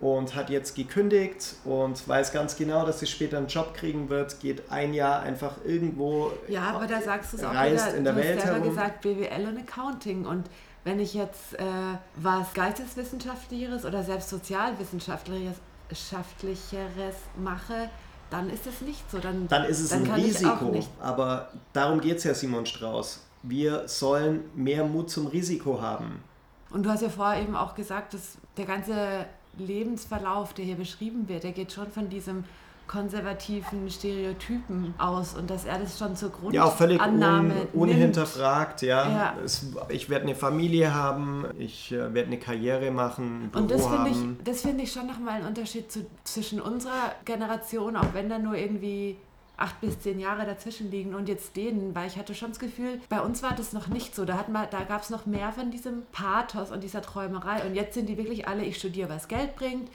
und 0.00 0.34
hat 0.34 0.50
jetzt 0.50 0.76
gekündigt 0.76 1.56
und 1.64 2.06
weiß 2.06 2.32
ganz 2.32 2.56
genau, 2.56 2.86
dass 2.86 3.00
sie 3.00 3.06
später 3.06 3.38
einen 3.38 3.48
Job 3.48 3.74
kriegen 3.74 4.08
wird, 4.08 4.38
geht 4.40 4.70
ein 4.70 4.94
Jahr 4.94 5.22
einfach 5.22 5.56
irgendwo 5.64 6.30
Ja, 6.46 6.70
aber 6.74 6.86
da 6.86 7.00
sagst 7.00 7.32
du 7.32 7.38
es 7.38 7.44
auch 7.44 7.50
wieder, 7.50 7.94
in 7.94 8.04
der 8.04 8.12
du 8.12 8.20
Welt 8.20 8.36
hast 8.36 8.44
selber 8.44 8.58
herum. 8.58 8.76
gesagt 8.76 9.00
BWL 9.02 9.48
und 9.48 9.58
Accounting 9.58 10.24
und 10.24 10.48
wenn 10.84 11.00
ich 11.00 11.14
jetzt 11.14 11.54
äh, 11.54 11.64
was 12.16 12.52
Geisteswissenschaftlicheres 12.54 13.84
oder 13.84 14.04
selbst 14.04 14.28
Sozialwissenschaftlicheres 14.30 17.16
mache, 17.36 17.90
dann 18.30 18.50
ist 18.50 18.66
es 18.66 18.80
nicht 18.80 19.10
so. 19.10 19.18
Dann, 19.18 19.48
dann 19.48 19.64
ist 19.64 19.80
es 19.80 19.90
dann 19.90 20.04
ein 20.04 20.12
Risiko. 20.12 20.74
Aber 21.00 21.48
darum 21.72 22.00
geht 22.00 22.18
es 22.18 22.24
ja, 22.24 22.34
Simon 22.34 22.66
Strauß. 22.66 23.24
Wir 23.42 23.88
sollen 23.88 24.44
mehr 24.54 24.84
Mut 24.84 25.10
zum 25.10 25.26
Risiko 25.26 25.80
haben. 25.80 26.22
Und 26.70 26.84
du 26.84 26.90
hast 26.90 27.02
ja 27.02 27.08
vorher 27.08 27.42
eben 27.42 27.56
auch 27.56 27.74
gesagt, 27.74 28.14
dass 28.14 28.36
der 28.56 28.66
ganze 28.66 29.26
Lebensverlauf, 29.58 30.54
der 30.54 30.64
hier 30.64 30.76
beschrieben 30.76 31.28
wird, 31.28 31.44
der 31.44 31.52
geht 31.52 31.72
schon 31.72 31.90
von 31.90 32.08
diesem 32.08 32.44
konservativen 32.88 33.88
Stereotypen 33.90 34.94
aus 34.98 35.34
und 35.34 35.50
dass 35.50 35.66
er 35.66 35.78
das 35.78 35.98
schon 35.98 36.16
zur 36.16 36.30
Grundannahme 36.30 36.56
Ja, 36.56 36.64
auch 36.64 36.76
völlig 36.76 37.00
un, 37.00 37.52
unhinterfragt, 37.74 38.82
ja. 38.82 39.08
ja. 39.08 39.36
Es, 39.44 39.66
ich 39.90 40.08
werde 40.08 40.24
eine 40.24 40.34
Familie 40.34 40.94
haben, 40.94 41.44
ich 41.58 41.92
äh, 41.92 42.14
werde 42.14 42.28
eine 42.28 42.38
Karriere 42.38 42.90
machen, 42.90 43.50
ein 43.52 43.60
Und 43.60 43.70
das 43.70 43.86
finde 43.86 44.10
ich, 44.10 44.56
find 44.56 44.80
ich 44.80 44.90
schon 44.90 45.06
nochmal 45.06 45.42
ein 45.42 45.46
Unterschied 45.46 45.92
zu, 45.92 46.06
zwischen 46.24 46.60
unserer 46.60 47.12
Generation, 47.26 47.94
auch 47.94 48.14
wenn 48.14 48.30
da 48.30 48.38
nur 48.38 48.56
irgendwie 48.56 49.18
acht 49.58 49.80
bis 49.80 50.00
zehn 50.00 50.20
Jahre 50.20 50.46
dazwischen 50.46 50.90
liegen 50.90 51.14
und 51.14 51.28
jetzt 51.28 51.56
denen, 51.56 51.94
weil 51.94 52.06
ich 52.06 52.16
hatte 52.16 52.34
schon 52.34 52.50
das 52.50 52.60
Gefühl, 52.60 53.00
bei 53.08 53.20
uns 53.20 53.42
war 53.42 53.54
das 53.54 53.72
noch 53.72 53.88
nicht 53.88 54.14
so. 54.14 54.24
Da, 54.24 54.46
da 54.70 54.84
gab 54.84 55.02
es 55.02 55.10
noch 55.10 55.26
mehr 55.26 55.52
von 55.52 55.70
diesem 55.70 56.04
Pathos 56.12 56.70
und 56.70 56.82
dieser 56.82 57.02
Träumerei. 57.02 57.66
Und 57.66 57.74
jetzt 57.74 57.94
sind 57.94 58.08
die 58.08 58.16
wirklich 58.16 58.46
alle, 58.46 58.64
ich 58.64 58.78
studiere, 58.78 59.08
was 59.08 59.28
Geld 59.28 59.56
bringt. 59.56 59.90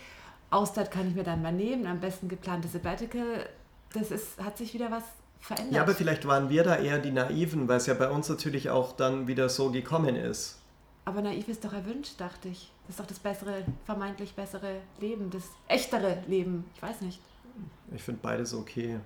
Auszeit 0.52 0.92
kann 0.92 1.08
ich 1.08 1.16
mir 1.16 1.24
dann 1.24 1.42
mal 1.42 1.54
nehmen, 1.54 1.88
am 1.88 2.02
besten 2.02 2.28
geplante 2.28 2.68
Sabbatical. 2.68 3.50
Das 3.94 4.12
ist, 4.12 4.44
hat 4.44 4.58
sich 4.58 4.74
wieder 4.74 4.92
was 4.92 5.04
verändert. 5.40 5.74
Ja, 5.74 5.82
aber 5.82 5.96
vielleicht 5.96 6.28
waren 6.28 6.50
wir 6.50 6.64
da 6.64 6.76
eher 6.76 7.00
die 7.00 7.12
Naiven, 7.12 7.68
weil 7.68 7.78
es 7.78 7.86
ja 7.86 7.94
bei 7.94 8.10
uns 8.10 8.28
natürlich 8.28 8.70
auch 8.70 8.92
dann 8.92 9.28
wieder 9.28 9.48
so 9.48 9.72
gekommen 9.72 10.16
ist. 10.16 10.60
Aber 11.06 11.22
naiv 11.22 11.48
ist 11.48 11.64
doch 11.64 11.74
erwünscht, 11.74 12.20
dachte 12.20 12.50
ich. 12.50 12.72
Das 12.88 12.96
ist 12.96 13.00
doch 13.00 13.08
das 13.08 13.20
bessere, 13.20 13.64
vermeintlich 13.86 14.34
bessere 14.36 14.76
Leben, 15.00 15.30
das 15.30 15.44
echtere 15.68 16.22
Leben. 16.28 16.66
Ich 16.76 16.82
weiß 16.82 17.02
nicht. 17.02 17.20
Ich 17.94 18.04
finde 18.04 18.20
beides 18.22 18.54
okay. 18.54 19.00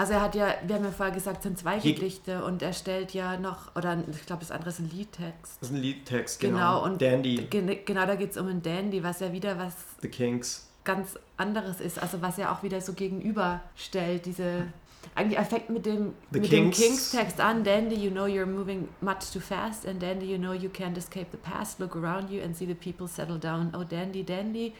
Also 0.00 0.14
er 0.14 0.22
hat 0.22 0.34
ja, 0.34 0.54
wir 0.66 0.76
haben 0.76 0.84
ja 0.84 0.92
vorher 0.92 1.14
gesagt, 1.14 1.36
es 1.36 1.42
sind 1.42 1.58
zwei 1.58 1.78
Gedichte 1.78 2.42
und 2.42 2.62
er 2.62 2.72
stellt 2.72 3.12
ja 3.12 3.36
noch, 3.36 3.76
oder 3.76 4.02
ich 4.10 4.24
glaube, 4.24 4.40
das 4.40 4.50
andere 4.50 4.70
ist 4.70 4.78
ein 4.78 4.88
Liedtext. 4.88 5.58
Das 5.60 5.68
ist 5.68 5.74
ein 5.74 5.82
Liedtext, 5.82 6.40
genau. 6.40 6.56
genau 6.56 6.84
und 6.84 7.02
Dandy. 7.02 7.46
Genau, 7.50 8.06
da 8.06 8.14
geht 8.14 8.30
es 8.30 8.38
um 8.38 8.48
ein 8.48 8.62
Dandy, 8.62 9.04
was 9.04 9.20
ja 9.20 9.30
wieder 9.30 9.58
was 9.58 9.74
The 10.00 10.08
Kings. 10.08 10.70
ganz 10.84 11.18
anderes 11.36 11.82
ist. 11.82 12.00
Also 12.02 12.22
was 12.22 12.38
er 12.38 12.50
auch 12.50 12.62
wieder 12.62 12.80
so 12.80 12.94
gegenüberstellt, 12.94 14.24
diese... 14.24 14.68
Eigentlich 15.14 15.36
er 15.36 15.44
fängt 15.44 15.68
mit 15.68 15.84
dem, 15.84 16.14
mit 16.30 16.44
Kings. 16.44 16.50
dem 16.50 16.70
Kings-Text 16.70 17.38
an. 17.38 17.62
Dandy, 17.62 17.96
you 17.96 18.10
know 18.10 18.24
you're 18.24 18.46
moving 18.46 18.88
much 19.02 19.30
too 19.30 19.40
fast. 19.40 19.86
And 19.86 20.02
Dandy, 20.02 20.32
you 20.32 20.38
know 20.38 20.54
you 20.54 20.70
can't 20.70 20.96
escape 20.96 21.26
the 21.30 21.36
past. 21.36 21.78
Look 21.78 21.94
around 21.94 22.30
you 22.30 22.42
and 22.42 22.56
see 22.56 22.66
the 22.66 22.74
people 22.74 23.06
settle 23.06 23.38
down. 23.38 23.74
Oh, 23.76 23.84
Dandy, 23.84 24.22
Dandy, 24.22 24.72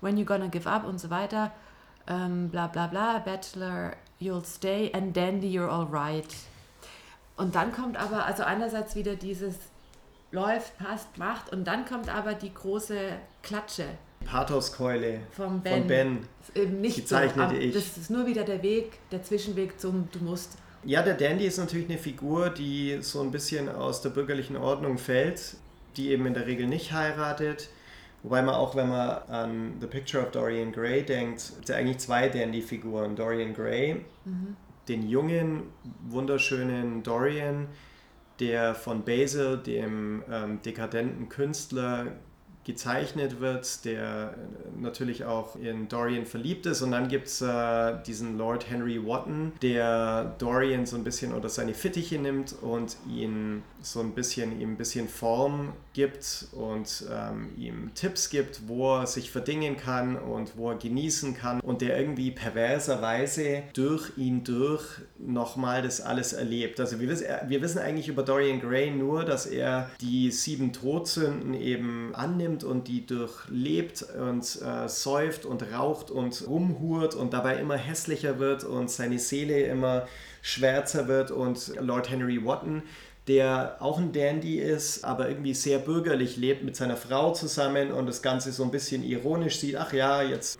when 0.00 0.16
you 0.16 0.24
gonna 0.24 0.48
give 0.48 0.68
up 0.68 0.86
und 0.86 1.00
so 1.00 1.10
weiter. 1.10 1.50
Ähm, 2.06 2.50
bla 2.50 2.68
bla 2.68 2.86
bla. 2.86 3.18
Bachelor 3.18 3.94
you'll 4.20 4.44
stay 4.44 4.90
and 4.92 5.14
dandy, 5.14 5.48
you're 5.48 5.68
all 5.68 5.86
right. 5.90 6.26
Und 7.36 7.54
dann 7.54 7.72
kommt 7.72 7.96
aber, 7.96 8.26
also 8.26 8.42
einerseits 8.42 8.94
wieder 8.94 9.16
dieses 9.16 9.56
läuft, 10.30 10.78
passt, 10.78 11.18
macht 11.18 11.52
und 11.52 11.64
dann 11.64 11.84
kommt 11.86 12.08
aber 12.14 12.34
die 12.34 12.52
große 12.52 12.96
Klatsche. 13.42 13.86
Pathoskeule 14.24 15.20
von 15.32 15.60
Ben. 15.60 15.78
Von 15.78 15.88
ben. 15.88 16.18
Eben 16.54 16.80
nicht 16.80 16.98
die 16.98 17.04
zeichnete 17.04 17.54
so, 17.54 17.60
ich. 17.60 17.74
Das 17.74 17.96
ist 17.96 18.10
nur 18.10 18.26
wieder 18.26 18.44
der 18.44 18.62
Weg, 18.62 18.98
der 19.10 19.22
Zwischenweg 19.22 19.80
zum 19.80 20.08
Du 20.12 20.18
musst. 20.20 20.58
Ja, 20.84 21.02
der 21.02 21.14
Dandy 21.14 21.46
ist 21.46 21.58
natürlich 21.58 21.88
eine 21.88 21.98
Figur, 21.98 22.50
die 22.50 22.98
so 23.00 23.20
ein 23.20 23.30
bisschen 23.30 23.68
aus 23.68 24.02
der 24.02 24.10
bürgerlichen 24.10 24.56
Ordnung 24.56 24.98
fällt, 24.98 25.56
die 25.96 26.10
eben 26.10 26.26
in 26.26 26.34
der 26.34 26.46
Regel 26.46 26.66
nicht 26.66 26.92
heiratet, 26.92 27.68
Wobei 28.22 28.42
man 28.42 28.54
auch, 28.54 28.74
wenn 28.76 28.88
man 28.88 29.22
an 29.28 29.72
The 29.80 29.86
Picture 29.86 30.22
of 30.22 30.30
Dorian 30.30 30.72
Gray 30.72 31.02
denkt, 31.02 31.38
es 31.38 31.68
ja 31.68 31.76
eigentlich 31.76 31.98
zwei 31.98 32.28
Dandy-Figuren. 32.28 33.16
Dorian 33.16 33.54
Gray, 33.54 34.04
mhm. 34.24 34.56
den 34.88 35.08
jungen, 35.08 35.64
wunderschönen 36.06 37.02
Dorian, 37.02 37.68
der 38.38 38.74
von 38.74 39.04
Basil, 39.04 39.56
dem 39.58 40.22
ähm, 40.30 40.60
dekadenten 40.62 41.28
Künstler, 41.28 42.08
gezeichnet 42.64 43.40
wird, 43.40 43.84
der 43.84 44.34
äh, 44.34 44.80
natürlich 44.80 45.24
auch 45.24 45.56
in 45.56 45.88
Dorian 45.88 46.26
verliebt 46.26 46.66
ist. 46.66 46.82
Und 46.82 46.90
dann 46.90 47.08
gibt 47.08 47.26
es 47.26 47.40
äh, 47.40 47.94
diesen 48.06 48.36
Lord 48.36 48.68
Henry 48.68 49.02
Wotton, 49.04 49.52
der 49.62 50.34
Dorian 50.38 50.84
so 50.84 50.96
ein 50.96 51.04
bisschen 51.04 51.32
unter 51.32 51.48
seine 51.48 51.74
Fittiche 51.74 52.18
nimmt 52.18 52.54
und 52.60 52.96
ihn 53.08 53.62
so 53.80 54.00
ein 54.00 54.12
bisschen, 54.12 54.60
ihm 54.60 54.72
ein 54.72 54.76
bisschen 54.76 55.08
Form 55.08 55.72
gibt 55.94 56.48
und 56.52 57.06
ähm, 57.10 57.50
ihm 57.56 57.90
Tipps 57.94 58.28
gibt, 58.28 58.68
wo 58.68 58.98
er 58.98 59.06
sich 59.06 59.30
verdingen 59.30 59.76
kann 59.76 60.16
und 60.16 60.56
wo 60.56 60.70
er 60.70 60.76
genießen 60.76 61.34
kann 61.34 61.60
und 61.60 61.80
der 61.80 61.98
irgendwie 61.98 62.30
perverserweise 62.30 63.62
durch 63.72 64.16
ihn 64.18 64.44
durch 64.44 64.84
nochmal 65.18 65.82
das 65.82 66.00
alles 66.00 66.34
erlebt. 66.34 66.78
Also 66.78 67.00
wir 67.00 67.08
wissen, 67.08 67.26
wir 67.48 67.62
wissen 67.62 67.78
eigentlich 67.78 68.08
über 68.08 68.22
Dorian 68.22 68.60
Gray 68.60 68.90
nur, 68.90 69.24
dass 69.24 69.46
er 69.46 69.90
die 70.00 70.30
sieben 70.30 70.72
Todsünden 70.72 71.54
eben 71.54 72.14
annimmt 72.14 72.49
und 72.58 72.88
die 72.88 73.06
durchlebt 73.06 74.04
und 74.18 74.60
äh, 74.62 74.88
säuft 74.88 75.44
und 75.44 75.62
raucht 75.72 76.10
und 76.10 76.46
rumhurt 76.46 77.14
und 77.14 77.32
dabei 77.32 77.56
immer 77.56 77.76
hässlicher 77.76 78.38
wird 78.38 78.64
und 78.64 78.90
seine 78.90 79.18
Seele 79.18 79.62
immer 79.62 80.06
schwärzer 80.42 81.08
wird 81.08 81.30
und 81.30 81.72
Lord 81.80 82.10
Henry 82.10 82.44
Wotton 82.44 82.82
der 83.28 83.76
auch 83.80 83.98
ein 83.98 84.12
Dandy 84.12 84.58
ist, 84.58 85.04
aber 85.04 85.28
irgendwie 85.28 85.54
sehr 85.54 85.78
bürgerlich 85.78 86.36
lebt 86.36 86.64
mit 86.64 86.74
seiner 86.74 86.96
Frau 86.96 87.32
zusammen 87.32 87.92
und 87.92 88.06
das 88.06 88.22
Ganze 88.22 88.50
so 88.50 88.64
ein 88.64 88.70
bisschen 88.70 89.04
ironisch 89.04 89.58
sieht. 89.58 89.76
Ach 89.76 89.92
ja, 89.92 90.22
jetzt 90.22 90.58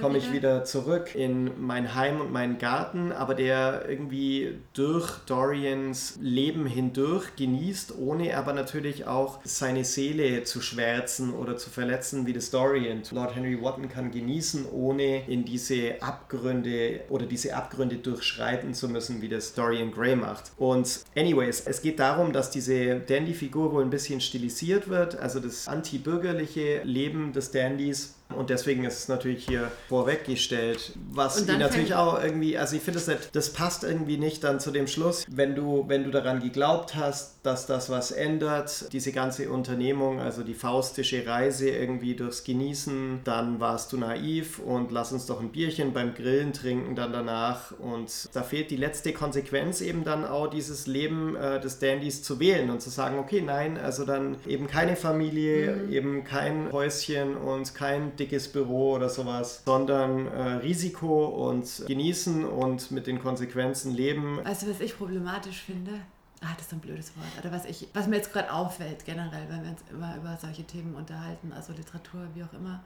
komme 0.00 0.18
ich 0.18 0.32
wieder 0.32 0.64
zurück 0.64 1.14
in 1.14 1.50
mein 1.60 1.94
Heim 1.94 2.20
und 2.20 2.32
meinen 2.32 2.58
Garten, 2.58 3.12
aber 3.12 3.34
der 3.34 3.88
irgendwie 3.88 4.58
durch 4.72 5.18
Dorians 5.26 6.18
Leben 6.20 6.66
hindurch 6.66 7.36
genießt, 7.36 7.94
ohne 7.98 8.36
aber 8.36 8.52
natürlich 8.52 9.06
auch 9.06 9.40
seine 9.44 9.84
Seele 9.84 10.44
zu 10.44 10.60
schwärzen 10.60 11.34
oder 11.34 11.56
zu 11.56 11.70
verletzen, 11.70 12.26
wie 12.26 12.32
das 12.32 12.50
Dorian. 12.50 13.02
Lord 13.10 13.36
Henry 13.36 13.60
Wotton 13.60 13.88
kann 13.88 14.10
genießen, 14.10 14.66
ohne 14.72 15.28
in 15.28 15.44
diese 15.44 16.00
Abgründe 16.00 17.00
oder 17.10 17.26
diese 17.26 17.54
Abgründe 17.54 17.96
durchschreiten 17.96 18.74
zu 18.74 18.88
müssen, 18.88 19.20
wie 19.22 19.28
das 19.28 19.54
Dorian 19.54 19.92
Gray 19.92 20.16
macht. 20.16 20.52
Und 20.56 21.00
anyways, 21.16 21.62
es 21.66 21.82
geht 21.82 21.97
darum, 21.98 22.32
dass 22.32 22.50
diese 22.50 23.00
Dandy-Figur 23.00 23.72
wohl 23.72 23.82
ein 23.82 23.90
bisschen 23.90 24.20
stilisiert 24.20 24.88
wird, 24.88 25.16
also 25.16 25.40
das 25.40 25.68
antibürgerliche 25.68 26.82
Leben 26.84 27.32
des 27.32 27.50
Dandys 27.50 28.17
und 28.34 28.50
deswegen 28.50 28.84
ist 28.84 28.98
es 28.98 29.08
natürlich 29.08 29.46
hier 29.46 29.70
vorweggestellt, 29.88 30.92
was 31.10 31.46
die 31.46 31.56
natürlich 31.56 31.94
auch 31.94 32.22
irgendwie, 32.22 32.58
also 32.58 32.76
ich 32.76 32.82
finde 32.82 33.00
das 33.00 33.30
das 33.32 33.52
passt 33.52 33.84
irgendwie 33.84 34.18
nicht 34.18 34.44
dann 34.44 34.60
zu 34.60 34.70
dem 34.70 34.86
Schluss, 34.86 35.24
wenn 35.30 35.54
du, 35.54 35.84
wenn 35.88 36.04
du 36.04 36.10
daran 36.10 36.40
geglaubt 36.40 36.94
hast, 36.94 37.38
dass 37.42 37.66
das 37.66 37.88
was 37.88 38.10
ändert, 38.10 38.92
diese 38.92 39.12
ganze 39.12 39.50
Unternehmung, 39.50 40.20
also 40.20 40.42
die 40.42 40.54
faustische 40.54 41.26
Reise 41.26 41.70
irgendwie 41.70 42.14
durchs 42.14 42.44
Genießen, 42.44 43.20
dann 43.24 43.60
warst 43.60 43.92
du 43.92 43.96
naiv 43.96 44.58
und 44.58 44.92
lass 44.92 45.12
uns 45.12 45.26
doch 45.26 45.40
ein 45.40 45.50
Bierchen 45.50 45.94
beim 45.94 46.14
Grillen 46.14 46.52
trinken 46.52 46.94
dann 46.96 47.12
danach 47.12 47.72
und 47.78 48.28
da 48.34 48.42
fehlt 48.42 48.70
die 48.70 48.76
letzte 48.76 49.12
Konsequenz 49.14 49.80
eben 49.80 50.04
dann 50.04 50.26
auch 50.26 50.48
dieses 50.48 50.86
Leben 50.86 51.34
äh, 51.36 51.60
des 51.60 51.78
Dandys 51.78 52.22
zu 52.22 52.38
wählen 52.40 52.68
und 52.70 52.82
zu 52.82 52.90
sagen, 52.90 53.18
okay, 53.18 53.40
nein, 53.40 53.78
also 53.78 54.04
dann 54.04 54.36
eben 54.46 54.66
keine 54.66 54.96
Familie, 54.96 55.76
mhm. 55.76 55.92
eben 55.92 56.24
kein 56.24 56.70
Häuschen 56.72 57.36
und 57.36 57.74
kein 57.74 58.17
dickes 58.18 58.48
Büro 58.52 58.94
oder 58.94 59.08
sowas, 59.08 59.62
sondern 59.64 60.26
äh, 60.26 60.42
Risiko 60.56 61.26
und 61.48 61.84
genießen 61.86 62.44
und 62.44 62.90
mit 62.90 63.06
den 63.06 63.20
Konsequenzen 63.20 63.94
leben. 63.94 64.44
Weißt 64.44 64.62
du, 64.62 64.70
was 64.70 64.80
ich 64.80 64.96
problematisch 64.96 65.62
finde? 65.62 65.92
Ah, 66.40 66.54
das 66.56 66.66
ist 66.66 66.72
ein 66.72 66.80
blödes 66.80 67.16
Wort. 67.16 67.26
Oder 67.40 67.52
was, 67.52 67.64
ich, 67.64 67.88
was 67.94 68.06
mir 68.06 68.16
jetzt 68.16 68.32
gerade 68.32 68.52
auffällt, 68.52 69.04
generell, 69.04 69.46
wenn 69.48 69.64
wir 69.64 69.70
uns 69.70 69.80
immer 69.90 70.16
über 70.16 70.38
solche 70.40 70.64
Themen 70.64 70.94
unterhalten, 70.94 71.52
also 71.52 71.72
Literatur, 71.72 72.28
wie 72.34 72.44
auch 72.44 72.52
immer. 72.52 72.82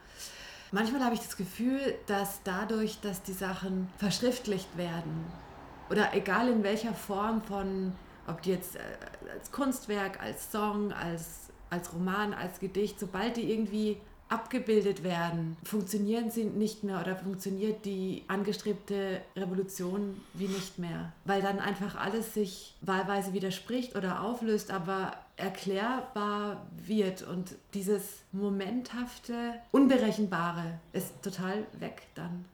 Manchmal 0.71 1.05
habe 1.05 1.15
ich 1.15 1.21
das 1.21 1.37
Gefühl, 1.37 1.81
dass 2.07 2.41
dadurch, 2.45 2.99
dass 3.01 3.23
die 3.23 3.35
Sachen 3.35 3.89
verschriftlicht 3.99 4.79
werden 4.79 5.27
oder 5.91 6.15
egal 6.15 6.49
in 6.49 6.63
welcher 6.63 6.95
Form 6.95 7.43
von, 7.43 7.93
ob 8.27 8.41
die 8.41 8.51
jetzt 8.51 8.77
äh, 8.77 8.81
als 9.31 9.53
Kunstwerk, 9.53 10.19
als 10.23 10.51
Song, 10.51 10.91
als, 10.93 11.51
als 11.69 11.93
Roman, 11.93 12.33
als 12.33 12.59
Gedicht, 12.59 12.99
sobald 12.99 13.37
die 13.37 13.53
irgendwie 13.53 14.01
abgebildet 14.33 15.05
werden, 15.05 15.59
funktionieren 15.63 16.31
sie 16.31 16.45
nicht 16.45 16.85
mehr 16.85 17.01
oder 17.01 17.17
funktioniert 17.17 17.85
die 17.85 18.25
angestrebte 18.29 19.21
Revolution 19.37 20.19
wie 20.33 20.49
nicht 20.49 20.79
mehr, 20.79 21.13
weil 21.27 21.43
dann 21.43 21.59
einfach 21.61 21.97
alles 21.97 22.33
sich 22.33 22.75
wahlweise 22.81 23.35
widerspricht 23.35 23.95
oder 23.95 24.23
auflöst, 24.23 24.71
aber 24.71 25.13
erklärbar 25.37 26.67
wird 26.87 27.23
und 27.23 27.57
dieses 27.75 28.21
momenthafte, 28.33 29.35
unberechenbare 29.71 30.79
ist 30.95 31.23
total 31.23 31.67
weg 31.79 32.03
dann. 32.15 32.47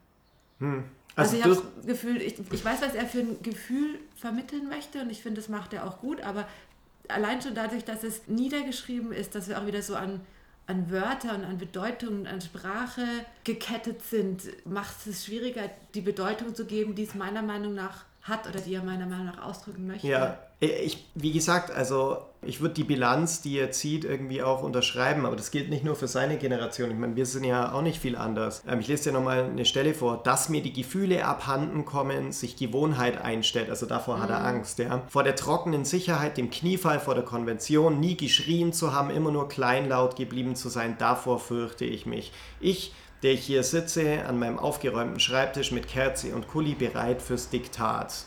Hm. 0.58 0.84
Also, 1.14 1.36
also, 1.36 1.36
ich 1.36 1.44
habe 1.44 1.54
das 1.76 1.86
Gefühl, 1.86 2.22
ich, 2.22 2.40
ich 2.50 2.64
weiß, 2.64 2.82
was 2.82 2.94
er 2.94 3.06
für 3.06 3.20
ein 3.20 3.40
Gefühl 3.42 4.00
vermitteln 4.16 4.68
möchte 4.68 5.00
und 5.00 5.10
ich 5.10 5.22
finde, 5.22 5.40
das 5.40 5.48
macht 5.48 5.72
er 5.72 5.86
auch 5.86 6.00
gut, 6.00 6.22
aber 6.22 6.48
allein 7.06 7.40
schon 7.40 7.54
dadurch, 7.54 7.84
dass 7.84 8.02
es 8.02 8.26
niedergeschrieben 8.26 9.12
ist, 9.12 9.36
dass 9.36 9.48
wir 9.48 9.60
auch 9.60 9.66
wieder 9.66 9.82
so 9.82 9.94
an 9.94 10.20
an 10.68 10.90
Wörter 10.90 11.34
und 11.34 11.44
an 11.44 11.58
Bedeutungen, 11.58 12.26
an 12.26 12.42
Sprache 12.42 13.06
gekettet 13.42 14.02
sind, 14.02 14.42
macht 14.66 15.06
es 15.06 15.24
schwieriger, 15.24 15.70
die 15.94 16.02
Bedeutung 16.02 16.54
zu 16.54 16.66
geben, 16.66 16.94
die 16.94 17.04
es 17.04 17.14
meiner 17.14 17.42
Meinung 17.42 17.74
nach 17.74 18.04
hat 18.28 18.48
oder 18.48 18.60
die 18.60 18.74
er 18.74 18.82
meiner 18.82 19.06
Meinung 19.06 19.26
nach 19.26 19.42
ausdrücken 19.42 19.86
möchte. 19.86 20.06
Ja, 20.06 20.38
ich, 20.60 21.06
wie 21.14 21.32
gesagt, 21.32 21.70
also 21.70 22.18
ich 22.42 22.60
würde 22.60 22.74
die 22.74 22.84
Bilanz, 22.84 23.42
die 23.42 23.58
er 23.58 23.70
zieht, 23.70 24.04
irgendwie 24.04 24.42
auch 24.42 24.62
unterschreiben, 24.62 25.24
aber 25.24 25.36
das 25.36 25.50
gilt 25.50 25.70
nicht 25.70 25.84
nur 25.84 25.94
für 25.96 26.08
seine 26.08 26.36
Generation. 26.36 26.90
Ich 26.90 26.96
meine, 26.96 27.14
wir 27.14 27.26
sind 27.26 27.44
ja 27.44 27.72
auch 27.72 27.82
nicht 27.82 28.00
viel 28.00 28.16
anders. 28.16 28.62
Ähm, 28.66 28.80
ich 28.80 28.88
lese 28.88 29.04
dir 29.04 29.12
nochmal 29.12 29.44
eine 29.44 29.64
Stelle 29.64 29.94
vor, 29.94 30.20
dass 30.22 30.48
mir 30.48 30.62
die 30.62 30.72
Gefühle 30.72 31.24
abhanden 31.24 31.84
kommen, 31.84 32.32
sich 32.32 32.56
Gewohnheit 32.56 33.20
einstellt. 33.20 33.70
Also 33.70 33.86
davor 33.86 34.16
mhm. 34.16 34.22
hat 34.22 34.30
er 34.30 34.40
mhm. 34.40 34.46
Angst, 34.46 34.78
ja. 34.78 35.02
Vor 35.08 35.24
der 35.24 35.36
trockenen 35.36 35.84
Sicherheit, 35.84 36.36
dem 36.36 36.50
Kniefall 36.50 37.00
vor 37.00 37.14
der 37.14 37.24
Konvention, 37.24 38.00
nie 38.00 38.16
geschrien 38.16 38.72
zu 38.72 38.92
haben, 38.92 39.10
immer 39.10 39.30
nur 39.30 39.48
kleinlaut 39.48 40.16
geblieben 40.16 40.56
zu 40.56 40.68
sein, 40.68 40.96
davor 40.98 41.38
fürchte 41.38 41.84
ich 41.84 42.06
mich. 42.06 42.32
Ich 42.60 42.92
der 43.22 43.32
ich 43.32 43.44
hier 43.44 43.62
sitze 43.62 44.24
an 44.26 44.38
meinem 44.38 44.58
aufgeräumten 44.58 45.20
Schreibtisch 45.20 45.72
mit 45.72 45.88
Kerze 45.88 46.34
und 46.34 46.48
Kuli 46.48 46.74
bereit 46.74 47.20
fürs 47.20 47.50
Diktat. 47.50 48.24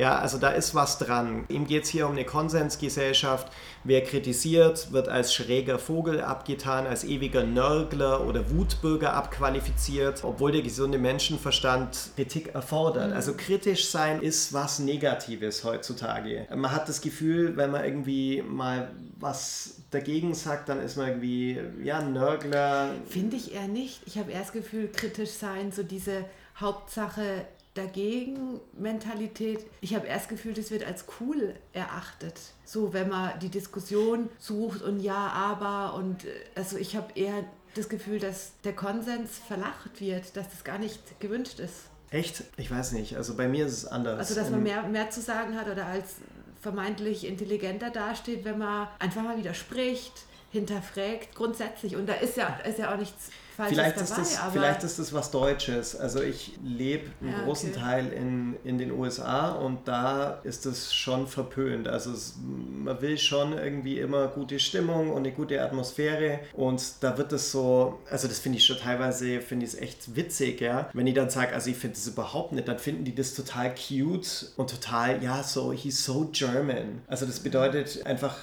Ja, 0.00 0.18
also 0.18 0.38
da 0.38 0.48
ist 0.48 0.74
was 0.74 0.96
dran. 0.96 1.44
Ihm 1.48 1.66
geht 1.66 1.82
es 1.82 1.90
hier 1.90 2.06
um 2.06 2.12
eine 2.12 2.24
Konsensgesellschaft. 2.24 3.52
Wer 3.84 4.02
kritisiert, 4.02 4.92
wird 4.92 5.08
als 5.08 5.34
schräger 5.34 5.78
Vogel 5.78 6.22
abgetan, 6.22 6.86
als 6.86 7.04
ewiger 7.04 7.44
Nörgler 7.44 8.26
oder 8.26 8.50
Wutbürger 8.50 9.12
abqualifiziert, 9.12 10.24
obwohl 10.24 10.52
der 10.52 10.62
gesunde 10.62 10.96
Menschenverstand 10.96 12.12
Kritik 12.16 12.54
erfordert. 12.54 13.10
Mhm. 13.10 13.14
Also 13.14 13.34
kritisch 13.34 13.90
sein 13.90 14.22
ist 14.22 14.54
was 14.54 14.78
Negatives 14.78 15.64
heutzutage. 15.64 16.46
Man 16.48 16.72
hat 16.72 16.88
das 16.88 17.02
Gefühl, 17.02 17.58
wenn 17.58 17.70
man 17.70 17.84
irgendwie 17.84 18.40
mal 18.40 18.92
was 19.18 19.82
dagegen 19.90 20.32
sagt, 20.32 20.70
dann 20.70 20.80
ist 20.80 20.96
man 20.96 21.08
irgendwie, 21.08 21.60
ja, 21.84 22.00
Nörgler. 22.00 22.92
Finde 23.06 23.36
ich 23.36 23.52
eher 23.52 23.68
nicht. 23.68 24.00
Ich 24.06 24.16
habe 24.16 24.32
eher 24.32 24.40
das 24.40 24.52
Gefühl, 24.52 24.88
kritisch 24.88 25.32
sein, 25.32 25.72
so 25.72 25.82
diese 25.82 26.24
Hauptsache 26.58 27.44
dagegen 27.74 28.60
Mentalität. 28.76 29.64
Ich 29.80 29.94
habe 29.94 30.06
erst 30.06 30.28
gefühlt, 30.28 30.58
es 30.58 30.70
wird 30.70 30.84
als 30.84 31.04
cool 31.20 31.54
erachtet. 31.72 32.40
So, 32.64 32.92
wenn 32.92 33.08
man 33.08 33.38
die 33.38 33.48
Diskussion 33.48 34.28
sucht 34.38 34.82
und 34.82 35.00
ja, 35.00 35.28
aber 35.28 35.94
und 35.94 36.24
äh, 36.24 36.28
also 36.54 36.76
ich 36.76 36.96
habe 36.96 37.12
eher 37.14 37.44
das 37.74 37.88
Gefühl, 37.88 38.18
dass 38.18 38.52
der 38.64 38.74
Konsens 38.74 39.38
verlacht 39.38 40.00
wird, 40.00 40.36
dass 40.36 40.50
das 40.50 40.64
gar 40.64 40.78
nicht 40.78 41.20
gewünscht 41.20 41.60
ist. 41.60 41.84
Echt? 42.10 42.42
Ich 42.56 42.70
weiß 42.70 42.92
nicht. 42.92 43.16
Also 43.16 43.36
bei 43.36 43.46
mir 43.46 43.66
ist 43.66 43.72
es 43.72 43.86
anders. 43.86 44.18
Also 44.18 44.34
dass 44.34 44.50
man 44.50 44.62
mehr, 44.62 44.82
mehr 44.82 45.10
zu 45.10 45.20
sagen 45.20 45.56
hat 45.56 45.68
oder 45.68 45.86
als 45.86 46.16
vermeintlich 46.60 47.26
intelligenter 47.26 47.90
dasteht, 47.90 48.44
wenn 48.44 48.58
man 48.58 48.88
einfach 48.98 49.22
mal 49.22 49.38
widerspricht, 49.38 50.12
hinterfragt, 50.50 51.34
grundsätzlich. 51.34 51.94
Und 51.94 52.08
da 52.08 52.14
ist 52.14 52.36
ja, 52.36 52.48
ist 52.68 52.78
ja 52.78 52.92
auch 52.92 52.98
nichts 52.98 53.30
Falsches 53.56 53.76
vielleicht 53.76 53.96
dabei. 53.96 54.22
Ist 54.22 54.34
das, 54.36 54.52
vielleicht 54.52 54.84
ist 54.84 54.98
das 54.98 55.12
was 55.12 55.30
Deutsches. 55.30 55.96
Also 55.96 56.22
ich 56.22 56.58
lebe 56.62 57.10
einen 57.20 57.32
ja, 57.32 57.44
großen 57.44 57.70
okay. 57.70 57.80
Teil 57.80 58.12
in, 58.12 58.56
in 58.64 58.78
den 58.78 58.92
USA 58.92 59.50
und 59.50 59.86
da 59.86 60.40
ist 60.44 60.66
es 60.66 60.94
schon 60.94 61.26
verpönt. 61.26 61.88
Also 61.88 62.12
es, 62.12 62.36
man 62.42 63.00
will 63.00 63.18
schon 63.18 63.52
irgendwie 63.56 63.98
immer 63.98 64.28
gute 64.28 64.58
Stimmung 64.58 65.10
und 65.10 65.18
eine 65.18 65.32
gute 65.32 65.62
Atmosphäre 65.62 66.40
und 66.52 66.82
da 67.00 67.18
wird 67.18 67.32
es 67.32 67.50
so, 67.50 67.98
also 68.10 68.28
das 68.28 68.38
finde 68.38 68.58
ich 68.58 68.66
schon 68.66 68.78
teilweise, 68.78 69.40
finde 69.40 69.66
ich 69.66 69.74
es 69.74 69.78
echt 69.78 70.16
witzig, 70.16 70.60
ja. 70.60 70.88
Wenn 70.92 71.06
ich 71.06 71.14
dann 71.14 71.30
sage, 71.30 71.52
also 71.52 71.70
ich 71.70 71.76
finde 71.76 71.96
es 71.96 72.06
überhaupt 72.06 72.52
nicht, 72.52 72.68
dann 72.68 72.78
finden 72.78 73.04
die 73.04 73.14
das 73.14 73.34
total 73.34 73.74
cute 73.74 74.52
und 74.56 74.70
total, 74.70 75.22
ja, 75.22 75.42
so, 75.42 75.72
he's 75.72 76.04
so 76.04 76.30
German. 76.32 77.02
Also 77.06 77.26
das 77.26 77.40
bedeutet 77.40 78.06
einfach, 78.06 78.36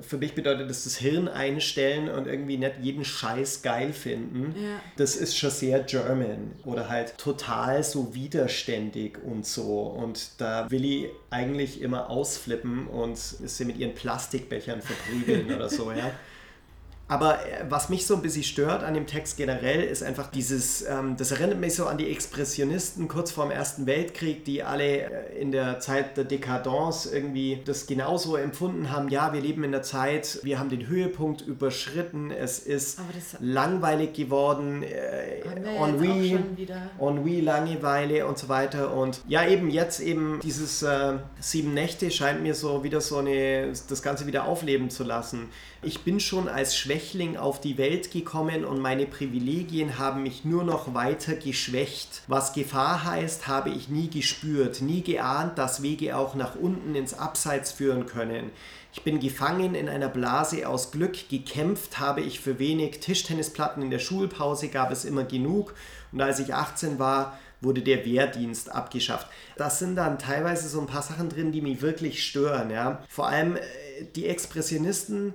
für 0.00 0.18
mich 0.18 0.34
bedeutet 0.34 0.68
das 0.68 0.84
das 0.84 0.96
Hirn 0.96 1.28
einstellen 1.28 2.08
und 2.08 2.26
irgendwie 2.26 2.56
nicht 2.56 2.74
jeden 2.80 3.04
Scheiß 3.04 3.62
geil 3.62 3.92
finden. 3.92 4.54
Ja. 4.60 4.80
Das 4.96 5.16
ist 5.16 5.36
schon 5.36 5.50
sehr 5.50 5.80
German 5.80 6.52
oder 6.64 6.88
halt 6.88 7.16
total 7.18 7.82
so 7.82 8.14
widerständig 8.14 9.18
und 9.24 9.46
so. 9.46 9.82
Und 9.82 10.32
da 10.38 10.70
will 10.70 10.84
ich 10.84 11.10
eigentlich 11.30 11.80
immer 11.80 12.10
ausflippen 12.10 12.86
und 12.86 13.16
sie 13.16 13.64
mit 13.64 13.78
ihren 13.78 13.94
Plastikbechern 13.94 14.82
verprügeln 14.82 15.54
oder 15.54 15.68
so, 15.68 15.90
ja. 15.92 16.10
Aber 17.10 17.44
äh, 17.44 17.64
was 17.68 17.88
mich 17.88 18.06
so 18.06 18.14
ein 18.14 18.22
bisschen 18.22 18.44
stört 18.44 18.84
an 18.84 18.94
dem 18.94 19.08
Text 19.08 19.36
generell, 19.36 19.82
ist 19.82 20.04
einfach 20.04 20.30
dieses, 20.30 20.82
ähm, 20.82 21.16
das 21.16 21.32
erinnert 21.32 21.58
mich 21.58 21.74
so 21.74 21.86
an 21.86 21.98
die 21.98 22.08
Expressionisten 22.08 23.08
kurz 23.08 23.32
vor 23.32 23.46
dem 23.46 23.50
Ersten 23.50 23.86
Weltkrieg, 23.86 24.44
die 24.44 24.62
alle 24.62 24.84
äh, 24.84 25.40
in 25.40 25.50
der 25.50 25.80
Zeit 25.80 26.16
der 26.16 26.22
Dekadence 26.22 27.06
irgendwie 27.06 27.62
das 27.64 27.88
genauso 27.88 28.36
empfunden 28.36 28.92
haben. 28.92 29.08
Ja, 29.08 29.32
wir 29.32 29.40
leben 29.40 29.64
in 29.64 29.72
der 29.72 29.82
Zeit, 29.82 30.38
wir 30.44 30.60
haben 30.60 30.68
den 30.70 30.86
Höhepunkt 30.86 31.40
überschritten, 31.40 32.30
es 32.30 32.60
ist 32.60 33.00
langweilig 33.40 34.12
geworden, 34.12 34.84
äh, 34.84 35.40
Ennui, 35.40 36.38
Ennui, 37.00 37.40
Langeweile 37.40 38.24
und 38.24 38.38
so 38.38 38.48
weiter. 38.48 38.94
Und 38.94 39.20
ja, 39.26 39.44
eben 39.48 39.68
jetzt 39.70 39.98
eben 39.98 40.38
dieses 40.44 40.84
äh, 40.84 41.14
Sieben 41.40 41.74
Nächte 41.74 42.12
scheint 42.12 42.40
mir 42.40 42.54
so 42.54 42.84
wieder 42.84 43.00
so 43.00 43.16
eine, 43.16 43.72
das 43.88 44.00
Ganze 44.00 44.28
wieder 44.28 44.44
aufleben 44.44 44.90
zu 44.90 45.02
lassen. 45.02 45.48
Ich 45.82 46.00
bin 46.00 46.20
schon 46.20 46.46
als 46.46 46.76
Schwächling 46.76 47.38
auf 47.38 47.58
die 47.58 47.78
Welt 47.78 48.10
gekommen 48.10 48.66
und 48.66 48.80
meine 48.80 49.06
Privilegien 49.06 49.98
haben 49.98 50.22
mich 50.22 50.44
nur 50.44 50.62
noch 50.62 50.92
weiter 50.92 51.34
geschwächt. 51.34 52.20
Was 52.26 52.52
Gefahr 52.52 53.04
heißt, 53.04 53.48
habe 53.48 53.70
ich 53.70 53.88
nie 53.88 54.10
gespürt, 54.10 54.82
nie 54.82 55.02
geahnt, 55.02 55.56
dass 55.56 55.80
Wege 55.80 56.18
auch 56.18 56.34
nach 56.34 56.54
unten 56.54 56.94
ins 56.94 57.14
Abseits 57.14 57.72
führen 57.72 58.04
können. 58.04 58.50
Ich 58.92 59.04
bin 59.04 59.20
gefangen 59.20 59.74
in 59.74 59.88
einer 59.88 60.10
Blase 60.10 60.68
aus 60.68 60.90
Glück, 60.90 61.30
gekämpft 61.30 61.98
habe 61.98 62.20
ich 62.20 62.40
für 62.40 62.58
wenig, 62.58 63.00
Tischtennisplatten 63.00 63.82
in 63.82 63.90
der 63.90 64.00
Schulpause 64.00 64.68
gab 64.68 64.90
es 64.90 65.06
immer 65.06 65.24
genug 65.24 65.74
und 66.12 66.20
als 66.20 66.40
ich 66.40 66.52
18 66.52 66.98
war, 66.98 67.38
wurde 67.62 67.80
der 67.80 68.04
Wehrdienst 68.04 68.70
abgeschafft. 68.70 69.28
Das 69.56 69.78
sind 69.78 69.96
dann 69.96 70.18
teilweise 70.18 70.68
so 70.68 70.80
ein 70.80 70.86
paar 70.86 71.02
Sachen 71.02 71.30
drin, 71.30 71.52
die 71.52 71.62
mich 71.62 71.80
wirklich 71.80 72.22
stören. 72.22 72.70
Ja? 72.70 73.02
Vor 73.08 73.28
allem 73.28 73.56
äh, 73.56 73.60
die 74.14 74.26
Expressionisten 74.26 75.34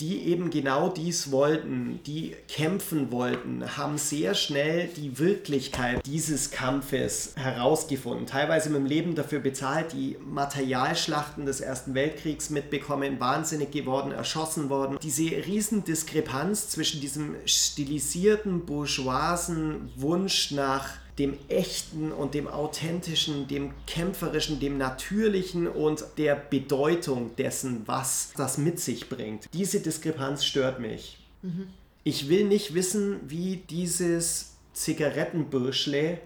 die 0.00 0.24
eben 0.24 0.50
genau 0.50 0.88
dies 0.88 1.30
wollten, 1.30 2.00
die 2.04 2.34
kämpfen 2.48 3.12
wollten, 3.12 3.76
haben 3.76 3.96
sehr 3.96 4.34
schnell 4.34 4.88
die 4.88 5.18
Wirklichkeit 5.18 6.04
dieses 6.04 6.50
Kampfes 6.50 7.34
herausgefunden, 7.36 8.26
teilweise 8.26 8.70
mit 8.70 8.80
dem 8.80 8.86
Leben 8.86 9.14
dafür 9.14 9.38
bezahlt, 9.38 9.92
die 9.92 10.16
Materialschlachten 10.20 11.46
des 11.46 11.60
Ersten 11.60 11.94
Weltkriegs 11.94 12.50
mitbekommen, 12.50 13.20
wahnsinnig 13.20 13.70
geworden, 13.70 14.10
erschossen 14.10 14.68
worden. 14.68 14.98
Diese 15.00 15.24
Riesendiskrepanz 15.24 16.70
zwischen 16.70 17.00
diesem 17.00 17.36
stilisierten, 17.44 18.66
bourgeoisen 18.66 19.92
Wunsch 19.96 20.50
nach 20.50 21.03
dem 21.18 21.38
Echten 21.48 22.12
und 22.12 22.34
dem 22.34 22.48
Authentischen, 22.48 23.46
dem 23.46 23.72
Kämpferischen, 23.86 24.58
dem 24.58 24.78
Natürlichen 24.78 25.68
und 25.68 26.04
der 26.18 26.34
Bedeutung 26.34 27.36
dessen, 27.36 27.82
was 27.86 28.32
das 28.36 28.58
mit 28.58 28.80
sich 28.80 29.08
bringt. 29.08 29.48
Diese 29.52 29.80
Diskrepanz 29.80 30.44
stört 30.44 30.80
mich. 30.80 31.18
Mhm. 31.42 31.68
Ich 32.02 32.28
will 32.28 32.44
nicht 32.44 32.74
wissen, 32.74 33.20
wie 33.28 33.56
dieses 33.56 34.56
Zigarettenbürschle 34.72 36.18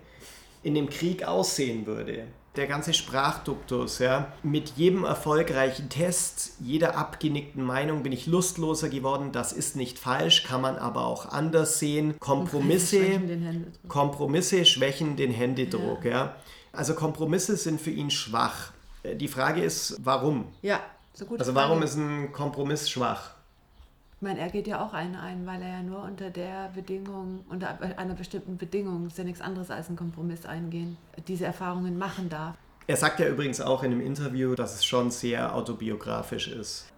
in 0.62 0.74
dem 0.74 0.88
Krieg 0.88 1.22
aussehen 1.24 1.86
würde 1.86 2.24
der 2.56 2.66
ganze 2.66 2.92
Sprachduktus, 2.92 3.98
ja. 4.00 4.32
Mit 4.42 4.70
jedem 4.76 5.04
erfolgreichen 5.04 5.88
Test, 5.88 6.52
jeder 6.60 6.96
abgenickten 6.96 7.62
Meinung 7.62 8.02
bin 8.02 8.12
ich 8.12 8.26
lustloser 8.26 8.88
geworden. 8.88 9.30
Das 9.32 9.52
ist 9.52 9.76
nicht 9.76 9.98
falsch, 9.98 10.44
kann 10.44 10.60
man 10.60 10.76
aber 10.76 11.06
auch 11.06 11.26
anders 11.26 11.78
sehen. 11.78 12.18
Kompromisse, 12.18 13.04
schwächen 13.04 13.72
Kompromisse 13.86 14.64
schwächen 14.64 15.16
den 15.16 15.30
Händedruck, 15.30 16.04
ja. 16.04 16.10
ja. 16.10 16.36
Also 16.72 16.94
Kompromisse 16.94 17.56
sind 17.56 17.80
für 17.80 17.90
ihn 17.90 18.10
schwach. 18.10 18.72
Äh, 19.02 19.16
die 19.16 19.28
Frage 19.28 19.62
ist, 19.62 19.96
warum? 20.02 20.46
Ja, 20.62 20.80
so 21.14 21.26
gut. 21.26 21.40
Also 21.40 21.54
warum 21.54 21.82
ist 21.82 21.96
ein 21.96 22.32
Kompromiss 22.32 22.90
schwach? 22.90 23.37
Ich 24.20 24.22
meine, 24.22 24.40
er 24.40 24.48
geht 24.48 24.66
ja 24.66 24.84
auch 24.84 24.94
einen 24.94 25.14
ein, 25.14 25.46
weil 25.46 25.62
er 25.62 25.68
ja 25.68 25.82
nur 25.84 26.02
unter 26.02 26.30
der 26.30 26.72
Bedingung, 26.74 27.44
unter 27.48 27.78
einer 27.80 28.14
bestimmten 28.14 28.56
Bedingung, 28.56 29.06
ist 29.06 29.16
ja 29.16 29.22
nichts 29.22 29.40
anderes 29.40 29.70
als 29.70 29.88
ein 29.90 29.94
Kompromiss 29.94 30.44
eingehen, 30.44 30.96
diese 31.28 31.44
Erfahrungen 31.44 31.96
machen 31.96 32.28
darf. 32.28 32.56
Er 32.88 32.96
sagt 32.96 33.20
ja 33.20 33.28
übrigens 33.28 33.60
auch 33.60 33.84
in 33.84 33.92
einem 33.92 34.00
Interview, 34.00 34.56
dass 34.56 34.74
es 34.74 34.84
schon 34.84 35.12
sehr 35.12 35.54
autobiografisch 35.54 36.48
ist. 36.48 36.92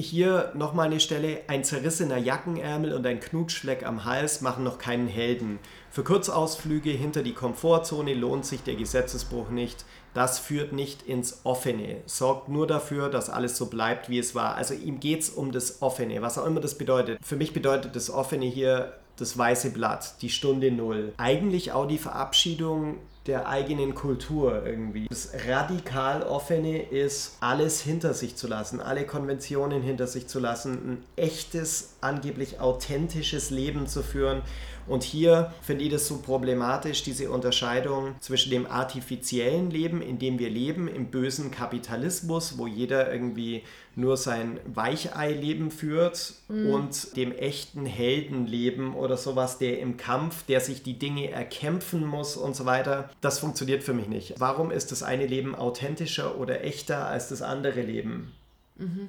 Hier 0.00 0.50
nochmal 0.54 0.86
eine 0.86 0.98
Stelle, 0.98 1.42
ein 1.46 1.62
zerrissener 1.62 2.16
Jackenärmel 2.16 2.94
und 2.94 3.06
ein 3.06 3.20
Knutschfleck 3.20 3.84
am 3.84 4.06
Hals 4.06 4.40
machen 4.40 4.64
noch 4.64 4.78
keinen 4.78 5.08
Helden. 5.08 5.58
Für 5.90 6.02
Kurzausflüge 6.02 6.88
hinter 6.88 7.22
die 7.22 7.34
Komfortzone 7.34 8.14
lohnt 8.14 8.46
sich 8.46 8.62
der 8.62 8.76
Gesetzesbruch 8.76 9.50
nicht. 9.50 9.84
Das 10.14 10.38
führt 10.38 10.72
nicht 10.72 11.02
ins 11.02 11.44
Offene, 11.44 11.98
sorgt 12.06 12.48
nur 12.48 12.66
dafür, 12.66 13.10
dass 13.10 13.28
alles 13.28 13.58
so 13.58 13.66
bleibt, 13.66 14.08
wie 14.08 14.18
es 14.18 14.34
war. 14.34 14.54
Also 14.54 14.72
ihm 14.72 15.00
geht 15.00 15.20
es 15.20 15.28
um 15.28 15.52
das 15.52 15.82
Offene, 15.82 16.22
was 16.22 16.38
auch 16.38 16.46
immer 16.46 16.60
das 16.60 16.78
bedeutet. 16.78 17.18
Für 17.22 17.36
mich 17.36 17.52
bedeutet 17.52 17.94
das 17.94 18.08
Offene 18.08 18.46
hier 18.46 18.94
das 19.16 19.36
weiße 19.36 19.70
Blatt, 19.72 20.14
die 20.22 20.30
Stunde 20.30 20.70
Null. 20.70 21.12
Eigentlich 21.18 21.72
auch 21.72 21.86
die 21.86 21.98
Verabschiedung 21.98 22.96
der 23.30 23.46
eigenen 23.46 23.94
Kultur 23.94 24.66
irgendwie. 24.66 25.06
Das 25.08 25.30
radikal 25.46 26.24
offene 26.24 26.82
ist, 26.82 27.36
alles 27.38 27.80
hinter 27.80 28.12
sich 28.12 28.34
zu 28.34 28.48
lassen, 28.48 28.80
alle 28.80 29.06
Konventionen 29.06 29.82
hinter 29.82 30.08
sich 30.08 30.26
zu 30.26 30.40
lassen, 30.40 30.72
ein 30.72 31.04
echtes, 31.14 31.94
angeblich 32.00 32.58
authentisches 32.58 33.50
Leben 33.50 33.86
zu 33.86 34.02
führen. 34.02 34.42
Und 34.86 35.02
hier 35.02 35.52
finde 35.62 35.84
ich 35.84 35.90
das 35.90 36.06
so 36.06 36.18
problematisch, 36.18 37.02
diese 37.02 37.30
Unterscheidung 37.30 38.14
zwischen 38.20 38.50
dem 38.50 38.66
artifiziellen 38.66 39.70
Leben, 39.70 40.02
in 40.02 40.18
dem 40.18 40.38
wir 40.38 40.50
leben, 40.50 40.88
im 40.88 41.06
bösen 41.06 41.50
Kapitalismus, 41.50 42.58
wo 42.58 42.66
jeder 42.66 43.12
irgendwie 43.12 43.62
nur 43.96 44.16
sein 44.16 44.60
Weichei-Leben 44.66 45.70
führt 45.70 46.34
mhm. 46.48 46.70
und 46.72 47.16
dem 47.16 47.32
echten 47.32 47.86
Heldenleben 47.86 48.94
oder 48.94 49.16
sowas, 49.16 49.58
der 49.58 49.80
im 49.80 49.96
Kampf, 49.96 50.44
der 50.44 50.60
sich 50.60 50.82
die 50.82 50.98
Dinge 50.98 51.30
erkämpfen 51.30 52.06
muss 52.06 52.36
und 52.36 52.56
so 52.56 52.66
weiter. 52.66 53.10
Das 53.20 53.38
funktioniert 53.38 53.82
für 53.82 53.94
mich 53.94 54.08
nicht. 54.08 54.34
Warum 54.38 54.70
ist 54.70 54.92
das 54.92 55.02
eine 55.02 55.26
Leben 55.26 55.54
authentischer 55.54 56.38
oder 56.38 56.64
echter 56.64 57.06
als 57.06 57.28
das 57.28 57.42
andere 57.42 57.82
Leben? 57.82 58.32
Mhm. 58.76 59.08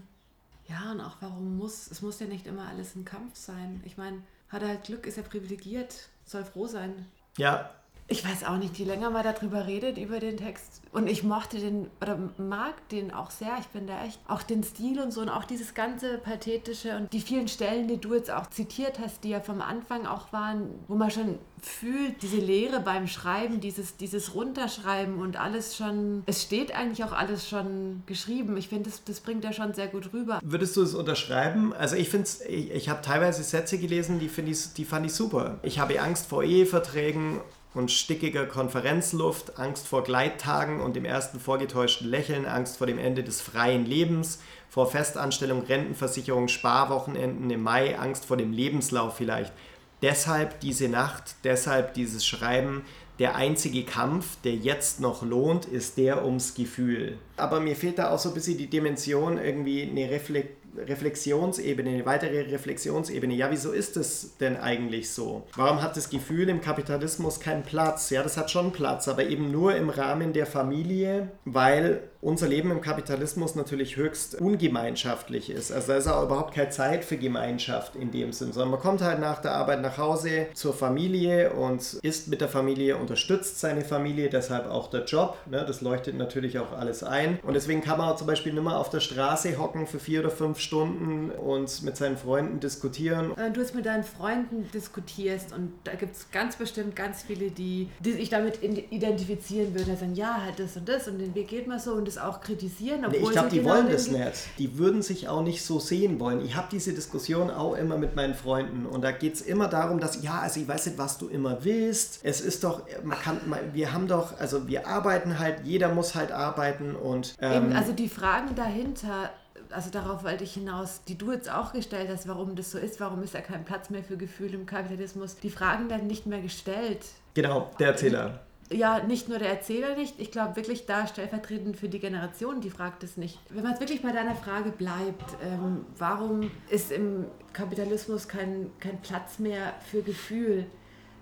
Ja, 0.68 0.92
und 0.92 1.02
auch 1.02 1.18
warum 1.20 1.58
muss, 1.58 1.90
es 1.92 2.02
muss 2.02 2.20
ja 2.20 2.28
nicht 2.28 2.48
immer 2.48 2.68
alles 2.68 2.96
ein 2.96 3.04
Kampf 3.04 3.36
sein. 3.36 3.82
Ich 3.86 3.98
meine, 3.98 4.22
hat 4.52 4.62
er 4.62 4.70
halt 4.70 4.84
Glück, 4.84 5.06
ist 5.06 5.18
er 5.18 5.24
privilegiert, 5.24 6.10
soll 6.26 6.44
froh 6.44 6.68
sein. 6.68 7.08
Ja, 7.38 7.72
ich 8.12 8.26
weiß 8.26 8.44
auch 8.44 8.58
nicht, 8.58 8.78
je 8.78 8.86
länger 8.86 9.10
man 9.10 9.24
darüber 9.24 9.68
redet, 9.68 9.98
über 9.98 10.20
den 10.20 10.38
Text. 10.38 10.82
Und 10.92 11.08
ich 11.08 11.24
mochte 11.24 11.58
den, 11.58 11.90
oder 12.02 12.20
mag 12.38 12.90
den 12.90 13.14
auch 13.14 13.32
sehr. 13.32 13.56
Ich 13.62 13.68
bin 13.68 13.88
da 13.88 14.04
echt, 14.04 14.20
auch 14.28 14.44
den 14.44 14.64
Stil 14.64 15.00
und 15.00 15.12
so 15.12 15.22
und 15.22 15.30
auch 15.30 15.46
dieses 15.46 15.74
ganze 15.74 16.18
Pathetische 16.18 16.98
und 16.98 17.12
die 17.14 17.22
vielen 17.22 17.48
Stellen, 17.48 17.88
die 17.88 17.98
du 17.98 18.14
jetzt 18.14 18.30
auch 18.30 18.48
zitiert 18.50 19.00
hast, 19.00 19.24
die 19.24 19.30
ja 19.30 19.40
vom 19.40 19.62
Anfang 19.62 20.06
auch 20.06 20.34
waren, 20.34 20.70
wo 20.90 20.96
man 20.96 21.10
schon 21.10 21.40
fühlt, 21.62 22.22
diese 22.22 22.38
Lehre 22.38 22.82
beim 22.82 23.08
Schreiben, 23.08 23.62
dieses, 23.62 23.96
dieses 23.96 24.36
Runterschreiben 24.36 25.20
und 25.20 25.40
alles 25.40 25.78
schon, 25.78 26.24
es 26.26 26.42
steht 26.42 26.76
eigentlich 26.76 27.04
auch 27.06 27.14
alles 27.14 27.48
schon 27.48 28.04
geschrieben. 28.08 28.58
Ich 28.58 28.68
finde, 28.68 28.90
das, 28.90 29.04
das 29.04 29.22
bringt 29.22 29.46
er 29.46 29.54
schon 29.54 29.74
sehr 29.74 29.88
gut 29.88 30.12
rüber. 30.12 30.40
Würdest 30.44 30.76
du 30.76 30.82
es 30.82 30.96
unterschreiben? 30.96 31.74
Also 31.74 31.96
ich 31.96 32.10
finde 32.10 32.28
ich, 32.50 32.72
ich 32.72 32.90
habe 32.90 33.02
teilweise 33.02 33.44
Sätze 33.44 33.78
gelesen, 33.78 34.20
die, 34.20 34.26
ich, 34.26 34.74
die 34.74 34.86
fand 34.86 35.06
ich 35.06 35.14
super. 35.14 35.60
Ich 35.62 35.80
habe 35.80 36.02
Angst 36.02 36.26
vor 36.26 36.44
Eheverträgen 36.44 37.40
und 37.74 37.92
stickiger 37.92 38.46
Konferenzluft, 38.46 39.58
Angst 39.58 39.88
vor 39.88 40.04
Gleittagen 40.04 40.82
und 40.82 40.96
dem 40.96 41.06
ersten 41.06 41.40
vorgetäuschten 41.40 42.08
Lächeln, 42.08 42.46
Angst 42.46 42.78
vor 42.78 42.88
dem 42.88 42.98
Ende 42.98 43.24
des 43.24 43.42
freien 43.42 43.86
Lebens, 43.86 44.40
vor 44.70 44.90
Festanstellung, 44.90 45.64
Rentenversicherung, 45.64 46.48
Sparwochenenden 46.48 47.50
im 47.50 47.64
Mai, 47.64 47.98
Angst 47.98 48.26
vor 48.26 48.38
dem 48.38 48.52
Lebenslauf 48.52 49.16
vielleicht. 49.16 49.54
Deshalb 50.02 50.60
diese 50.62 50.90
Nacht, 50.90 51.36
deshalb 51.44 51.94
dieses 51.94 52.26
Schreiben. 52.26 52.84
Der 53.20 53.36
einzige 53.36 53.84
Kampf, 53.84 54.38
der 54.44 54.56
jetzt 54.56 55.00
noch 55.00 55.22
lohnt, 55.22 55.66
ist 55.66 55.98
der 55.98 56.26
ums 56.26 56.56
Gefühl. 56.56 57.20
Aber 57.38 57.60
mir 57.60 57.76
fehlt 57.76 58.00
da 58.00 58.10
auch 58.10 58.18
so 58.18 58.30
ein 58.30 58.34
bisschen 58.34 58.58
die 58.58 58.68
Dimension, 58.68 59.38
irgendwie 59.38 59.84
eine 59.84 60.10
Reflexion 60.10 60.61
Reflexionsebene, 60.78 61.90
eine 61.90 62.06
weitere 62.06 62.42
Reflexionsebene. 62.42 63.34
Ja, 63.34 63.52
wieso 63.52 63.72
ist 63.72 63.98
es 63.98 64.38
denn 64.38 64.58
eigentlich 64.58 65.12
so? 65.12 65.48
Warum 65.56 65.82
hat 65.82 65.98
das 65.98 66.10
Gefühl 66.10 66.50
im 66.50 66.62
Kapitalismus 66.62 67.40
keinen 67.40 67.64
Platz? 67.64 68.10
Ja, 68.10 68.24
das 68.24 68.38
hat 68.38 68.52
schon 68.52 68.72
Platz, 68.72 69.08
aber 69.08 69.24
eben 69.26 69.52
nur 69.52 69.76
im 69.76 69.90
Rahmen 69.90 70.34
der 70.34 70.46
Familie, 70.46 71.30
weil 71.46 72.02
unser 72.22 72.48
Leben 72.48 72.72
im 72.72 72.82
Kapitalismus 72.82 73.56
natürlich 73.56 73.98
höchst 73.98 74.40
ungemeinschaftlich 74.40 75.50
ist. 75.50 75.72
Also 75.72 75.92
da 75.92 75.98
ist 75.98 76.08
auch 76.08 76.24
überhaupt 76.24 76.54
keine 76.54 76.70
Zeit 76.70 77.04
für 77.04 77.18
Gemeinschaft 77.18 77.96
in 77.96 78.12
dem 78.12 78.32
Sinn, 78.32 78.54
sondern 78.54 78.72
man 78.72 78.80
kommt 78.80 79.02
halt 79.02 79.20
nach 79.20 79.42
der 79.42 79.54
Arbeit 79.54 79.82
nach 79.82 79.98
Hause 79.98 80.48
zur 80.54 80.74
Familie 80.74 81.54
und 81.54 81.82
ist 82.04 82.28
mit 82.28 82.42
der 82.42 82.48
Familie, 82.48 82.98
unterstützt 82.98 83.60
seine 83.60 83.84
Familie, 83.84 84.30
deshalb 84.30 84.70
auch 84.70 84.90
der 84.90 85.06
Job. 85.06 85.38
Ne? 85.50 85.66
Das 85.66 85.82
leuchtet 85.82 86.16
natürlich 86.16 86.60
auch 86.60 86.72
alles 86.72 87.04
ein. 87.04 87.40
Und 87.44 87.56
deswegen 87.56 87.82
kann 87.82 87.98
man 87.98 88.10
auch 88.10 88.16
zum 88.16 88.28
Beispiel 88.28 88.54
nicht 88.54 88.64
mehr 88.64 88.78
auf 88.78 88.90
der 88.90 89.00
Straße 89.00 89.58
hocken 89.58 89.88
für 89.88 90.00
vier 90.00 90.20
oder 90.20 90.30
fünf 90.30 90.60
Stunden 90.62 91.32
und 91.32 91.82
mit 91.84 91.98
seinen 91.98 92.18
Freunden 92.18 92.60
diskutieren. 92.60 93.32
Wenn 93.36 93.54
du 93.54 93.62
es 93.62 93.74
mit 93.74 93.86
deinen 93.86 94.04
Freunden 94.04 94.70
diskutierst 94.74 95.54
und 95.54 95.74
da 95.84 95.94
gibt 95.96 96.16
es 96.16 96.32
ganz 96.32 96.56
bestimmt 96.56 96.96
ganz 96.96 97.24
viele, 97.24 97.52
die, 97.52 97.90
die 98.00 98.14
sich 98.14 98.30
damit 98.30 98.64
identifizieren 98.64 99.74
würden, 99.74 99.98
sagen, 99.98 100.16
ja, 100.16 100.42
halt 100.44 100.60
das 100.60 100.78
und 100.78 100.88
das 100.88 101.08
und 101.08 101.20
den 101.20 101.36
Weg 101.36 101.48
geht 101.48 101.68
man 101.68 101.80
so 101.80 101.94
und 101.94 102.08
das 102.08 102.18
auch 102.18 102.42
kritisieren. 102.42 103.02
Nee, 103.10 103.18
ich 103.18 103.30
glaube, 103.30 103.50
die 103.50 103.60
genau 103.60 103.72
wollen 103.72 103.90
das 103.90 104.10
nicht. 104.10 104.50
Die 104.58 104.78
würden 104.78 105.02
sich 105.02 105.28
auch 105.28 105.44
nicht 105.44 105.64
so 105.64 105.80
sehen 105.80 106.20
wollen. 106.20 106.44
Ich 106.46 106.56
habe 106.56 106.68
diese 106.72 106.94
Diskussion 106.94 107.50
auch 107.50 107.76
immer 107.76 107.98
mit 107.98 108.16
meinen 108.16 108.36
Freunden 108.36 108.86
und 108.86 109.02
da 109.02 109.12
geht 109.12 109.36
es 109.36 109.42
immer 109.42 109.68
darum, 109.68 110.00
dass, 110.00 110.24
ja, 110.24 110.40
also 110.40 110.60
ich 110.60 110.68
weiß 110.68 110.86
nicht, 110.88 110.98
was 110.98 111.18
du 111.18 111.28
immer 111.28 111.64
willst. 111.64 112.20
Es 112.24 112.42
ist 112.42 112.64
doch, 112.64 112.84
man 113.04 113.20
kann, 113.20 113.38
wir 113.74 113.94
haben 113.94 114.08
doch, 114.08 114.40
also 114.40 114.68
wir 114.68 114.88
arbeiten 114.88 115.40
halt, 115.40 115.62
jeder 115.64 115.94
muss 115.94 116.16
halt 116.16 116.32
arbeiten 116.32 116.96
und... 116.96 117.36
Ähm, 117.42 117.66
Eben, 117.66 117.74
also 117.74 117.94
die 117.94 118.10
Fragen 118.10 118.56
dahinter 118.56 119.30
also 119.74 119.90
darauf 119.90 120.24
wollte 120.24 120.44
ich 120.44 120.54
hinaus, 120.54 121.02
die 121.08 121.18
du 121.18 121.32
jetzt 121.32 121.52
auch 121.52 121.74
gestellt 121.74 122.10
hast, 122.10 122.28
warum 122.28 122.56
das 122.56 122.72
so 122.72 122.78
ist, 122.78 123.00
warum 123.00 123.24
ist 123.24 123.34
da 123.34 123.42
kein 123.42 123.66
Platz 123.66 123.90
mehr 123.90 124.04
für 124.04 124.18
Gefühle 124.18 124.56
im 124.56 124.66
Kapitalismus. 124.66 125.36
Die 125.38 125.50
Fragen 125.50 125.90
werden 125.90 126.08
nicht 126.08 126.26
mehr 126.26 126.42
gestellt. 126.42 127.06
Genau, 127.34 127.72
der 127.80 127.88
Erzähler 127.90 128.42
ja, 128.74 129.04
nicht 129.04 129.30
nur 129.30 129.40
der 129.40 129.50
Erzähler 129.50 129.96
nicht, 129.96 130.20
ich 130.20 130.32
glaube 130.32 130.56
wirklich 130.56 130.86
da 130.86 131.08
stellvertretend 131.08 131.78
für 131.78 131.90
die 131.90 132.00
Generation, 132.00 132.62
die 132.62 132.70
fragt 132.70 133.04
es 133.04 133.18
nicht. 133.18 133.40
Wenn 133.50 133.64
man 133.64 133.72
jetzt 133.72 133.82
wirklich 133.82 134.02
bei 134.02 134.12
deiner 134.12 134.36
Frage 134.36 134.72
bleibt, 134.72 135.38
ähm, 135.44 135.86
warum 135.98 136.52
ist 136.70 136.92
im 136.92 137.26
Kapitalismus 137.54 138.28
kein, 138.28 138.72
kein 138.80 139.02
Platz 139.02 139.40
mehr 139.40 139.74
für 139.92 140.02
Gefühl, 140.02 140.66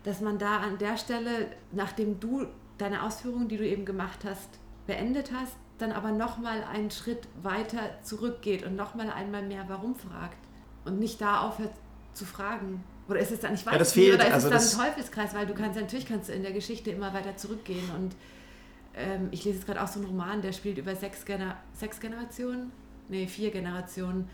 dass 0.03 0.21
man 0.21 0.38
da 0.38 0.57
an 0.57 0.77
der 0.77 0.97
Stelle, 0.97 1.47
nachdem 1.71 2.19
du 2.19 2.45
deine 2.77 3.03
Ausführungen, 3.03 3.47
die 3.47 3.57
du 3.57 3.67
eben 3.67 3.85
gemacht 3.85 4.19
hast, 4.23 4.49
beendet 4.88 5.31
hast, 5.33 5.55
dann 5.81 5.91
aber 5.91 6.11
nochmal 6.11 6.63
einen 6.63 6.91
Schritt 6.91 7.27
weiter 7.41 7.81
zurückgeht 8.03 8.63
und 8.63 8.75
nochmal 8.75 9.09
einmal 9.09 9.43
mehr 9.43 9.65
warum 9.67 9.95
fragt? 9.95 10.37
Und 10.85 10.99
nicht 10.99 11.19
da 11.21 11.41
aufhört 11.41 11.71
zu 12.13 12.25
fragen. 12.25 12.83
Oder 13.07 13.19
ist 13.19 13.31
es 13.31 13.39
dann, 13.39 13.53
ich 13.55 13.65
weiß 13.65 13.73
ja, 13.73 13.79
das 13.79 13.93
fehlt, 13.93 14.15
oder 14.15 14.27
ist 14.27 14.33
also 14.33 14.49
es 14.49 14.71
dann 14.71 14.81
ein 14.81 14.87
Teufelskreis, 14.87 15.33
weil 15.33 15.47
du 15.47 15.53
kannst 15.53 15.79
natürlich 15.79 16.05
kannst 16.05 16.29
du 16.29 16.33
in 16.33 16.43
der 16.43 16.51
Geschichte 16.51 16.91
immer 16.91 17.13
weiter 17.13 17.35
zurückgehen. 17.37 17.89
Und 17.95 18.15
ähm, 18.95 19.29
ich 19.31 19.43
lese 19.45 19.57
jetzt 19.57 19.65
gerade 19.65 19.81
auch 19.81 19.87
so 19.87 19.99
einen 19.99 20.07
Roman, 20.07 20.41
der 20.41 20.53
spielt 20.53 20.77
über 20.77 20.95
sechs, 20.95 21.25
Gener 21.25 21.57
sechs 21.73 21.99
Generationen, 21.99 22.71
nee, 23.07 23.27
vier 23.27 23.51
Generationen. 23.51 24.29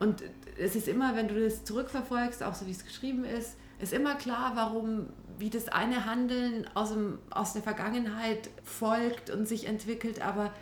Und 0.00 0.22
es 0.58 0.76
ist 0.76 0.88
immer, 0.88 1.16
wenn 1.16 1.28
du 1.28 1.40
das 1.42 1.64
zurückverfolgst, 1.64 2.42
auch 2.42 2.54
so 2.54 2.66
wie 2.66 2.72
es 2.72 2.84
geschrieben 2.84 3.24
ist, 3.24 3.56
ist 3.80 3.92
immer 3.92 4.16
klar, 4.16 4.52
warum, 4.54 5.06
wie 5.38 5.50
das 5.50 5.68
eine 5.68 6.04
Handeln 6.04 6.66
aus, 6.74 6.90
dem, 6.90 7.18
aus 7.30 7.52
der 7.52 7.62
Vergangenheit 7.62 8.50
folgt 8.64 9.30
und 9.30 9.46
sich 9.46 9.66
entwickelt, 9.66 10.20
aber 10.20 10.52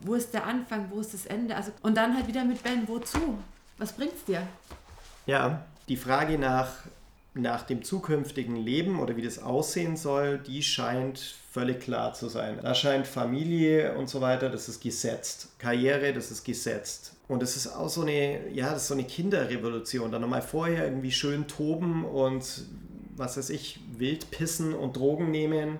wo 0.00 0.14
ist 0.14 0.32
der 0.32 0.46
Anfang, 0.46 0.90
wo 0.90 1.00
ist 1.00 1.14
das 1.14 1.26
Ende? 1.26 1.56
Also, 1.56 1.72
und 1.82 1.96
dann 1.96 2.16
halt 2.16 2.26
wieder 2.26 2.44
mit 2.44 2.62
Ben, 2.62 2.86
wozu? 2.86 3.38
Was 3.78 3.92
bringt 3.92 4.14
es 4.14 4.24
dir? 4.24 4.46
Ja, 5.26 5.64
die 5.88 5.96
Frage 5.96 6.38
nach 6.38 6.70
nach 7.34 7.62
dem 7.62 7.84
zukünftigen 7.84 8.56
Leben 8.56 8.98
oder 8.98 9.16
wie 9.16 9.22
das 9.22 9.38
aussehen 9.38 9.96
soll, 9.96 10.38
die 10.38 10.62
scheint 10.62 11.18
völlig 11.52 11.80
klar 11.80 12.12
zu 12.12 12.28
sein. 12.28 12.58
Da 12.60 12.74
scheint 12.74 13.06
Familie 13.06 13.94
und 13.96 14.08
so 14.08 14.20
weiter, 14.20 14.50
das 14.50 14.68
ist 14.68 14.80
gesetzt. 14.80 15.48
Karriere, 15.58 16.12
das 16.12 16.30
ist 16.30 16.44
gesetzt. 16.44 17.12
Und 17.28 17.42
es 17.42 17.56
ist 17.56 17.68
auch 17.68 17.88
so 17.88 18.02
eine, 18.02 18.48
ja, 18.50 18.70
das 18.70 18.82
ist 18.82 18.88
so 18.88 18.94
eine 18.94 19.04
Kinderrevolution. 19.04 20.10
Dann 20.10 20.22
nochmal 20.22 20.42
vorher 20.42 20.84
irgendwie 20.84 21.12
schön 21.12 21.46
toben 21.46 22.04
und 22.04 22.64
was 23.16 23.36
weiß 23.36 23.50
ich, 23.50 23.78
wild 23.96 24.30
pissen 24.30 24.74
und 24.74 24.96
Drogen 24.96 25.30
nehmen 25.30 25.78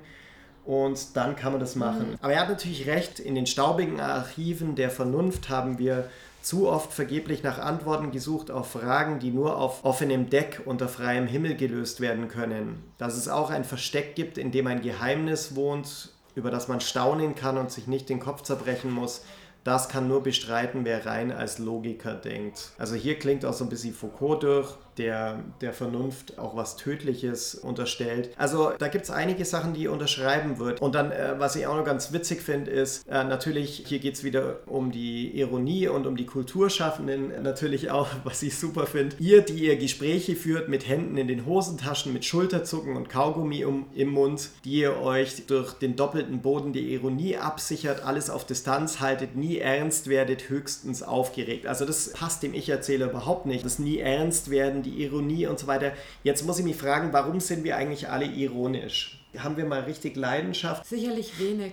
und 0.64 1.16
dann 1.16 1.36
kann 1.36 1.52
man 1.52 1.60
das 1.60 1.76
machen. 1.76 2.10
Mhm. 2.10 2.18
Aber 2.20 2.32
er 2.32 2.40
hat 2.40 2.48
natürlich 2.48 2.86
recht, 2.86 3.18
in 3.18 3.34
den 3.34 3.46
staubigen 3.46 4.00
Archiven 4.00 4.74
der 4.74 4.90
Vernunft 4.90 5.48
haben 5.48 5.78
wir 5.78 6.08
zu 6.42 6.68
oft 6.68 6.92
vergeblich 6.92 7.42
nach 7.42 7.58
Antworten 7.58 8.12
gesucht 8.12 8.50
auf 8.50 8.70
Fragen, 8.70 9.18
die 9.18 9.30
nur 9.30 9.58
auf 9.58 9.84
offenem 9.84 10.30
Deck 10.30 10.62
unter 10.64 10.88
freiem 10.88 11.26
Himmel 11.26 11.54
gelöst 11.54 12.00
werden 12.00 12.28
können. 12.28 12.82
Dass 12.98 13.16
es 13.16 13.28
auch 13.28 13.50
ein 13.50 13.64
Versteck 13.64 14.14
gibt, 14.14 14.38
in 14.38 14.50
dem 14.50 14.66
ein 14.66 14.80
Geheimnis 14.80 15.54
wohnt, 15.54 16.10
über 16.34 16.50
das 16.50 16.68
man 16.68 16.80
staunen 16.80 17.34
kann 17.34 17.58
und 17.58 17.70
sich 17.70 17.86
nicht 17.86 18.08
den 18.08 18.20
Kopf 18.20 18.42
zerbrechen 18.42 18.90
muss, 18.90 19.22
das 19.64 19.90
kann 19.90 20.08
nur 20.08 20.22
bestreiten, 20.22 20.84
wer 20.84 21.04
rein 21.04 21.30
als 21.30 21.58
Logiker 21.58 22.14
denkt. 22.14 22.70
Also 22.78 22.94
hier 22.94 23.18
klingt 23.18 23.44
auch 23.44 23.52
so 23.52 23.64
ein 23.64 23.70
bisschen 23.70 23.92
Foucault 23.92 24.42
durch, 24.42 24.74
der 25.00 25.40
der 25.60 25.72
Vernunft 25.72 26.38
auch 26.38 26.56
was 26.56 26.76
Tödliches 26.76 27.54
unterstellt. 27.54 28.30
Also 28.36 28.72
da 28.78 28.88
gibt 28.88 29.04
es 29.04 29.10
einige 29.10 29.44
Sachen, 29.44 29.74
die 29.74 29.88
unterschreiben 29.88 30.58
wird. 30.58 30.80
Und 30.80 30.94
dann, 30.94 31.10
äh, 31.10 31.34
was 31.38 31.56
ich 31.56 31.66
auch 31.66 31.76
noch 31.76 31.84
ganz 31.84 32.12
witzig 32.12 32.42
finde, 32.42 32.70
ist 32.70 33.06
äh, 33.08 33.24
natürlich, 33.24 33.84
hier 33.86 33.98
geht 33.98 34.14
es 34.14 34.24
wieder 34.24 34.60
um 34.66 34.90
die 34.92 35.38
Ironie 35.38 35.88
und 35.88 36.06
um 36.06 36.16
die 36.16 36.26
Kulturschaffenden. 36.26 37.42
Natürlich 37.42 37.90
auch, 37.90 38.08
was 38.24 38.42
ich 38.42 38.58
super 38.58 38.86
finde, 38.86 39.16
ihr, 39.18 39.42
die 39.42 39.64
ihr 39.66 39.76
Gespräche 39.76 40.36
führt 40.36 40.68
mit 40.68 40.88
Händen 40.88 41.16
in 41.16 41.28
den 41.28 41.46
Hosentaschen, 41.46 42.12
mit 42.12 42.24
Schulterzucken 42.24 42.96
und 42.96 43.08
Kaugummi 43.08 43.64
um, 43.64 43.86
im 43.94 44.10
Mund, 44.10 44.50
die 44.64 44.80
ihr 44.80 45.00
euch 45.00 45.46
durch 45.46 45.72
den 45.74 45.96
doppelten 45.96 46.40
Boden 46.40 46.72
der 46.72 46.82
Ironie 46.82 47.36
absichert, 47.36 48.04
alles 48.04 48.30
auf 48.30 48.46
Distanz 48.46 49.00
haltet, 49.00 49.36
nie 49.36 49.58
ernst 49.58 50.08
werdet, 50.08 50.48
höchstens 50.48 51.02
aufgeregt. 51.02 51.66
Also 51.66 51.84
das 51.84 52.12
passt 52.12 52.42
dem 52.42 52.54
Ich-Erzähler 52.54 53.10
überhaupt 53.10 53.46
nicht. 53.46 53.64
Das 53.64 53.78
nie 53.78 53.98
ernst 53.98 54.50
werden, 54.50 54.82
die 54.82 54.89
Ironie 54.98 55.46
und 55.46 55.58
so 55.58 55.66
weiter. 55.66 55.92
Jetzt 56.22 56.46
muss 56.46 56.58
ich 56.58 56.64
mich 56.64 56.76
fragen, 56.76 57.12
warum 57.12 57.40
sind 57.40 57.64
wir 57.64 57.76
eigentlich 57.76 58.08
alle 58.08 58.26
ironisch? 58.26 59.24
Haben 59.38 59.56
wir 59.56 59.64
mal 59.64 59.80
richtig 59.82 60.16
Leidenschaft? 60.16 60.86
Sicherlich 60.86 61.38
wenig. 61.38 61.72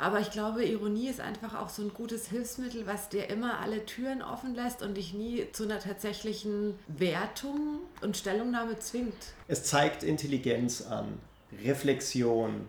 Aber 0.00 0.20
ich 0.20 0.30
glaube, 0.30 0.64
Ironie 0.64 1.08
ist 1.08 1.20
einfach 1.20 1.60
auch 1.60 1.68
so 1.68 1.82
ein 1.82 1.92
gutes 1.92 2.28
Hilfsmittel, 2.28 2.86
was 2.86 3.08
dir 3.08 3.28
immer 3.28 3.58
alle 3.58 3.84
Türen 3.84 4.22
offen 4.22 4.54
lässt 4.54 4.80
und 4.80 4.96
dich 4.96 5.12
nie 5.12 5.46
zu 5.52 5.64
einer 5.64 5.80
tatsächlichen 5.80 6.78
Wertung 6.86 7.80
und 8.00 8.16
Stellungnahme 8.16 8.78
zwingt. 8.78 9.34
Es 9.48 9.64
zeigt 9.64 10.04
Intelligenz 10.04 10.82
an, 10.82 11.18
Reflexion. 11.64 12.66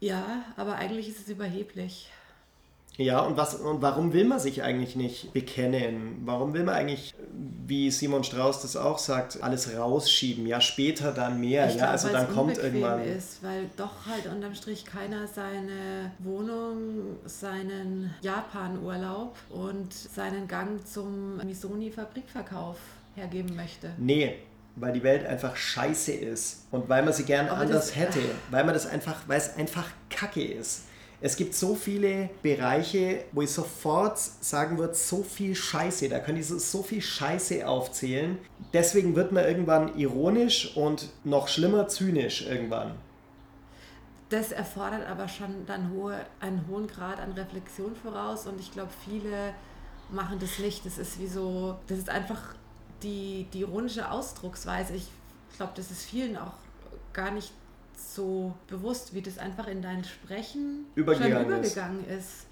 Ja, 0.00 0.44
aber 0.58 0.76
eigentlich 0.76 1.08
ist 1.08 1.20
es 1.20 1.28
überheblich. 1.28 2.10
Ja, 2.98 3.20
und, 3.20 3.36
was, 3.36 3.54
und 3.56 3.82
warum 3.82 4.12
will 4.12 4.24
man 4.24 4.38
sich 4.38 4.62
eigentlich 4.62 4.96
nicht 4.96 5.32
bekennen? 5.32 6.22
Warum 6.24 6.54
will 6.54 6.64
man 6.64 6.74
eigentlich, 6.74 7.14
wie 7.66 7.90
Simon 7.90 8.24
Strauß 8.24 8.62
das 8.62 8.76
auch 8.76 8.98
sagt, 8.98 9.42
alles 9.42 9.76
rausschieben? 9.76 10.46
Ja, 10.46 10.60
später 10.60 11.12
dann 11.12 11.38
mehr. 11.40 11.66
Ich 11.66 11.74
ja, 11.74 11.78
glaub, 11.78 11.90
also 11.90 12.08
dann 12.08 12.32
kommt 12.32 12.58
irgendwann. 12.58 13.02
ist, 13.02 13.42
weil 13.42 13.68
doch 13.76 14.06
halt 14.06 14.26
unterm 14.26 14.54
Strich 14.54 14.86
keiner 14.86 15.26
seine 15.26 16.12
Wohnung, 16.20 17.16
seinen 17.26 18.14
Japan-Urlaub 18.22 19.36
und 19.50 19.92
seinen 19.92 20.48
Gang 20.48 20.86
zum 20.86 21.36
Misoni-Fabrikverkauf 21.38 22.78
hergeben 23.14 23.56
möchte. 23.56 23.90
Nee, 23.98 24.36
weil 24.76 24.92
die 24.92 25.02
Welt 25.02 25.26
einfach 25.26 25.56
scheiße 25.56 26.12
ist 26.12 26.66
und 26.70 26.88
weil 26.88 27.02
man 27.02 27.12
sie 27.12 27.24
gern 27.24 27.48
Aber 27.48 27.58
anders 27.58 27.96
hätte, 27.96 28.20
weil 28.50 28.64
man 28.64 28.74
das 28.74 28.86
einfach, 28.86 29.16
weil 29.26 29.38
es 29.38 29.56
einfach 29.56 29.86
Kacke 30.10 30.44
ist. 30.44 30.82
Es 31.26 31.36
gibt 31.36 31.54
so 31.54 31.74
viele 31.74 32.30
Bereiche, 32.40 33.24
wo 33.32 33.42
ich 33.42 33.50
sofort 33.50 34.16
sagen 34.16 34.78
würde, 34.78 34.94
so 34.94 35.24
viel 35.24 35.56
Scheiße, 35.56 36.08
da 36.08 36.20
können 36.20 36.36
die 36.36 36.44
so, 36.44 36.56
so 36.56 36.84
viel 36.84 37.02
Scheiße 37.02 37.66
aufzählen. 37.66 38.38
Deswegen 38.72 39.16
wird 39.16 39.32
man 39.32 39.44
irgendwann 39.44 39.98
ironisch 39.98 40.76
und 40.76 41.08
noch 41.24 41.48
schlimmer 41.48 41.88
zynisch 41.88 42.46
irgendwann. 42.46 42.94
Das 44.28 44.52
erfordert 44.52 45.04
aber 45.08 45.26
schon 45.26 45.66
dann 45.66 45.90
hohe, 45.90 46.16
einen 46.38 46.64
hohen 46.68 46.86
Grad 46.86 47.18
an 47.18 47.32
Reflexion 47.32 47.96
voraus 47.96 48.46
und 48.46 48.60
ich 48.60 48.70
glaube, 48.70 48.92
viele 49.04 49.52
machen 50.12 50.38
das 50.38 50.60
nicht. 50.60 50.86
Das 50.86 50.96
ist 50.96 51.18
wie 51.18 51.26
so, 51.26 51.76
das 51.88 51.98
ist 51.98 52.08
einfach 52.08 52.54
die, 53.02 53.48
die 53.52 53.62
ironische 53.62 54.12
Ausdrucksweise. 54.12 54.94
Ich 54.94 55.08
glaube, 55.56 55.72
das 55.74 55.90
ist 55.90 56.04
vielen 56.04 56.36
auch 56.36 56.54
gar 57.12 57.32
nicht 57.32 57.50
so 57.98 58.54
bewusst, 58.68 59.14
wie 59.14 59.22
das 59.22 59.38
einfach 59.38 59.68
in 59.68 59.82
dein 59.82 60.04
Sprechen 60.04 60.86
Übergegangen 60.94 61.32
schon 61.32 61.62
ist. 61.62 61.76
übergegangen 61.76 62.08
ist. 62.08 62.46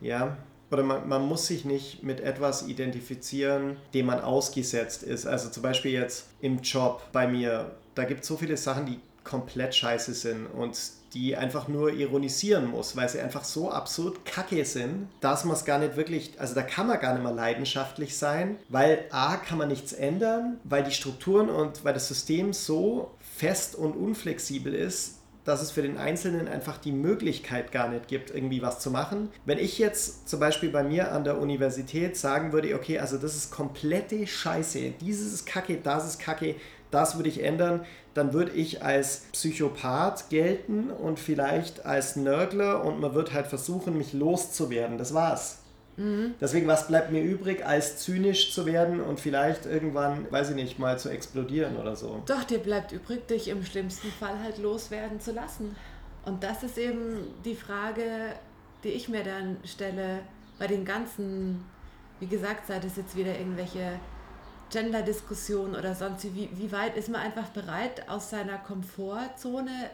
Ja, 0.00 0.36
oder 0.70 0.82
man, 0.82 1.08
man 1.08 1.26
muss 1.26 1.46
sich 1.46 1.64
nicht 1.64 2.02
mit 2.02 2.20
etwas 2.20 2.66
identifizieren, 2.66 3.76
dem 3.94 4.06
man 4.06 4.20
ausgesetzt 4.20 5.02
ist. 5.02 5.26
Also 5.26 5.48
zum 5.48 5.62
Beispiel 5.62 5.92
jetzt 5.92 6.26
im 6.40 6.60
Job 6.60 7.02
bei 7.12 7.26
mir, 7.26 7.76
da 7.94 8.04
gibt 8.04 8.22
es 8.22 8.28
so 8.28 8.36
viele 8.36 8.56
Sachen, 8.56 8.86
die 8.86 8.98
komplett 9.24 9.74
scheiße 9.74 10.14
sind 10.14 10.46
und 10.46 10.78
die 11.12 11.36
einfach 11.36 11.66
nur 11.66 11.92
ironisieren 11.92 12.66
muss, 12.66 12.96
weil 12.96 13.08
sie 13.08 13.20
einfach 13.20 13.42
so 13.44 13.70
absurd 13.70 14.24
kacke 14.24 14.64
sind, 14.64 15.08
dass 15.20 15.44
man 15.44 15.56
es 15.56 15.64
gar 15.64 15.78
nicht 15.78 15.96
wirklich, 15.96 16.38
also 16.38 16.54
da 16.54 16.62
kann 16.62 16.86
man 16.86 17.00
gar 17.00 17.14
nicht 17.14 17.22
mehr 17.22 17.32
leidenschaftlich 17.32 18.16
sein, 18.16 18.56
weil 18.68 19.06
A, 19.10 19.36
kann 19.36 19.58
man 19.58 19.68
nichts 19.68 19.92
ändern, 19.92 20.58
weil 20.64 20.84
die 20.84 20.90
Strukturen 20.90 21.48
und 21.48 21.84
weil 21.84 21.94
das 21.94 22.08
System 22.08 22.52
so 22.52 23.10
fest 23.36 23.74
und 23.74 23.92
unflexibel 23.92 24.74
ist, 24.74 25.16
dass 25.44 25.62
es 25.62 25.70
für 25.70 25.82
den 25.82 25.96
Einzelnen 25.96 26.48
einfach 26.48 26.78
die 26.78 26.90
Möglichkeit 26.90 27.70
gar 27.70 27.88
nicht 27.88 28.08
gibt, 28.08 28.30
irgendwie 28.30 28.62
was 28.62 28.80
zu 28.80 28.90
machen. 28.90 29.28
Wenn 29.44 29.58
ich 29.58 29.78
jetzt 29.78 30.28
zum 30.28 30.40
Beispiel 30.40 30.70
bei 30.70 30.82
mir 30.82 31.12
an 31.12 31.22
der 31.22 31.38
Universität 31.38 32.16
sagen 32.16 32.52
würde, 32.52 32.74
okay, 32.74 32.98
also 32.98 33.16
das 33.16 33.36
ist 33.36 33.52
komplette 33.52 34.26
Scheiße, 34.26 34.94
dieses 35.00 35.32
ist 35.32 35.46
Kacke, 35.46 35.78
das 35.82 36.06
ist 36.06 36.18
Kacke, 36.18 36.56
das 36.90 37.16
würde 37.16 37.28
ich 37.28 37.42
ändern, 37.42 37.84
dann 38.14 38.32
würde 38.32 38.52
ich 38.52 38.82
als 38.82 39.24
Psychopath 39.32 40.30
gelten 40.30 40.90
und 40.90 41.20
vielleicht 41.20 41.84
als 41.84 42.16
Nörgler 42.16 42.84
und 42.84 43.00
man 43.00 43.14
wird 43.14 43.32
halt 43.32 43.46
versuchen, 43.46 43.98
mich 43.98 44.12
loszuwerden. 44.12 44.98
Das 44.98 45.14
war's. 45.14 45.58
Deswegen, 46.40 46.66
was 46.66 46.88
bleibt 46.88 47.10
mir 47.10 47.22
übrig, 47.22 47.64
als 47.64 47.98
zynisch 47.98 48.52
zu 48.52 48.66
werden 48.66 49.00
und 49.00 49.18
vielleicht 49.18 49.64
irgendwann, 49.64 50.30
weiß 50.30 50.50
ich 50.50 50.56
nicht, 50.56 50.78
mal 50.78 50.98
zu 50.98 51.08
explodieren 51.08 51.76
oder 51.76 51.96
so? 51.96 52.22
Doch, 52.26 52.44
dir 52.44 52.58
bleibt 52.58 52.92
übrig, 52.92 53.26
dich 53.26 53.48
im 53.48 53.64
schlimmsten 53.64 54.10
Fall 54.10 54.38
halt 54.42 54.58
loswerden 54.58 55.20
zu 55.20 55.32
lassen. 55.32 55.74
Und 56.24 56.42
das 56.42 56.62
ist 56.62 56.76
eben 56.76 57.18
die 57.44 57.54
Frage, 57.54 58.04
die 58.84 58.90
ich 58.90 59.08
mir 59.08 59.24
dann 59.24 59.56
stelle 59.64 60.20
bei 60.58 60.66
den 60.66 60.84
ganzen, 60.84 61.64
wie 62.20 62.26
gesagt, 62.26 62.66
sei 62.66 62.78
das 62.78 62.96
jetzt 62.96 63.16
wieder 63.16 63.38
irgendwelche 63.38 63.98
Gender-Diskussionen 64.70 65.76
oder 65.76 65.94
sonst 65.94 66.24
wie, 66.34 66.50
wie 66.52 66.72
weit 66.72 66.96
ist 66.96 67.08
man 67.08 67.20
einfach 67.20 67.48
bereit, 67.48 68.08
aus 68.08 68.30
seiner 68.30 68.58
Komfortzone, 68.58 69.90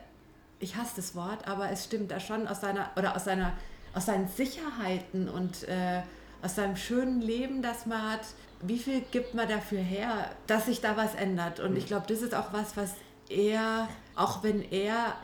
ich 0.59 0.77
hasse 0.77 0.93
das 0.97 1.15
Wort, 1.15 1.47
aber 1.47 1.71
es 1.71 1.85
stimmt 1.85 2.11
da 2.11 2.21
schon, 2.21 2.47
aus 2.47 2.61
seiner, 2.61 2.91
oder 2.97 3.15
aus 3.15 3.25
seiner, 3.25 3.53
aus 3.95 4.07
seinen 4.07 4.29
Sicherheiten 4.29 5.29
und 5.29 5.69
äh, 5.69 6.03
aus 6.43 6.57
seinem 6.57 6.77
schönen 6.77 7.21
Leben, 7.21 7.63
das 7.63 7.87
man 7.87 8.13
hat, 8.13 8.21
wie 8.63 8.79
viel 8.79 9.03
gibt 9.11 9.35
man 9.35 9.49
dafür 9.49 9.81
her, 9.81 10.31
dass 10.47 10.67
sich 10.67 10.81
da 10.81 10.97
was 10.97 11.15
ändert? 11.15 11.61
Und 11.61 11.77
ich 11.77 11.87
glaube, 11.87 12.07
das 12.09 12.23
ist 12.23 12.35
auch 12.35 12.53
was, 12.53 12.77
was 12.77 12.95
er, 13.29 13.89
auch 14.15 14.43
wenn 14.43 14.63
er 14.71 15.17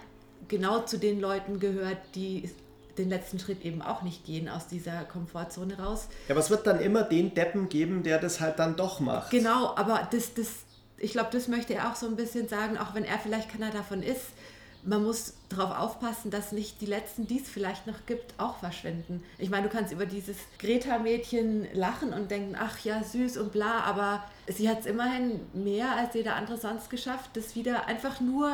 genau 0.48 0.80
zu 0.80 0.98
den 0.98 1.20
Leuten 1.20 1.60
gehört, 1.60 1.98
die 2.14 2.50
den 2.96 3.08
letzten 3.08 3.38
Schritt 3.38 3.64
eben 3.64 3.80
auch 3.80 4.02
nicht 4.02 4.24
gehen 4.24 4.48
aus 4.48 4.66
dieser 4.66 5.04
Komfortzone 5.04 5.78
raus. 5.78 6.08
Ja, 6.26 6.34
aber 6.34 6.40
es 6.40 6.50
wird 6.50 6.66
dann 6.66 6.80
immer 6.80 7.04
den 7.04 7.32
Deppen 7.32 7.68
geben, 7.68 8.02
der 8.02 8.18
das 8.18 8.40
halt 8.40 8.58
dann 8.58 8.76
doch 8.76 8.98
macht. 8.98 9.30
Genau, 9.30 9.74
aber 9.76 10.08
das, 10.10 10.34
das, 10.34 10.48
ich 10.96 11.12
glaube, 11.12 11.28
das 11.32 11.46
möchte 11.46 11.74
er 11.74 11.90
auch 11.90 11.94
so 11.94 12.06
ein 12.06 12.16
bisschen 12.16 12.48
sagen, 12.48 12.76
auch 12.76 12.94
wenn 12.94 13.04
er 13.04 13.18
vielleicht 13.18 13.50
keiner 13.50 13.70
davon 13.70 14.02
ist. 14.02 14.32
Man 14.84 15.04
muss 15.04 15.34
darauf 15.48 15.76
aufpassen, 15.76 16.30
dass 16.30 16.52
nicht 16.52 16.80
die 16.80 16.86
letzten, 16.86 17.26
die 17.26 17.40
es 17.40 17.48
vielleicht 17.48 17.86
noch 17.86 18.06
gibt, 18.06 18.34
auch 18.38 18.58
verschwinden. 18.58 19.22
Ich 19.38 19.50
meine, 19.50 19.68
du 19.68 19.72
kannst 19.74 19.92
über 19.92 20.06
dieses 20.06 20.36
Greta-Mädchen 20.58 21.66
lachen 21.74 22.12
und 22.12 22.30
denken, 22.30 22.56
ach 22.58 22.78
ja, 22.80 23.02
süß 23.02 23.38
und 23.38 23.52
bla, 23.52 23.80
aber 23.80 24.24
sie 24.46 24.68
hat 24.68 24.80
es 24.80 24.86
immerhin 24.86 25.40
mehr 25.52 25.96
als 25.96 26.14
jeder 26.14 26.36
andere 26.36 26.56
sonst 26.58 26.90
geschafft, 26.90 27.30
das 27.34 27.54
wieder 27.54 27.86
einfach 27.86 28.20
nur 28.20 28.52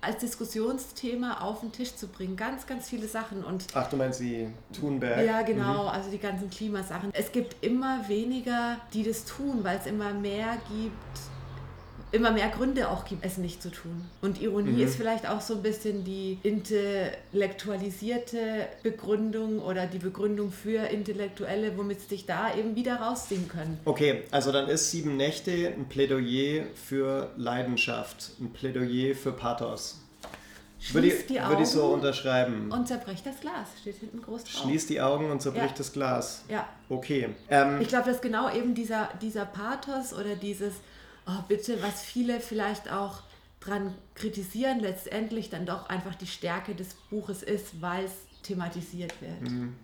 als 0.00 0.18
Diskussionsthema 0.18 1.40
auf 1.40 1.60
den 1.60 1.72
Tisch 1.72 1.94
zu 1.94 2.06
bringen. 2.08 2.36
Ganz, 2.36 2.66
ganz 2.66 2.88
viele 2.88 3.08
Sachen 3.08 3.44
und 3.44 3.66
Ach, 3.74 3.88
du 3.88 3.96
meinst 3.96 4.20
wie 4.20 4.48
Thunberg? 4.72 5.24
ja, 5.24 5.42
genau, 5.42 5.86
also 5.86 6.10
die 6.10 6.18
ganzen 6.18 6.48
Klimasachen. 6.50 7.10
Es 7.12 7.32
gibt 7.32 7.64
immer 7.64 8.08
weniger, 8.08 8.76
die 8.92 9.02
das 9.02 9.24
tun, 9.24 9.60
weil 9.62 9.78
es 9.78 9.86
immer 9.86 10.12
mehr 10.12 10.58
gibt, 10.68 11.25
immer 12.12 12.30
mehr 12.30 12.48
Gründe 12.48 12.88
auch 12.88 13.04
gibt, 13.04 13.24
es 13.24 13.36
nicht 13.36 13.60
zu 13.62 13.70
tun. 13.70 14.04
Und 14.22 14.40
Ironie 14.40 14.70
Mhm. 14.72 14.80
ist 14.80 14.96
vielleicht 14.96 15.28
auch 15.28 15.40
so 15.40 15.54
ein 15.56 15.62
bisschen 15.62 16.04
die 16.04 16.38
intellektualisierte 16.42 18.66
Begründung 18.82 19.58
oder 19.60 19.86
die 19.86 19.98
Begründung 19.98 20.50
für 20.50 20.86
Intellektuelle, 20.86 21.76
womit 21.76 22.00
sie 22.02 22.08
sich 22.08 22.26
da 22.26 22.54
eben 22.54 22.76
wieder 22.76 22.96
rausziehen 22.96 23.48
können. 23.48 23.78
Okay, 23.84 24.22
also 24.30 24.52
dann 24.52 24.68
ist 24.68 24.90
Sieben 24.90 25.16
Nächte 25.16 25.72
ein 25.76 25.86
Plädoyer 25.88 26.64
für 26.74 27.30
Leidenschaft, 27.36 28.32
ein 28.40 28.52
Plädoyer 28.52 29.14
für 29.14 29.32
Pathos. 29.32 30.00
Würde 30.92 31.08
ich, 31.08 31.40
Augen 31.40 31.48
würde 31.50 31.62
ich 31.64 31.68
so 31.68 31.86
unterschreiben. 31.86 32.70
und 32.70 32.86
zerbricht 32.86 33.26
das 33.26 33.40
Glas, 33.40 33.66
steht 33.80 33.96
hinten 33.96 34.22
groß 34.22 34.44
drauf. 34.44 34.62
Schließ 34.62 34.86
die 34.86 35.00
Augen 35.00 35.30
und 35.32 35.42
zerbricht 35.42 35.70
Ja. 35.70 35.74
das 35.78 35.92
Glas. 35.92 36.44
Ja, 36.48 36.68
Okay. 36.88 37.30
Ähm, 37.50 37.80
Ich 37.80 37.88
glaube, 37.88 38.08
dass 38.08 38.20
genau 38.20 38.48
eben 38.54 38.74
dieser, 38.76 39.08
dieser 39.20 39.44
Pathos 39.46 40.12
oder 40.12 40.36
dieses, 40.36 40.74
oh 41.26 41.42
bitte, 41.48 41.82
was 41.82 42.02
viele 42.02 42.40
vielleicht 42.40 42.90
auch 42.90 43.22
dran 43.60 43.94
kritisieren, 44.14 44.80
letztendlich 44.80 45.50
dann 45.50 45.66
doch 45.66 45.88
einfach 45.88 46.14
die 46.14 46.26
Stärke 46.26 46.74
des 46.74 46.94
Buches 47.10 47.42
ist, 47.42 47.80
weil 47.80 48.04
es 48.04 48.12
thematisiert 48.42 49.12
wird. 49.20 49.50
Mhm. 49.50 49.74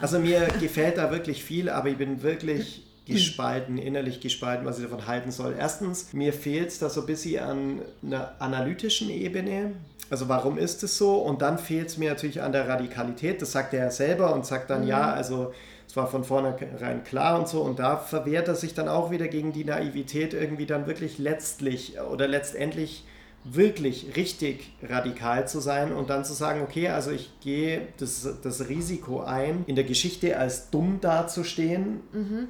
also 0.00 0.18
mir 0.18 0.46
gefällt 0.60 0.98
da 0.98 1.10
wirklich 1.10 1.44
viel, 1.44 1.68
aber 1.68 1.88
ich 1.88 1.96
bin 1.96 2.22
wirklich 2.22 2.84
gespalten, 3.06 3.78
innerlich 3.78 4.20
gespalten, 4.20 4.66
was 4.66 4.78
ich 4.78 4.84
davon 4.84 5.06
halten 5.06 5.30
soll. 5.30 5.54
Erstens, 5.58 6.12
mir 6.12 6.32
fehlt 6.32 6.68
es 6.68 6.78
da 6.78 6.88
so 6.88 7.02
ein 7.02 7.06
bisschen 7.06 7.42
an 7.42 7.82
einer 8.02 8.34
analytischen 8.38 9.10
Ebene. 9.10 9.72
Also 10.10 10.28
warum 10.28 10.58
ist 10.58 10.82
es 10.82 10.96
so? 10.96 11.16
Und 11.16 11.42
dann 11.42 11.58
fehlt 11.58 11.88
es 11.88 11.98
mir 11.98 12.10
natürlich 12.10 12.42
an 12.42 12.52
der 12.52 12.66
Radikalität. 12.66 13.42
Das 13.42 13.52
sagt 13.52 13.74
er 13.74 13.84
ja 13.84 13.90
selber 13.90 14.34
und 14.34 14.46
sagt 14.46 14.70
dann, 14.70 14.86
ja, 14.86 15.12
also 15.12 15.52
es 15.94 15.96
war 15.96 16.08
von 16.08 16.24
vornherein 16.24 17.04
klar 17.04 17.38
und 17.38 17.46
so. 17.46 17.60
Und 17.60 17.78
da 17.78 17.96
verwehrt 17.96 18.48
er 18.48 18.56
sich 18.56 18.74
dann 18.74 18.88
auch 18.88 19.12
wieder 19.12 19.28
gegen 19.28 19.52
die 19.52 19.64
Naivität, 19.64 20.34
irgendwie 20.34 20.66
dann 20.66 20.88
wirklich 20.88 21.18
letztlich 21.18 22.00
oder 22.00 22.26
letztendlich 22.26 23.04
wirklich 23.44 24.16
richtig 24.16 24.72
radikal 24.82 25.46
zu 25.46 25.60
sein 25.60 25.92
und 25.92 26.10
dann 26.10 26.24
zu 26.24 26.32
sagen, 26.32 26.62
okay, 26.62 26.88
also 26.88 27.12
ich 27.12 27.30
gehe 27.38 27.82
das, 27.98 28.28
das 28.42 28.68
Risiko 28.68 29.20
ein, 29.20 29.62
in 29.68 29.76
der 29.76 29.84
Geschichte 29.84 30.36
als 30.36 30.68
dumm 30.70 30.98
dazustehen. 31.00 32.00
Mhm 32.12 32.48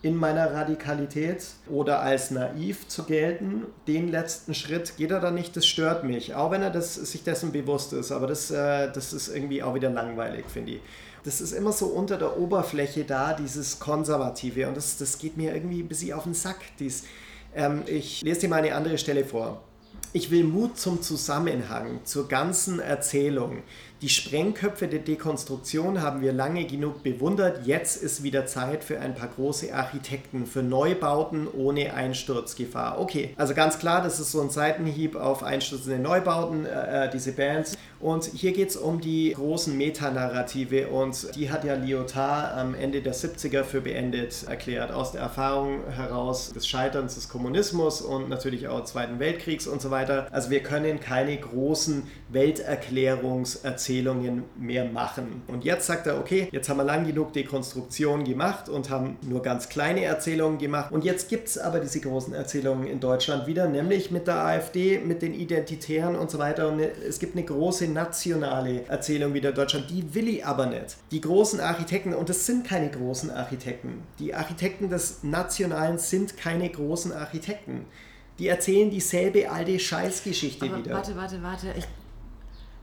in 0.00 0.14
meiner 0.14 0.54
Radikalität 0.54 1.44
oder 1.68 2.00
als 2.00 2.30
naiv 2.30 2.86
zu 2.86 3.02
gelten. 3.02 3.66
Den 3.88 4.08
letzten 4.08 4.54
Schritt 4.54 4.96
geht 4.96 5.10
er 5.10 5.18
dann 5.18 5.34
nicht, 5.34 5.56
das 5.56 5.66
stört 5.66 6.04
mich, 6.04 6.36
auch 6.36 6.52
wenn 6.52 6.62
er 6.62 6.70
das, 6.70 6.94
sich 6.94 7.24
dessen 7.24 7.50
bewusst 7.50 7.92
ist. 7.92 8.12
Aber 8.12 8.28
das, 8.28 8.52
äh, 8.52 8.92
das 8.92 9.12
ist 9.12 9.26
irgendwie 9.26 9.60
auch 9.60 9.74
wieder 9.74 9.90
langweilig, 9.90 10.44
finde 10.46 10.74
ich. 10.74 10.80
Das 11.24 11.40
ist 11.40 11.52
immer 11.52 11.72
so 11.72 11.86
unter 11.86 12.16
der 12.16 12.38
Oberfläche 12.38 13.04
da, 13.04 13.34
dieses 13.34 13.78
Konservative. 13.78 14.68
Und 14.68 14.76
das, 14.76 14.96
das 14.98 15.18
geht 15.18 15.36
mir 15.36 15.54
irgendwie 15.54 15.82
ein 15.82 15.88
bisschen 15.88 16.12
auf 16.12 16.24
den 16.24 16.34
Sack. 16.34 16.58
Dies, 16.78 17.04
ähm, 17.54 17.82
ich 17.86 18.22
lese 18.22 18.40
dir 18.40 18.48
mal 18.48 18.56
eine 18.62 18.74
andere 18.74 18.98
Stelle 18.98 19.24
vor. 19.24 19.62
Ich 20.12 20.30
will 20.30 20.44
Mut 20.44 20.78
zum 20.78 21.02
Zusammenhang, 21.02 22.00
zur 22.04 22.28
ganzen 22.28 22.80
Erzählung. 22.80 23.62
Die 24.00 24.08
Sprengköpfe 24.08 24.86
der 24.86 25.00
Dekonstruktion 25.00 26.02
haben 26.02 26.20
wir 26.20 26.32
lange 26.32 26.64
genug 26.66 27.02
bewundert. 27.02 27.66
Jetzt 27.66 28.00
ist 28.00 28.22
wieder 28.22 28.46
Zeit 28.46 28.84
für 28.84 29.00
ein 29.00 29.16
paar 29.16 29.26
große 29.26 29.74
Architekten, 29.74 30.46
für 30.46 30.62
Neubauten 30.62 31.48
ohne 31.48 31.92
Einsturzgefahr. 31.94 33.00
Okay, 33.00 33.34
also 33.36 33.54
ganz 33.54 33.80
klar, 33.80 34.00
das 34.00 34.20
ist 34.20 34.30
so 34.30 34.40
ein 34.40 34.50
Seitenhieb 34.50 35.16
auf 35.16 35.42
einstürzende 35.42 35.98
Neubauten, 35.98 36.64
äh, 36.64 37.06
äh 37.06 37.10
diese 37.10 37.32
Bands. 37.32 37.76
Und 37.98 38.26
hier 38.26 38.52
geht 38.52 38.68
es 38.68 38.76
um 38.76 39.00
die 39.00 39.32
großen 39.32 39.76
Metanarrative 39.76 40.86
und 40.86 41.34
die 41.34 41.50
hat 41.50 41.64
ja 41.64 41.74
Lyotard 41.74 42.56
am 42.56 42.76
Ende 42.76 43.02
der 43.02 43.12
70er 43.12 43.64
für 43.64 43.80
beendet 43.80 44.44
erklärt, 44.46 44.92
aus 44.92 45.10
der 45.10 45.22
Erfahrung 45.22 45.80
heraus 45.90 46.52
des 46.52 46.68
Scheiterns 46.68 47.16
des 47.16 47.28
Kommunismus 47.28 48.00
und 48.00 48.28
natürlich 48.28 48.68
auch 48.68 48.84
Zweiten 48.84 49.18
Weltkriegs 49.18 49.66
und 49.66 49.82
so 49.82 49.90
weiter. 49.90 50.28
Also 50.30 50.50
wir 50.50 50.62
können 50.62 51.00
keine 51.00 51.36
großen 51.36 52.04
Welterklärungserzählungen 52.28 53.87
mehr 54.56 54.84
machen. 54.84 55.42
Und 55.46 55.64
jetzt 55.64 55.86
sagt 55.86 56.06
er, 56.06 56.18
okay, 56.18 56.48
jetzt 56.52 56.68
haben 56.68 56.76
wir 56.78 56.84
lang 56.84 57.06
genug 57.06 57.32
Dekonstruktion 57.32 58.24
gemacht 58.24 58.68
und 58.68 58.90
haben 58.90 59.16
nur 59.22 59.42
ganz 59.42 59.68
kleine 59.68 60.04
Erzählungen 60.04 60.58
gemacht. 60.58 60.92
Und 60.92 61.04
jetzt 61.04 61.28
gibt 61.28 61.48
es 61.48 61.58
aber 61.58 61.80
diese 61.80 62.00
großen 62.00 62.34
Erzählungen 62.34 62.86
in 62.86 63.00
Deutschland 63.00 63.46
wieder, 63.46 63.68
nämlich 63.68 64.10
mit 64.10 64.26
der 64.26 64.44
AfD, 64.44 64.98
mit 64.98 65.22
den 65.22 65.34
Identitären 65.34 66.16
und 66.16 66.30
so 66.30 66.38
weiter. 66.38 66.68
Und 66.68 66.80
es 66.80 67.18
gibt 67.18 67.36
eine 67.36 67.44
große 67.44 67.88
nationale 67.88 68.84
Erzählung 68.86 69.34
wieder 69.34 69.52
Deutschland. 69.52 69.90
Die 69.90 70.14
will 70.14 70.28
ich 70.28 70.46
aber 70.46 70.66
nicht. 70.66 70.96
Die 71.10 71.20
großen 71.20 71.60
Architekten, 71.60 72.14
und 72.14 72.28
das 72.28 72.46
sind 72.46 72.66
keine 72.66 72.90
großen 72.90 73.30
Architekten, 73.30 74.02
die 74.18 74.34
Architekten 74.34 74.88
des 74.88 75.22
Nationalen 75.22 75.98
sind 75.98 76.36
keine 76.36 76.68
großen 76.68 77.12
Architekten. 77.12 77.86
Die 78.38 78.46
erzählen 78.46 78.88
dieselbe 78.88 79.50
alte 79.50 79.78
Scheißgeschichte 79.78 80.66
aber 80.66 80.78
wieder. 80.78 80.94
Warte, 80.94 81.16
warte, 81.16 81.42
warte. 81.42 81.74
Ich, 81.76 81.84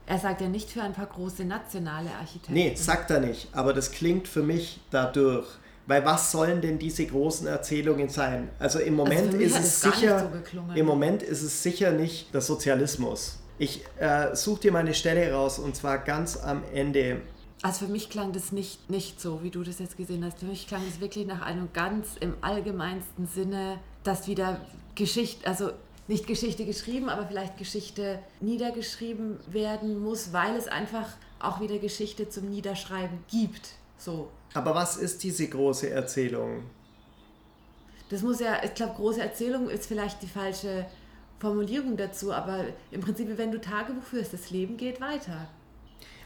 er 0.06 0.18
sagt 0.18 0.40
ja 0.40 0.48
nicht 0.48 0.70
für 0.70 0.82
ein 0.82 0.92
paar 0.92 1.06
große 1.06 1.44
nationale 1.44 2.10
Architekten. 2.10 2.52
Nee, 2.52 2.74
sagt 2.76 3.10
er 3.10 3.20
nicht. 3.20 3.48
Aber 3.52 3.72
das 3.72 3.90
klingt 3.90 4.28
für 4.28 4.42
mich 4.42 4.80
dadurch. 4.90 5.46
Weil 5.88 6.04
was 6.04 6.32
sollen 6.32 6.60
denn 6.60 6.78
diese 6.78 7.06
großen 7.06 7.46
Erzählungen 7.46 8.08
sein? 8.08 8.48
Also 8.58 8.78
im 8.80 8.98
also 8.98 9.12
Moment 9.14 9.34
also 9.34 9.38
ist 9.38 9.58
es 9.58 9.80
sicher, 9.80 10.32
so 10.52 10.74
im 10.74 10.86
Moment 10.86 11.22
ist 11.22 11.42
es 11.42 11.62
sicher 11.62 11.92
nicht 11.92 12.34
der 12.34 12.40
Sozialismus. 12.40 13.38
Ich 13.58 13.84
äh, 13.98 14.34
suche 14.34 14.62
dir 14.62 14.72
mal 14.72 14.80
eine 14.80 14.94
Stelle 14.94 15.32
raus 15.32 15.58
und 15.58 15.76
zwar 15.76 15.98
ganz 15.98 16.36
am 16.36 16.62
Ende. 16.74 17.20
Also 17.62 17.86
für 17.86 17.92
mich 17.92 18.10
klang 18.10 18.32
das 18.32 18.52
nicht, 18.52 18.90
nicht 18.90 19.20
so, 19.20 19.42
wie 19.42 19.50
du 19.50 19.62
das 19.62 19.78
jetzt 19.78 19.96
gesehen 19.96 20.24
hast. 20.24 20.40
Für 20.40 20.46
mich 20.46 20.66
klang 20.66 20.82
es 20.88 21.00
wirklich 21.00 21.26
nach 21.26 21.42
einem 21.42 21.68
ganz 21.72 22.16
im 22.20 22.34
allgemeinsten 22.40 23.28
Sinne, 23.28 23.78
dass 24.02 24.26
wieder 24.26 24.60
Geschichte, 24.96 25.46
also 25.46 25.70
nicht 26.08 26.26
Geschichte 26.26 26.64
geschrieben, 26.64 27.08
aber 27.08 27.26
vielleicht 27.26 27.58
Geschichte 27.58 28.20
niedergeschrieben 28.40 29.38
werden 29.48 29.98
muss, 30.00 30.32
weil 30.32 30.56
es 30.56 30.68
einfach 30.68 31.08
auch 31.38 31.60
wieder 31.60 31.78
Geschichte 31.78 32.28
zum 32.28 32.48
Niederschreiben 32.48 33.18
gibt. 33.28 33.70
So. 33.98 34.30
Aber 34.54 34.74
was 34.74 34.96
ist 34.96 35.22
diese 35.22 35.48
große 35.48 35.90
Erzählung? 35.90 36.62
Das 38.08 38.22
muss 38.22 38.40
ja, 38.40 38.62
ich 38.62 38.74
glaube, 38.74 38.94
große 38.94 39.20
Erzählung 39.20 39.68
ist 39.68 39.86
vielleicht 39.86 40.22
die 40.22 40.28
falsche 40.28 40.86
Formulierung 41.38 41.96
dazu, 41.96 42.32
aber 42.32 42.64
im 42.90 43.00
Prinzip, 43.00 43.36
wenn 43.36 43.50
du 43.50 43.60
Tagebuch 43.60 44.04
führst, 44.04 44.32
das 44.32 44.50
Leben 44.50 44.76
geht 44.76 45.00
weiter. 45.00 45.48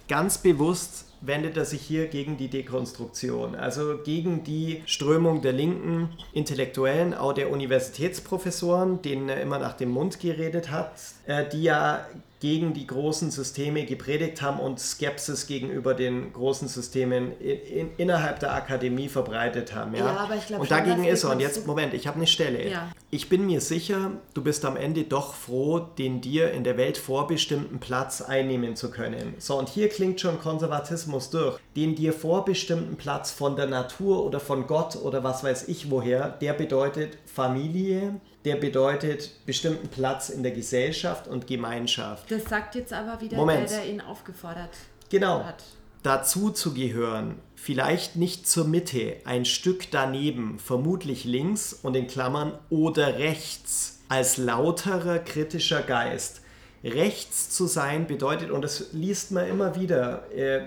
Ganz 0.07 0.39
bewusst 0.39 1.09
wendet 1.21 1.57
er 1.57 1.64
sich 1.64 1.83
hier 1.83 2.07
gegen 2.07 2.37
die 2.37 2.49
Dekonstruktion, 2.49 3.55
also 3.55 3.99
gegen 4.05 4.45
die 4.45 4.83
Strömung 4.87 5.43
der 5.43 5.53
linken 5.53 6.11
Intellektuellen, 6.33 7.14
auch 7.14 7.33
der 7.33 7.51
Universitätsprofessoren, 7.51 9.03
denen 9.03 9.29
er 9.29 9.41
immer 9.41 9.59
nach 9.59 9.75
dem 9.75 9.91
Mund 9.91 10.21
geredet 10.21 10.71
hat, 10.71 10.93
äh, 11.27 11.49
die 11.49 11.62
ja 11.62 12.07
gegen 12.41 12.73
die 12.73 12.87
großen 12.87 13.31
Systeme 13.31 13.85
gepredigt 13.85 14.41
haben 14.41 14.59
und 14.61 14.81
Skepsis 14.81 15.47
gegenüber 15.47 15.93
den 15.93 16.33
großen 16.33 16.68
Systemen 16.68 17.39
in, 17.39 17.59
in, 17.61 17.91
innerhalb 17.99 18.41
der 18.41 18.55
Akademie 18.55 19.09
verbreitet 19.09 19.75
haben. 19.75 19.95
Ja, 19.95 20.07
ja 20.07 20.16
aber 20.16 20.37
ich 20.37 20.47
glaube 20.47 20.62
Und 20.62 20.71
dagegen 20.71 21.05
ist 21.05 21.25
er. 21.25 21.33
Und 21.33 21.41
jetzt, 21.41 21.66
Moment, 21.66 21.93
ich 21.93 22.07
habe 22.07 22.16
eine 22.16 22.27
Stelle. 22.27 22.71
Ja. 22.71 22.91
Ich 23.11 23.29
bin 23.29 23.45
mir 23.45 23.61
sicher, 23.61 24.12
du 24.33 24.43
bist 24.43 24.64
am 24.64 24.77
Ende 24.77 25.05
doch 25.05 25.35
froh, 25.35 25.81
den 25.81 26.23
dir 26.23 26.51
in 26.53 26.64
der 26.64 26.79
Welt 26.79 26.97
vorbestimmten 26.97 27.79
Platz 27.79 28.23
einnehmen 28.23 28.75
zu 28.75 28.91
können. 28.91 29.35
So, 29.39 29.59
und 29.59 29.68
hier 29.68 29.91
klingt 29.91 30.21
schon 30.21 30.41
Konservatismus 30.41 31.09
durch. 31.30 31.58
Den 31.74 31.96
dir 31.96 32.12
vorbestimmten 32.12 32.96
Platz 32.96 33.32
von 33.32 33.56
der 33.56 33.66
Natur 33.66 34.24
oder 34.24 34.38
von 34.38 34.66
Gott 34.66 34.96
oder 34.96 35.24
was 35.24 35.42
weiß 35.42 35.68
ich 35.68 35.90
woher, 35.90 36.28
der 36.28 36.52
bedeutet 36.52 37.18
Familie, 37.26 38.20
der 38.44 38.56
bedeutet 38.56 39.44
bestimmten 39.46 39.88
Platz 39.88 40.28
in 40.28 40.42
der 40.42 40.52
Gesellschaft 40.52 41.26
und 41.26 41.46
Gemeinschaft. 41.46 42.30
Das 42.30 42.44
sagt 42.44 42.74
jetzt 42.74 42.92
aber 42.92 43.20
wieder 43.20 43.36
Moment. 43.36 43.70
der, 43.70 43.80
der 43.80 43.90
ihn 43.90 44.00
aufgefordert 44.00 44.70
genau. 45.11 45.44
hat. 45.44 45.62
Dazu 46.02 46.50
zu 46.50 46.72
gehören, 46.72 47.34
vielleicht 47.54 48.16
nicht 48.16 48.48
zur 48.48 48.64
Mitte, 48.64 49.16
ein 49.26 49.44
Stück 49.44 49.90
daneben, 49.90 50.58
vermutlich 50.58 51.24
links 51.24 51.74
und 51.74 51.94
in 51.94 52.06
Klammern 52.06 52.58
oder 52.70 53.18
rechts, 53.18 54.00
als 54.08 54.38
lauterer 54.38 55.18
kritischer 55.18 55.82
Geist. 55.82 56.40
Rechts 56.82 57.50
zu 57.50 57.66
sein 57.66 58.06
bedeutet, 58.06 58.50
und 58.50 58.62
das 58.62 58.92
liest 58.92 59.32
man 59.32 59.46
immer 59.46 59.76
wieder 59.78 60.30
äh, 60.32 60.61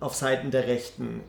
auf 0.00 0.14
Seiten 0.14 0.50
der 0.50 0.66
Rechten, 0.66 1.20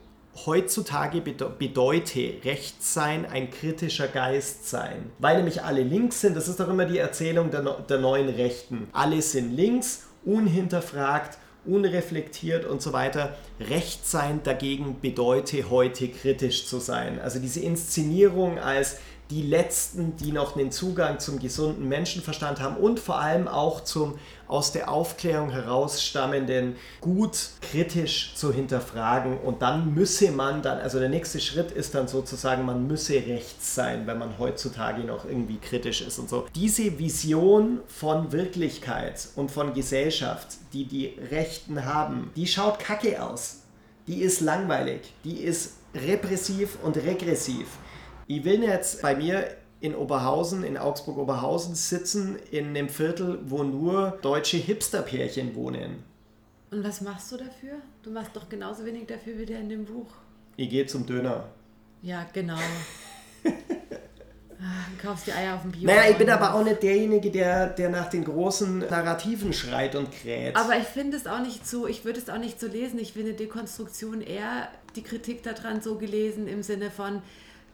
heutzutage 0.44 1.20
bedeute 1.22 2.34
rechts 2.44 2.92
sein 2.92 3.24
ein 3.24 3.50
kritischer 3.50 4.08
Geist 4.08 4.68
sein. 4.68 5.10
Weil 5.18 5.36
nämlich 5.36 5.62
alle 5.62 5.82
links 5.82 6.20
sind, 6.20 6.36
das 6.36 6.48
ist 6.48 6.60
doch 6.60 6.68
immer 6.68 6.84
die 6.84 6.98
Erzählung 6.98 7.50
der, 7.50 7.62
der 7.62 7.98
neuen 7.98 8.28
Rechten. 8.28 8.88
Alle 8.92 9.22
sind 9.22 9.56
links, 9.56 10.04
unhinterfragt, 10.24 11.38
unreflektiert 11.64 12.64
und 12.64 12.82
so 12.82 12.92
weiter. 12.92 13.36
Recht 13.60 14.06
sein 14.06 14.40
dagegen 14.44 15.00
bedeute 15.00 15.70
heute 15.70 16.08
kritisch 16.08 16.66
zu 16.66 16.78
sein. 16.78 17.18
Also 17.20 17.38
diese 17.38 17.60
Inszenierung 17.60 18.58
als 18.58 18.98
die 19.30 19.42
Letzten, 19.42 20.16
die 20.16 20.32
noch 20.32 20.56
einen 20.56 20.70
Zugang 20.70 21.18
zum 21.18 21.38
gesunden 21.38 21.88
Menschenverstand 21.88 22.60
haben 22.60 22.76
und 22.76 23.00
vor 23.00 23.20
allem 23.20 23.48
auch 23.48 23.82
zum 23.82 24.18
aus 24.48 24.70
der 24.70 24.90
Aufklärung 24.90 25.50
herausstammenden 25.50 26.76
gut 27.00 27.50
kritisch 27.60 28.34
zu 28.36 28.52
hinterfragen 28.52 29.38
und 29.38 29.62
dann 29.62 29.94
müsse 29.94 30.30
man 30.30 30.62
dann, 30.62 30.78
also 30.78 31.00
der 31.00 31.08
nächste 31.08 31.40
Schritt 31.40 31.72
ist 31.72 31.96
dann 31.96 32.06
sozusagen, 32.06 32.64
man 32.64 32.86
müsse 32.86 33.14
rechts 33.14 33.74
sein, 33.74 34.06
wenn 34.06 34.18
man 34.18 34.38
heutzutage 34.38 35.02
noch 35.02 35.24
irgendwie 35.24 35.58
kritisch 35.58 36.00
ist 36.02 36.20
und 36.20 36.28
so. 36.28 36.46
Diese 36.54 36.98
Vision 36.98 37.80
von 37.88 38.30
Wirklichkeit 38.30 39.28
und 39.34 39.50
von 39.50 39.74
Gesellschaft, 39.74 40.46
die 40.72 40.84
die 40.84 41.14
Rechten 41.30 41.84
haben, 41.84 42.30
die 42.36 42.46
schaut 42.46 42.78
kacke 42.78 43.22
aus. 43.22 43.62
Die 44.06 44.22
ist 44.22 44.40
langweilig, 44.40 45.00
die 45.24 45.40
ist 45.40 45.72
repressiv 45.94 46.78
und 46.84 46.96
regressiv. 46.96 47.66
Ich 48.28 48.44
will 48.44 48.64
jetzt 48.64 49.02
bei 49.02 49.14
mir 49.14 49.46
in 49.80 49.94
Oberhausen, 49.94 50.64
in 50.64 50.76
Augsburg-Oberhausen 50.76 51.76
sitzen, 51.76 52.36
in 52.50 52.68
einem 52.68 52.88
Viertel, 52.88 53.38
wo 53.44 53.62
nur 53.62 54.18
deutsche 54.22 54.56
Hipster-Pärchen 54.56 55.54
wohnen. 55.54 56.02
Und 56.72 56.82
was 56.82 57.00
machst 57.00 57.30
du 57.30 57.36
dafür? 57.36 57.74
Du 58.02 58.10
machst 58.10 58.34
doch 58.34 58.48
genauso 58.48 58.84
wenig 58.84 59.06
dafür 59.06 59.38
wie 59.38 59.46
der 59.46 59.60
in 59.60 59.68
dem 59.68 59.84
Buch. 59.84 60.08
Ich 60.56 60.68
gehe 60.68 60.86
zum 60.86 61.06
Döner. 61.06 61.44
Ja, 62.02 62.26
genau. 62.32 62.58
Ah, 64.58 64.86
du 64.90 65.06
kaufst 65.06 65.26
die 65.26 65.32
Eier 65.32 65.54
auf 65.54 65.62
dem 65.62 65.72
Bio. 65.72 65.84
Naja, 65.84 66.10
ich 66.10 66.16
bin 66.16 66.30
aber 66.30 66.54
auch 66.54 66.64
nicht 66.64 66.82
derjenige, 66.82 67.30
der, 67.30 67.66
der 67.66 67.90
nach 67.90 68.08
den 68.08 68.24
großen 68.24 68.78
Narrativen 68.78 69.52
schreit 69.52 69.94
und 69.94 70.10
kräht. 70.10 70.56
Aber 70.56 70.78
ich 70.78 70.86
finde 70.86 71.18
es 71.18 71.26
auch 71.26 71.40
nicht 71.40 71.68
so, 71.68 71.86
ich 71.86 72.06
würde 72.06 72.18
es 72.18 72.30
auch 72.30 72.38
nicht 72.38 72.58
so 72.58 72.66
lesen. 72.66 72.98
Ich 72.98 73.12
finde 73.12 73.34
Dekonstruktion 73.34 74.22
eher 74.22 74.68
die 74.96 75.02
Kritik 75.02 75.42
daran 75.42 75.82
so 75.82 75.98
gelesen 75.98 76.48
im 76.48 76.62
Sinne 76.62 76.90
von, 76.90 77.20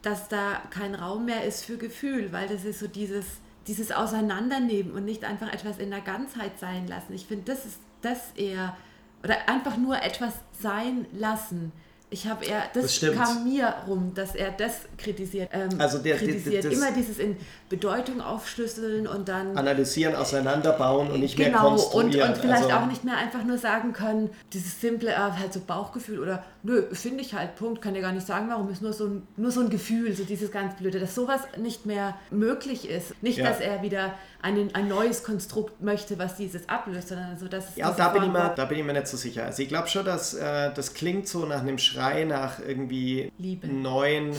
dass 0.02 0.28
da 0.28 0.60
kein 0.70 0.94
Raum 0.94 1.24
mehr 1.26 1.44
ist 1.44 1.64
für 1.64 1.76
Gefühl, 1.76 2.32
weil 2.32 2.48
das 2.48 2.64
ist 2.64 2.80
so 2.80 2.88
dieses, 2.88 3.24
dieses 3.66 3.92
Auseinandernehmen 3.92 4.92
und 4.92 5.04
nicht 5.04 5.24
einfach 5.24 5.52
etwas 5.52 5.78
in 5.78 5.90
der 5.90 6.00
Ganzheit 6.00 6.58
sein 6.58 6.86
lassen. 6.88 7.14
Ich 7.14 7.26
finde, 7.26 7.52
das 7.52 7.64
ist 7.64 7.78
das 8.02 8.18
eher, 8.34 8.76
oder 9.22 9.48
einfach 9.48 9.76
nur 9.76 10.02
etwas 10.02 10.34
sein 10.60 11.06
lassen. 11.12 11.72
Ich 12.10 12.26
habe 12.26 12.44
eher, 12.44 12.64
das, 12.74 13.00
das 13.00 13.14
kam 13.14 13.44
mir 13.44 13.72
rum, 13.88 14.12
dass 14.14 14.34
er 14.34 14.50
das 14.50 14.82
kritisiert. 14.98 15.48
Ähm, 15.50 15.70
also 15.78 15.96
der, 15.96 16.18
kritisiert. 16.18 16.64
Der, 16.64 16.70
der, 16.70 16.72
Immer 16.72 16.92
dieses 16.92 17.18
in 17.18 17.38
Bedeutung 17.70 18.20
aufschlüsseln 18.20 19.06
und 19.06 19.30
dann 19.30 19.56
analysieren, 19.56 20.14
auseinanderbauen 20.14 21.10
und 21.10 21.20
nicht 21.20 21.36
genau, 21.36 21.50
mehr 21.50 21.70
konstruieren. 21.70 22.28
Und, 22.28 22.34
und 22.34 22.42
vielleicht 22.42 22.64
also, 22.64 22.76
auch 22.76 22.86
nicht 22.86 23.04
mehr 23.04 23.16
einfach 23.16 23.44
nur 23.44 23.56
sagen 23.56 23.94
können, 23.94 24.28
dieses 24.52 24.78
simple, 24.78 25.10
äh, 25.10 25.14
halt 25.14 25.54
so 25.54 25.60
Bauchgefühl 25.66 26.18
oder 26.18 26.44
nö, 26.62 26.84
finde 26.92 27.22
ich 27.22 27.34
halt, 27.34 27.56
Punkt, 27.56 27.82
kann 27.82 27.94
dir 27.94 28.00
gar 28.00 28.12
nicht 28.12 28.26
sagen, 28.26 28.48
warum 28.48 28.70
ist 28.70 28.82
nur 28.82 28.92
so 28.92 29.06
ein, 29.06 29.26
nur 29.36 29.50
so 29.50 29.60
ein 29.60 29.70
Gefühl, 29.70 30.14
so 30.14 30.24
dieses 30.24 30.50
ganz 30.50 30.76
Blöde, 30.76 31.00
dass 31.00 31.14
sowas 31.14 31.40
nicht 31.58 31.86
mehr 31.86 32.16
möglich 32.30 32.88
ist. 32.88 33.20
Nicht, 33.22 33.38
ja. 33.38 33.48
dass 33.48 33.60
er 33.60 33.82
wieder 33.82 34.14
ein, 34.40 34.74
ein 34.74 34.88
neues 34.88 35.24
Konstrukt 35.24 35.80
möchte, 35.80 36.18
was 36.18 36.36
dieses 36.36 36.68
ablöst, 36.68 37.08
sondern 37.08 37.38
so, 37.38 37.48
dass 37.48 37.76
Ja, 37.76 37.90
da 37.90 38.08
bin, 38.08 38.24
ich 38.24 38.30
mir, 38.30 38.52
da 38.54 38.64
bin 38.64 38.78
ich 38.78 38.84
mir 38.84 38.92
nicht 38.92 39.08
so 39.08 39.16
sicher. 39.16 39.44
Also 39.44 39.62
ich 39.62 39.68
glaube 39.68 39.88
schon, 39.88 40.04
dass 40.04 40.34
äh, 40.34 40.72
das 40.72 40.94
klingt 40.94 41.28
so 41.28 41.46
nach 41.46 41.60
einem 41.60 41.78
Schrei 41.78 42.24
nach 42.24 42.58
irgendwie 42.60 43.32
Liebe. 43.38 43.66
neuen 43.66 44.32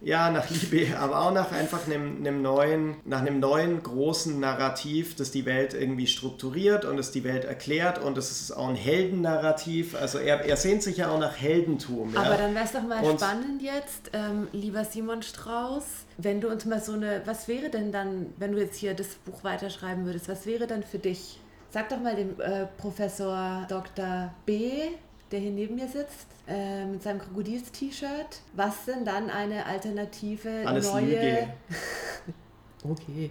ja, 0.00 0.30
nach 0.30 0.48
Liebe, 0.50 0.96
aber 0.98 1.20
auch 1.20 1.32
nach 1.32 1.52
einfach 1.52 1.86
einem, 1.86 2.18
einem, 2.18 2.42
neuen, 2.42 2.96
nach 3.04 3.20
einem 3.20 3.40
neuen 3.40 3.82
großen 3.82 4.38
Narrativ, 4.38 5.16
das 5.16 5.30
die 5.30 5.46
Welt 5.46 5.74
irgendwie 5.74 6.06
strukturiert 6.06 6.84
und 6.84 6.96
das 6.96 7.10
die 7.10 7.24
Welt 7.24 7.44
erklärt 7.44 7.98
und 7.98 8.16
das 8.16 8.30
ist 8.30 8.52
auch 8.52 8.68
ein 8.68 8.76
Heldennarrativ. 8.76 9.94
Also 9.94 10.18
er, 10.18 10.44
er 10.44 10.56
sehnt 10.56 10.82
sich 10.82 10.98
ja 10.98 11.10
auch 11.10 11.18
nach 11.18 11.36
Heldentum. 11.36 12.16
Aber 12.16 12.36
dann 12.36 12.54
wäre 12.54 12.64
es 12.64 12.72
doch 12.72 12.82
mal 12.82 13.02
und 13.02 13.20
spannend 13.20 13.62
jetzt, 13.62 14.10
ähm, 14.12 14.48
lieber 14.52 14.84
Simon 14.84 15.22
Strauß, 15.22 15.84
wenn 16.16 16.40
du 16.40 16.48
uns 16.48 16.64
mal 16.64 16.80
so 16.80 16.92
eine, 16.92 17.22
was 17.24 17.48
wäre 17.48 17.70
denn 17.70 17.92
dann, 17.92 18.26
wenn 18.38 18.52
du 18.52 18.58
jetzt 18.58 18.76
hier 18.76 18.94
das 18.94 19.08
Buch 19.24 19.44
weiterschreiben 19.44 20.04
würdest, 20.04 20.28
was 20.28 20.46
wäre 20.46 20.66
dann 20.66 20.82
für 20.82 20.98
dich? 20.98 21.40
Sag 21.70 21.90
doch 21.90 22.00
mal 22.00 22.16
dem 22.16 22.40
äh, 22.40 22.66
Professor 22.78 23.66
Dr. 23.68 24.32
B, 24.46 24.70
der 25.30 25.40
hier 25.40 25.50
neben 25.50 25.74
mir 25.74 25.88
sitzt, 25.88 26.26
äh, 26.48 26.84
mit 26.86 27.02
seinem 27.02 27.20
Krokodils-T-Shirt. 27.20 28.40
Was 28.54 28.84
denn 28.86 29.04
dann 29.04 29.30
eine 29.30 29.66
alternative 29.66 30.62
Alles 30.64 30.90
neue 30.92 31.48
okay. 32.84 33.30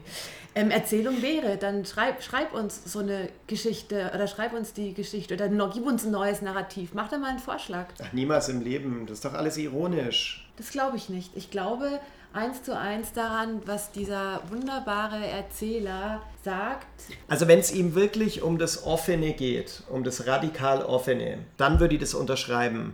Ähm, 0.56 0.72
Erzählung 0.72 1.22
wäre? 1.22 1.58
Dann 1.58 1.86
schreib, 1.86 2.22
schreib 2.24 2.54
uns 2.54 2.82
so 2.86 3.00
eine 3.00 3.30
Geschichte 3.48 4.12
oder 4.14 4.28
schreib 4.28 4.54
uns 4.54 4.74
die 4.74 4.94
Geschichte 4.94 5.34
oder 5.34 5.50
noch, 5.50 5.74
gib 5.74 5.86
uns 5.86 6.06
ein 6.06 6.12
neues 6.12 6.42
Narrativ. 6.42 6.92
Mach 6.94 7.10
da 7.10 7.18
mal 7.18 7.30
einen 7.30 7.40
Vorschlag. 7.40 7.88
Ach, 8.02 8.14
niemals 8.14 8.50
im 8.50 8.62
Leben. 8.62 9.06
Das 9.08 9.18
ist 9.20 9.26
doch 9.26 9.34
alles 9.34 9.58
ironisch. 9.58 10.50
Das 10.58 10.72
glaube 10.72 10.98
ich 10.98 11.10
nicht. 11.10 11.36
Ich 11.36 11.52
glaube, 11.52 12.00
eins 12.34 12.64
zu 12.64 12.78
eins 12.78 13.14
daran, 13.14 13.62
was 13.66 13.92
dieser 13.92 14.42
wunderbare 14.50 15.26
Erzähler 15.26 16.22
sagt. 16.44 16.88
Also 17.28 17.48
wenn 17.48 17.60
es 17.60 17.74
ihm 17.74 17.96
wirklich 17.96 18.42
um 18.42 18.58
das 18.58 18.86
Offene 18.86 19.34
geht, 19.34 19.84
um 19.90 20.04
das 20.04 20.28
radikal 20.28 20.84
Offene, 20.84 21.40
dann 21.58 21.80
würde 21.80 21.96
ich 21.96 22.02
das 22.02 22.14
unterschreiben. 22.14 22.94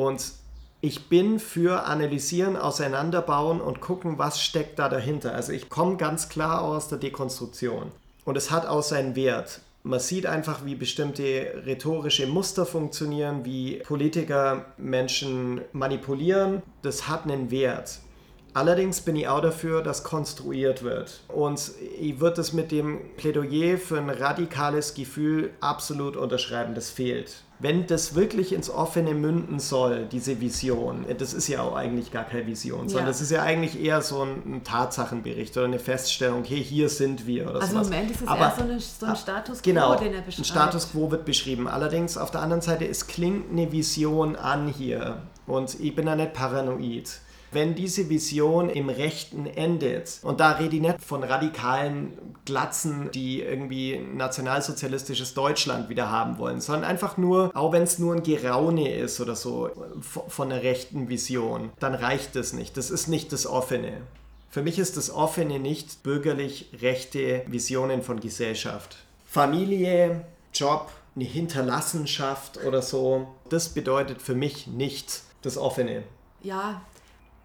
Und 0.00 0.32
ich 0.80 1.10
bin 1.10 1.38
für 1.38 1.84
analysieren, 1.84 2.56
auseinanderbauen 2.56 3.60
und 3.60 3.82
gucken, 3.82 4.16
was 4.16 4.40
steckt 4.40 4.78
da 4.78 4.88
dahinter. 4.88 5.34
Also 5.34 5.52
ich 5.52 5.68
komme 5.68 5.98
ganz 5.98 6.30
klar 6.30 6.62
aus 6.62 6.88
der 6.88 6.96
Dekonstruktion. 6.96 7.92
Und 8.24 8.38
es 8.38 8.50
hat 8.50 8.66
auch 8.66 8.82
seinen 8.82 9.14
Wert. 9.14 9.60
Man 9.82 10.00
sieht 10.00 10.24
einfach, 10.24 10.64
wie 10.64 10.74
bestimmte 10.74 11.62
rhetorische 11.66 12.26
Muster 12.26 12.64
funktionieren, 12.64 13.44
wie 13.44 13.82
Politiker 13.84 14.64
Menschen 14.78 15.60
manipulieren. 15.72 16.62
Das 16.80 17.06
hat 17.06 17.24
einen 17.24 17.50
Wert. 17.50 17.98
Allerdings 18.54 19.02
bin 19.02 19.16
ich 19.16 19.28
auch 19.28 19.42
dafür, 19.42 19.82
dass 19.82 20.02
konstruiert 20.02 20.82
wird. 20.82 21.20
Und 21.28 21.72
ich 22.00 22.20
würde 22.20 22.40
es 22.40 22.54
mit 22.54 22.72
dem 22.72 23.00
Plädoyer 23.18 23.76
für 23.76 23.98
ein 23.98 24.08
radikales 24.08 24.94
Gefühl 24.94 25.50
absolut 25.60 26.16
unterschreiben. 26.16 26.74
Das 26.74 26.88
fehlt. 26.88 27.42
Wenn 27.62 27.86
das 27.86 28.14
wirklich 28.14 28.54
ins 28.54 28.70
Offene 28.70 29.12
münden 29.12 29.60
soll, 29.60 30.06
diese 30.10 30.40
Vision, 30.40 31.04
das 31.18 31.34
ist 31.34 31.46
ja 31.46 31.62
auch 31.62 31.76
eigentlich 31.76 32.10
gar 32.10 32.24
keine 32.24 32.46
Vision, 32.46 32.88
sondern 32.88 33.06
das 33.06 33.20
ist 33.20 33.30
ja 33.30 33.42
eigentlich 33.42 33.78
eher 33.78 34.00
so 34.00 34.22
ein, 34.24 34.62
Tatsachenbericht 34.64 35.56
oder 35.58 35.66
eine 35.66 35.78
Feststellung, 35.78 36.42
hey, 36.44 36.62
hier 36.64 36.88
sind 36.88 37.26
wir 37.26 37.50
oder 37.50 37.60
Also 37.60 37.74
sowas. 37.74 37.88
im 37.88 37.92
Moment 37.92 38.10
ist 38.12 38.22
es 38.22 38.28
Aber, 38.28 38.40
eher 38.40 38.54
so, 38.56 38.62
eine, 38.62 38.80
so 38.80 39.06
ein 39.06 39.16
Status 39.16 39.62
quo, 39.62 39.70
genau, 39.70 39.94
den 39.96 40.14
er 40.14 40.22
beschreibt. 40.22 40.38
Ein 40.38 40.44
Status 40.44 40.90
quo 40.92 41.10
wird 41.10 41.24
beschrieben. 41.26 41.68
Allerdings 41.68 42.16
auf 42.16 42.30
der 42.30 42.40
anderen 42.40 42.62
Seite, 42.62 42.86
es 42.88 43.06
klingt 43.06 43.50
eine 43.50 43.70
Vision 43.72 44.36
an 44.36 44.66
hier 44.68 45.22
und 45.46 45.78
ich 45.80 45.94
bin 45.94 46.06
da 46.06 46.16
nicht 46.16 46.32
paranoid 46.32 47.20
wenn 47.52 47.74
diese 47.74 48.08
Vision 48.08 48.70
im 48.70 48.88
Rechten 48.88 49.46
endet, 49.46 50.20
und 50.22 50.40
da 50.40 50.52
rede 50.52 50.76
ich 50.76 50.82
nicht 50.82 51.02
von 51.04 51.24
radikalen 51.24 52.12
Glatzen, 52.44 53.10
die 53.12 53.42
irgendwie 53.42 53.98
nationalsozialistisches 53.98 55.34
Deutschland 55.34 55.88
wieder 55.88 56.10
haben 56.10 56.38
wollen, 56.38 56.60
sondern 56.60 56.84
einfach 56.84 57.16
nur, 57.16 57.50
auch 57.54 57.72
wenn 57.72 57.82
es 57.82 57.98
nur 57.98 58.14
ein 58.14 58.22
Geraune 58.22 58.94
ist 58.94 59.20
oder 59.20 59.36
so, 59.36 59.70
von 60.00 60.52
einer 60.52 60.62
rechten 60.62 61.08
Vision, 61.08 61.70
dann 61.78 61.94
reicht 61.94 62.36
das 62.36 62.52
nicht. 62.52 62.76
Das 62.76 62.90
ist 62.90 63.08
nicht 63.08 63.32
das 63.32 63.46
Offene. 63.46 64.02
Für 64.50 64.62
mich 64.62 64.78
ist 64.78 64.96
das 64.96 65.10
Offene 65.10 65.60
nicht 65.60 66.02
bürgerlich 66.02 66.70
rechte 66.80 67.42
Visionen 67.46 68.02
von 68.02 68.18
Gesellschaft. 68.18 68.96
Familie, 69.26 70.24
Job, 70.52 70.90
eine 71.14 71.24
Hinterlassenschaft 71.24 72.64
oder 72.64 72.82
so, 72.82 73.28
das 73.48 73.68
bedeutet 73.68 74.20
für 74.22 74.34
mich 74.34 74.66
nicht 74.66 75.22
das 75.42 75.56
Offene. 75.56 76.02
Ja, 76.42 76.82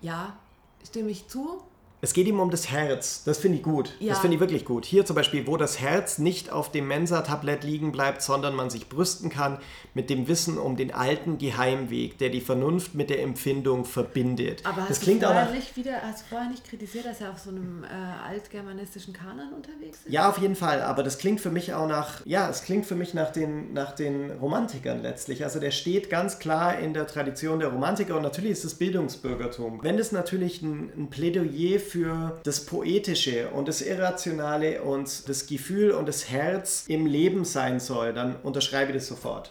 ja, 0.05 0.37
stimme 0.85 1.09
ich 1.09 1.27
zu. 1.27 1.61
Es 2.05 2.13
geht 2.13 2.27
ihm 2.27 2.39
um 2.39 2.51
das 2.51 2.69
Herz. 2.69 3.23
Das 3.23 3.39
finde 3.39 3.57
ich 3.57 3.63
gut. 3.63 3.95
Ja. 3.99 4.09
Das 4.09 4.19
finde 4.19 4.35
ich 4.35 4.39
wirklich 4.39 4.63
gut. 4.63 4.85
Hier 4.85 5.07
zum 5.07 5.15
Beispiel, 5.15 5.47
wo 5.47 5.57
das 5.57 5.79
Herz 5.79 6.19
nicht 6.19 6.51
auf 6.51 6.71
dem 6.71 6.87
Mensa-Tablett 6.87 7.63
liegen 7.63 7.91
bleibt, 7.91 8.21
sondern 8.21 8.53
man 8.53 8.69
sich 8.69 8.89
brüsten 8.89 9.31
kann 9.31 9.57
mit 9.95 10.11
dem 10.11 10.27
Wissen 10.27 10.59
um 10.59 10.75
den 10.75 10.93
alten 10.93 11.39
Geheimweg, 11.39 12.19
der 12.19 12.29
die 12.29 12.41
Vernunft 12.41 12.93
mit 12.93 13.09
der 13.09 13.23
Empfindung 13.23 13.85
verbindet. 13.85 14.61
Aber 14.67 14.81
das 14.81 14.89
hast, 14.91 15.01
klingt 15.01 15.23
du 15.23 15.25
vorher 15.25 15.47
auch 15.47 15.51
nicht 15.51 15.75
wieder, 15.75 15.99
hast 16.03 16.25
du 16.25 16.35
vorher 16.35 16.47
nicht 16.47 16.63
kritisiert, 16.69 17.07
dass 17.07 17.21
er 17.21 17.31
auf 17.31 17.39
so 17.39 17.49
einem 17.49 17.83
äh, 17.83 17.87
altgermanistischen 17.87 19.11
Kanon 19.11 19.53
unterwegs 19.55 20.01
ist? 20.05 20.13
Ja, 20.13 20.29
auf 20.29 20.37
jeden 20.37 20.55
Fall. 20.55 20.83
Aber 20.83 21.01
das 21.01 21.17
klingt 21.17 21.41
für 21.41 21.49
mich 21.49 21.73
auch 21.73 21.87
nach, 21.87 22.23
ja, 22.23 22.47
es 22.47 22.61
klingt 22.61 22.85
für 22.85 22.95
mich 22.95 23.15
nach 23.15 23.31
den, 23.31 23.73
nach 23.73 23.93
den 23.93 24.29
Romantikern 24.29 25.01
letztlich. 25.01 25.43
Also 25.43 25.59
der 25.59 25.71
steht 25.71 26.11
ganz 26.11 26.37
klar 26.37 26.77
in 26.77 26.93
der 26.93 27.07
Tradition 27.07 27.57
der 27.57 27.69
Romantiker 27.69 28.15
und 28.15 28.21
natürlich 28.21 28.51
ist 28.51 28.63
es 28.63 28.75
Bildungsbürgertum. 28.75 29.79
Wenn 29.81 29.97
es 29.97 30.11
natürlich 30.11 30.61
ein, 30.61 30.91
ein 30.95 31.09
Plädoyer 31.09 31.79
für 31.79 31.94
für 31.95 32.41
das 32.43 32.65
Poetische 32.65 33.51
und 33.51 33.69
das 33.69 33.81
Irrationale 33.81 34.81
und 34.81 35.29
das 35.29 35.47
Gefühl 35.47 35.91
und 35.91 36.09
das 36.09 36.29
Herz 36.29 36.83
im 36.89 37.05
Leben 37.05 37.45
sein 37.45 37.79
soll, 37.79 38.11
dann 38.11 38.35
unterschreibe 38.41 38.91
ich 38.91 38.97
das 38.97 39.07
sofort. 39.07 39.49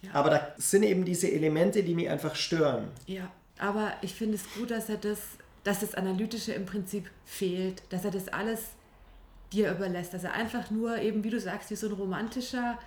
Ja. 0.00 0.14
Aber 0.14 0.30
da 0.30 0.48
sind 0.56 0.84
eben 0.84 1.04
diese 1.04 1.30
Elemente, 1.30 1.82
die 1.82 1.94
mich 1.94 2.08
einfach 2.08 2.34
stören. 2.34 2.88
Ja, 3.06 3.30
aber 3.58 3.92
ich 4.00 4.14
finde 4.14 4.36
es 4.36 4.44
gut, 4.54 4.70
dass 4.70 4.88
er 4.88 4.96
das, 4.96 5.18
dass 5.64 5.80
das 5.80 5.94
Analytische 5.94 6.52
im 6.54 6.64
Prinzip 6.64 7.10
fehlt, 7.26 7.82
dass 7.90 8.06
er 8.06 8.10
das 8.10 8.28
alles 8.28 8.60
dir 9.52 9.70
überlässt, 9.70 10.14
dass 10.14 10.24
er 10.24 10.32
einfach 10.32 10.70
nur 10.70 10.96
eben, 10.96 11.24
wie 11.24 11.30
du 11.30 11.40
sagst, 11.40 11.70
wie 11.70 11.76
so 11.76 11.88
ein 11.88 11.92
romantischer 11.92 12.78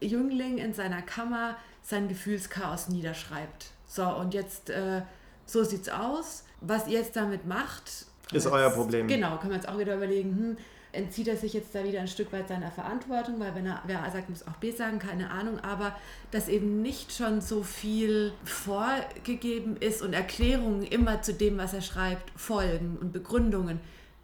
Jüngling 0.00 0.56
in 0.56 0.72
seiner 0.72 1.02
Kammer 1.02 1.58
sein 1.82 2.08
Gefühlschaos 2.08 2.88
niederschreibt. 2.88 3.66
So, 3.86 4.08
und 4.08 4.32
jetzt, 4.32 4.70
äh, 4.70 5.02
so 5.44 5.62
sieht's 5.62 5.90
aus. 5.90 6.44
Was 6.62 6.88
ihr 6.88 7.00
jetzt 7.00 7.16
damit 7.16 7.44
macht, 7.44 8.06
ist 8.32 8.46
euer 8.46 8.70
Problem. 8.70 9.06
Genau, 9.06 9.36
kann 9.36 9.48
man 9.48 9.60
jetzt 9.60 9.68
auch 9.68 9.78
wieder 9.78 9.94
überlegen, 9.94 10.30
hm, 10.36 10.56
entzieht 10.92 11.28
er 11.28 11.36
sich 11.36 11.52
jetzt 11.52 11.74
da 11.74 11.84
wieder 11.84 12.00
ein 12.00 12.08
Stück 12.08 12.32
weit 12.32 12.48
seiner 12.48 12.70
Verantwortung, 12.70 13.38
weil 13.38 13.54
wenn 13.54 13.66
er, 13.66 13.82
wer 13.86 14.02
A 14.02 14.10
sagt, 14.10 14.30
muss 14.30 14.46
auch 14.46 14.56
B 14.56 14.72
sagen, 14.72 14.98
keine 14.98 15.30
Ahnung, 15.30 15.60
aber 15.60 15.94
dass 16.30 16.48
eben 16.48 16.82
nicht 16.82 17.12
schon 17.12 17.40
so 17.40 17.62
viel 17.62 18.32
vorgegeben 18.44 19.76
ist 19.76 20.02
und 20.02 20.12
Erklärungen 20.12 20.82
immer 20.82 21.22
zu 21.22 21.34
dem, 21.34 21.58
was 21.58 21.74
er 21.74 21.82
schreibt, 21.82 22.30
folgen 22.38 22.96
und 23.00 23.12
Begründungen. 23.12 23.80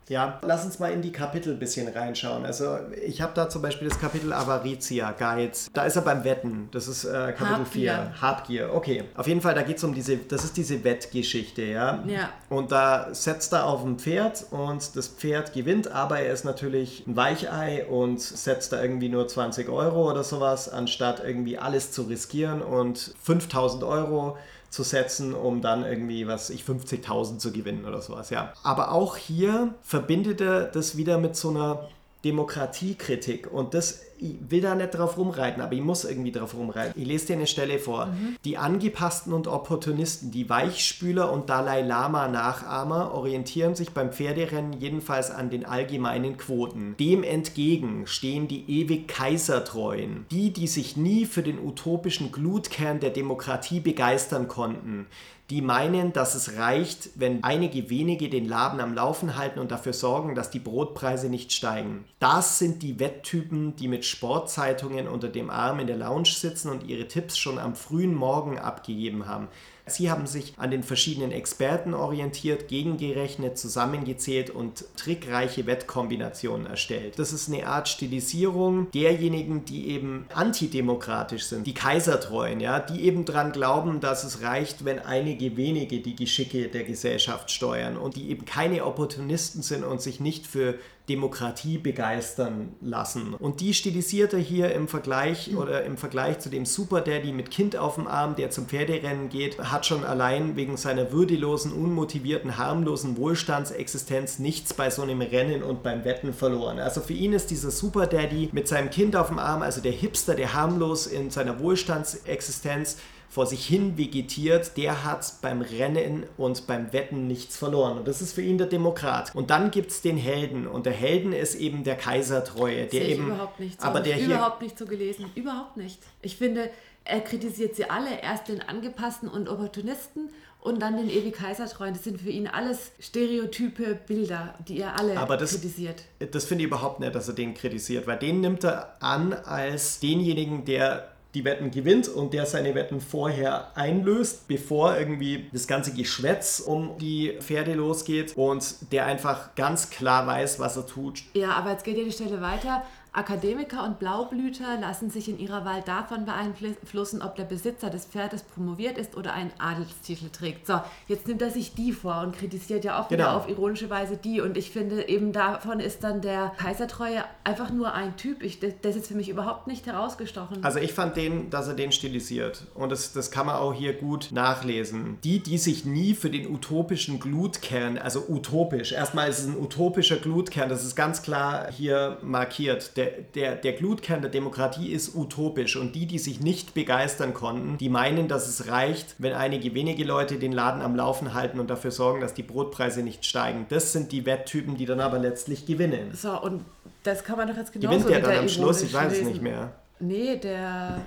Ja, 0.08 0.40
lass 0.42 0.64
uns 0.64 0.78
mal 0.78 0.92
in 0.92 1.02
die 1.02 1.12
Kapitel 1.12 1.52
ein 1.52 1.58
bisschen 1.58 1.88
reinschauen. 1.88 2.44
Also 2.44 2.78
ich 3.04 3.20
habe 3.22 3.32
da 3.34 3.48
zum 3.48 3.62
Beispiel 3.62 3.88
das 3.88 3.98
Kapitel 3.98 4.32
Avaritia, 4.32 5.12
Guides. 5.12 5.70
Da 5.72 5.84
ist 5.84 5.96
er 5.96 6.02
beim 6.02 6.24
Wetten. 6.24 6.68
Das 6.72 6.88
ist 6.88 7.04
äh, 7.04 7.32
Kapitel 7.36 7.64
4. 7.64 8.14
Habgier. 8.20 8.72
Okay. 8.74 9.04
Auf 9.16 9.26
jeden 9.26 9.40
Fall, 9.40 9.54
da 9.54 9.62
geht 9.62 9.78
es 9.78 9.84
um 9.84 9.94
diese, 9.94 10.16
das 10.16 10.44
ist 10.44 10.56
diese 10.56 10.82
Wettgeschichte, 10.84 11.62
ja? 11.62 12.02
Ja. 12.06 12.30
Und 12.48 12.72
da 12.72 13.08
setzt 13.12 13.52
er 13.52 13.66
auf 13.66 13.84
ein 13.84 13.98
Pferd 13.98 14.46
und 14.50 14.96
das 14.96 15.08
Pferd 15.08 15.52
gewinnt, 15.52 15.90
aber 15.90 16.20
er 16.20 16.32
ist 16.32 16.44
natürlich 16.44 17.06
ein 17.06 17.16
Weichei 17.16 17.86
und 17.86 18.20
setzt 18.20 18.72
da 18.72 18.82
irgendwie 18.82 19.08
nur 19.08 19.28
20 19.28 19.68
Euro 19.68 20.10
oder 20.10 20.24
sowas, 20.24 20.68
anstatt 20.68 21.22
irgendwie 21.24 21.58
alles 21.58 21.92
zu 21.92 22.02
riskieren 22.02 22.62
und 22.62 23.14
5000 23.22 23.84
Euro 23.84 24.36
zu 24.72 24.82
setzen, 24.84 25.34
um 25.34 25.60
dann 25.60 25.84
irgendwie, 25.84 26.26
was 26.26 26.48
ich, 26.48 26.62
50.000 26.62 27.38
zu 27.38 27.52
gewinnen 27.52 27.84
oder 27.84 28.00
sowas, 28.00 28.30
ja. 28.30 28.54
Aber 28.62 28.92
auch 28.92 29.18
hier 29.18 29.74
verbindet 29.82 30.40
er 30.40 30.64
das 30.64 30.96
wieder 30.96 31.18
mit 31.18 31.36
so 31.36 31.50
einer 31.50 31.90
Demokratiekritik 32.24 33.52
und 33.52 33.74
das 33.74 34.00
ich 34.22 34.50
will 34.50 34.60
da 34.60 34.74
nicht 34.74 34.90
drauf 34.90 35.18
rumreiten, 35.18 35.62
aber 35.62 35.72
ich 35.72 35.80
muss 35.80 36.04
irgendwie 36.04 36.30
drauf 36.30 36.54
rumreiten. 36.54 37.00
Ich 37.00 37.06
lese 37.06 37.26
dir 37.28 37.36
eine 37.36 37.46
Stelle 37.46 37.78
vor. 37.78 38.06
Mhm. 38.06 38.36
Die 38.44 38.56
Angepassten 38.56 39.32
und 39.32 39.48
Opportunisten, 39.48 40.30
die 40.30 40.48
Weichspüler 40.48 41.32
und 41.32 41.50
Dalai 41.50 41.82
Lama-Nachahmer 41.82 43.12
orientieren 43.12 43.74
sich 43.74 43.90
beim 43.90 44.12
Pferderennen 44.12 44.74
jedenfalls 44.74 45.30
an 45.30 45.50
den 45.50 45.66
allgemeinen 45.66 46.36
Quoten. 46.36 46.94
Dem 47.00 47.24
entgegen 47.24 48.06
stehen 48.06 48.46
die 48.46 48.80
ewig 48.80 49.08
Kaisertreuen, 49.08 50.26
die, 50.30 50.52
die 50.52 50.68
sich 50.68 50.96
nie 50.96 51.26
für 51.26 51.42
den 51.42 51.58
utopischen 51.58 52.30
Glutkern 52.30 53.00
der 53.00 53.10
Demokratie 53.10 53.80
begeistern 53.80 54.46
konnten, 54.46 55.06
die 55.52 55.60
meinen, 55.60 56.14
dass 56.14 56.34
es 56.34 56.56
reicht, 56.56 57.10
wenn 57.16 57.44
einige 57.44 57.90
wenige 57.90 58.30
den 58.30 58.48
Laden 58.48 58.80
am 58.80 58.94
Laufen 58.94 59.36
halten 59.36 59.58
und 59.58 59.70
dafür 59.70 59.92
sorgen, 59.92 60.34
dass 60.34 60.50
die 60.50 60.60
Brotpreise 60.60 61.28
nicht 61.28 61.52
steigen. 61.52 62.06
Das 62.20 62.58
sind 62.58 62.82
die 62.82 62.98
Wetttypen, 62.98 63.76
die 63.76 63.86
mit 63.86 64.06
Sportzeitungen 64.12 65.08
unter 65.08 65.28
dem 65.28 65.50
Arm 65.50 65.80
in 65.80 65.86
der 65.86 65.96
Lounge 65.96 66.28
sitzen 66.28 66.70
und 66.70 66.84
ihre 66.84 67.08
Tipps 67.08 67.38
schon 67.38 67.58
am 67.58 67.74
frühen 67.74 68.14
Morgen 68.14 68.58
abgegeben 68.58 69.26
haben. 69.26 69.48
Sie 69.86 70.10
haben 70.10 70.26
sich 70.26 70.54
an 70.58 70.70
den 70.70 70.84
verschiedenen 70.84 71.32
Experten 71.32 71.92
orientiert, 71.92 72.68
gegengerechnet, 72.68 73.58
zusammengezählt 73.58 74.50
und 74.50 74.84
trickreiche 74.96 75.66
Wettkombinationen 75.66 76.66
erstellt. 76.66 77.18
Das 77.18 77.32
ist 77.32 77.48
eine 77.48 77.66
Art 77.66 77.88
Stilisierung 77.88 78.90
derjenigen, 78.92 79.64
die 79.64 79.88
eben 79.88 80.26
antidemokratisch 80.32 81.44
sind, 81.44 81.66
die 81.66 81.74
Kaisertreuen, 81.74 82.60
ja, 82.60 82.78
die 82.78 83.02
eben 83.02 83.24
daran 83.24 83.50
glauben, 83.50 84.00
dass 84.00 84.22
es 84.22 84.42
reicht, 84.42 84.84
wenn 84.84 85.00
einige 85.00 85.56
wenige 85.56 86.00
die 86.00 86.14
Geschicke 86.14 86.68
der 86.68 86.84
Gesellschaft 86.84 87.50
steuern 87.50 87.96
und 87.96 88.14
die 88.14 88.30
eben 88.30 88.44
keine 88.44 88.84
Opportunisten 88.84 89.62
sind 89.62 89.82
und 89.82 90.00
sich 90.00 90.20
nicht 90.20 90.46
für 90.46 90.78
Demokratie 91.08 91.78
begeistern 91.78 92.74
lassen. 92.80 93.34
Und 93.34 93.60
die 93.60 93.74
stilisiert 93.74 94.32
er 94.34 94.38
hier 94.38 94.72
im 94.72 94.86
Vergleich 94.86 95.56
oder 95.56 95.84
im 95.84 95.96
Vergleich 95.96 96.38
zu 96.38 96.48
dem 96.48 96.64
Super 96.64 97.00
Daddy 97.00 97.32
mit 97.32 97.50
Kind 97.50 97.76
auf 97.76 97.96
dem 97.96 98.06
Arm, 98.06 98.36
der 98.36 98.50
zum 98.50 98.66
Pferderennen 98.66 99.28
geht, 99.28 99.58
hat 99.72 99.86
schon 99.86 100.04
allein 100.04 100.54
wegen 100.56 100.76
seiner 100.76 101.10
würdelosen, 101.10 101.72
unmotivierten, 101.72 102.58
harmlosen 102.58 103.16
Wohlstandsexistenz 103.16 104.38
nichts 104.38 104.74
bei 104.74 104.90
so 104.90 105.02
einem 105.02 105.22
Rennen 105.22 105.62
und 105.62 105.82
beim 105.82 106.04
Wetten 106.04 106.32
verloren. 106.32 106.78
Also 106.78 107.00
für 107.00 107.14
ihn 107.14 107.32
ist 107.32 107.50
dieser 107.50 107.70
Super 107.70 108.06
Daddy 108.06 108.50
mit 108.52 108.68
seinem 108.68 108.90
Kind 108.90 109.16
auf 109.16 109.28
dem 109.28 109.38
Arm, 109.38 109.62
also 109.62 109.80
der 109.80 109.92
Hipster, 109.92 110.34
der 110.34 110.54
harmlos 110.54 111.06
in 111.06 111.30
seiner 111.30 111.58
Wohlstandsexistenz 111.58 112.98
vor 113.32 113.46
sich 113.46 113.64
hin 113.66 113.96
vegetiert, 113.96 114.76
der 114.76 115.04
hat 115.04 115.36
beim 115.40 115.62
Rennen 115.62 116.26
und 116.36 116.66
beim 116.66 116.92
Wetten 116.92 117.26
nichts 117.28 117.56
verloren. 117.56 117.96
Und 117.96 118.06
das 118.06 118.20
ist 118.20 118.34
für 118.34 118.42
ihn 118.42 118.58
der 118.58 118.66
Demokrat. 118.66 119.34
Und 119.34 119.48
dann 119.48 119.70
gibt 119.70 119.90
es 119.90 120.02
den 120.02 120.18
Helden. 120.18 120.66
Und 120.66 120.84
der 120.84 120.92
Helden 120.92 121.32
ist 121.32 121.54
eben 121.54 121.82
der 121.82 121.96
Kaisertreue. 121.96 122.84
Der 122.88 122.90
Sehe 122.90 123.14
eben, 123.14 123.28
überhaupt 123.28 123.58
nicht 123.58 123.80
so. 123.80 123.86
Aber 123.86 124.00
der 124.00 124.16
hier, 124.16 124.26
überhaupt 124.26 124.60
nicht 124.60 124.78
so 124.78 124.84
gelesen. 124.84 125.30
Überhaupt 125.34 125.78
nicht. 125.78 125.98
Ich 126.20 126.36
finde, 126.36 126.68
er 127.04 127.20
kritisiert 127.20 127.76
sie 127.76 127.88
alle. 127.88 128.20
Erst 128.20 128.48
den 128.48 128.62
Angepassten 128.62 129.28
und 129.28 129.48
Opportunisten 129.48 130.30
und 130.60 130.80
dann 130.80 130.96
den 130.96 131.10
ewig 131.10 131.34
Kaisertreuen. 131.34 131.94
Das 131.94 132.04
sind 132.04 132.20
für 132.20 132.30
ihn 132.30 132.46
alles 132.46 132.92
stereotype 133.00 133.98
Bilder, 134.06 134.54
die 134.66 134.80
er 134.80 134.98
alle 134.98 135.18
Aber 135.18 135.36
das, 135.36 135.52
kritisiert. 135.52 136.04
Das 136.30 136.44
finde 136.44 136.62
ich 136.62 136.68
überhaupt 136.68 137.00
nicht, 137.00 137.14
dass 137.14 137.28
er 137.28 137.34
den 137.34 137.54
kritisiert, 137.54 138.06
weil 138.06 138.18
den 138.18 138.40
nimmt 138.40 138.64
er 138.64 138.96
an 139.02 139.32
als 139.32 140.00
denjenigen, 140.00 140.64
der 140.64 141.08
die 141.34 141.44
Wetten 141.44 141.70
gewinnt 141.70 142.08
und 142.08 142.34
der 142.34 142.44
seine 142.46 142.74
Wetten 142.74 143.00
vorher 143.00 143.76
einlöst, 143.76 144.48
bevor 144.48 144.96
irgendwie 144.96 145.48
das 145.52 145.66
ganze 145.66 145.94
Geschwätz 145.94 146.60
um 146.60 146.98
die 146.98 147.38
Pferde 147.40 147.74
losgeht 147.74 148.36
und 148.36 148.92
der 148.92 149.06
einfach 149.06 149.54
ganz 149.54 149.88
klar 149.88 150.26
weiß, 150.26 150.60
was 150.60 150.76
er 150.76 150.86
tut. 150.86 151.22
Ja, 151.32 151.52
aber 151.52 151.70
jetzt 151.70 151.84
geht 151.84 151.96
ja 151.96 152.04
die 152.04 152.12
Stelle 152.12 152.40
weiter. 152.42 152.82
Akademiker 153.14 153.84
und 153.84 153.98
Blaublüter 153.98 154.78
lassen 154.80 155.10
sich 155.10 155.28
in 155.28 155.38
ihrer 155.38 155.66
Wahl 155.66 155.82
davon 155.82 156.24
beeinflussen, 156.24 157.20
ob 157.20 157.36
der 157.36 157.44
Besitzer 157.44 157.90
des 157.90 158.06
Pferdes 158.06 158.42
promoviert 158.42 158.96
ist 158.96 159.16
oder 159.18 159.34
einen 159.34 159.50
Adelstitel 159.58 160.30
trägt. 160.30 160.66
So, 160.66 160.80
jetzt 161.08 161.28
nimmt 161.28 161.42
er 161.42 161.50
sich 161.50 161.74
die 161.74 161.92
vor 161.92 162.22
und 162.22 162.34
kritisiert 162.34 162.86
ja 162.86 162.98
auch 162.98 163.08
genau. 163.08 163.24
wieder 163.24 163.36
auf 163.36 163.48
ironische 163.50 163.90
Weise 163.90 164.16
die. 164.16 164.40
Und 164.40 164.56
ich 164.56 164.70
finde, 164.70 165.08
eben 165.10 165.32
davon 165.32 165.78
ist 165.78 166.04
dann 166.04 166.22
der 166.22 166.52
Kaisertreue 166.56 167.22
einfach 167.44 167.70
nur 167.70 167.92
ein 167.92 168.16
Typ. 168.16 168.42
Ich, 168.42 168.60
das 168.60 168.96
ist 168.96 169.08
für 169.08 169.14
mich 169.14 169.28
überhaupt 169.28 169.66
nicht 169.66 169.84
herausgestochen. 169.84 170.64
Also 170.64 170.78
ich 170.78 170.94
fand 170.94 171.14
den, 171.18 171.50
dass 171.50 171.68
er 171.68 171.74
den 171.74 171.92
stilisiert. 171.92 172.62
Und 172.74 172.92
das, 172.92 173.12
das 173.12 173.30
kann 173.30 173.44
man 173.44 173.56
auch 173.56 173.74
hier 173.74 173.92
gut 173.92 174.30
nachlesen. 174.32 175.18
Die, 175.22 175.40
die 175.40 175.58
sich 175.58 175.84
nie 175.84 176.14
für 176.14 176.30
den 176.30 176.50
utopischen 176.50 177.20
Glutkern, 177.20 177.98
also 177.98 178.24
utopisch, 178.26 178.92
erstmal 178.92 179.28
ist 179.28 179.40
es 179.40 179.46
ein 179.48 179.58
utopischer 179.58 180.16
Glutkern, 180.16 180.70
das 180.70 180.82
ist 180.82 180.96
ganz 180.96 181.20
klar 181.20 181.70
hier 181.70 182.16
markiert. 182.22 182.96
Der 182.96 183.01
der, 183.02 183.22
der, 183.34 183.56
der 183.56 183.72
Glutkern 183.72 184.22
der 184.22 184.30
Demokratie 184.30 184.92
ist 184.92 185.14
utopisch 185.14 185.76
und 185.76 185.94
die, 185.94 186.06
die 186.06 186.18
sich 186.18 186.40
nicht 186.40 186.74
begeistern 186.74 187.34
konnten, 187.34 187.78
die 187.78 187.88
meinen, 187.88 188.28
dass 188.28 188.48
es 188.48 188.68
reicht, 188.68 189.16
wenn 189.18 189.32
einige 189.32 189.74
wenige 189.74 190.04
Leute 190.04 190.38
den 190.38 190.52
Laden 190.52 190.82
am 190.82 190.94
Laufen 190.94 191.34
halten 191.34 191.60
und 191.60 191.70
dafür 191.70 191.90
sorgen, 191.90 192.20
dass 192.20 192.34
die 192.34 192.42
Brotpreise 192.42 193.02
nicht 193.02 193.24
steigen. 193.24 193.66
Das 193.68 193.92
sind 193.92 194.12
die 194.12 194.26
Wetttypen, 194.26 194.76
die 194.76 194.86
dann 194.86 195.00
aber 195.00 195.18
letztlich 195.18 195.66
gewinnen. 195.66 196.10
So, 196.14 196.40
und 196.40 196.64
das 197.02 197.24
kann 197.24 197.36
man 197.36 197.48
doch 197.48 197.56
jetzt 197.56 197.72
genauso 197.72 197.98
Gewinnt 197.98 198.10
der 198.10 198.20
dann 198.20 198.38
am 198.38 198.48
Schluss? 198.48 198.82
Ich 198.82 198.94
weiß 198.94 199.12
es 199.12 199.24
nicht 199.24 199.42
mehr. 199.42 199.72
Nee, 199.98 200.36
der, 200.36 201.02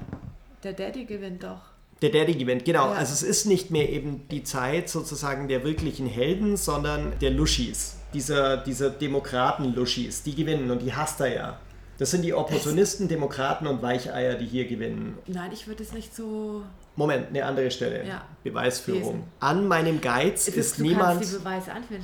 der 0.64 0.74
Daddy 0.74 1.06
gewinnt 1.06 1.44
doch. 1.44 1.62
Der 2.02 2.10
Daddy 2.10 2.36
gewinnt, 2.36 2.66
genau. 2.66 2.88
Ja. 2.88 2.94
Also 2.94 3.14
es 3.14 3.24
ist 3.24 3.46
nicht 3.46 3.72
mehr 3.72 3.90
eben 3.90 4.28
die 4.30 4.44
Zeit 4.44 4.90
sozusagen 4.90 5.48
der 5.48 5.64
wirklichen 5.64 6.08
Helden, 6.08 6.58
sondern 6.58 7.14
der 7.20 7.32
Luschis. 7.32 7.98
Dieser, 8.14 8.58
dieser 8.58 8.90
Demokraten-Luschis, 8.90 10.24
die 10.24 10.36
gewinnen 10.36 10.72
und 10.72 10.82
die 10.82 10.94
hasst 10.94 11.20
er 11.20 11.34
ja. 11.34 11.60
Das 11.98 12.12
sind 12.12 12.24
die 12.24 12.34
Opportunisten, 12.34 13.08
Demokraten 13.08 13.68
und 13.68 13.82
Weicheier, 13.82 14.36
die 14.36 14.46
hier 14.46 14.68
gewinnen. 14.68 15.18
Nein, 15.28 15.52
ich 15.54 15.68
würde 15.68 15.84
es 15.84 15.94
nicht 15.94 16.14
so. 16.16 16.64
Moment, 16.96 17.30
eine 17.30 17.46
andere 17.46 17.72
Stelle. 17.72 18.06
Ja. 18.06 18.24
Beweisführung. 18.44 19.16
Lesen. 19.16 19.24
An 19.40 19.68
meinem 19.68 20.02
Geiz 20.02 20.48
ist, 20.48 20.58
ist 20.58 20.80
du 20.80 20.84
niemand. 20.84 21.24
Die 21.24 21.38
Beweise 21.38 21.72
anführen, 21.72 22.02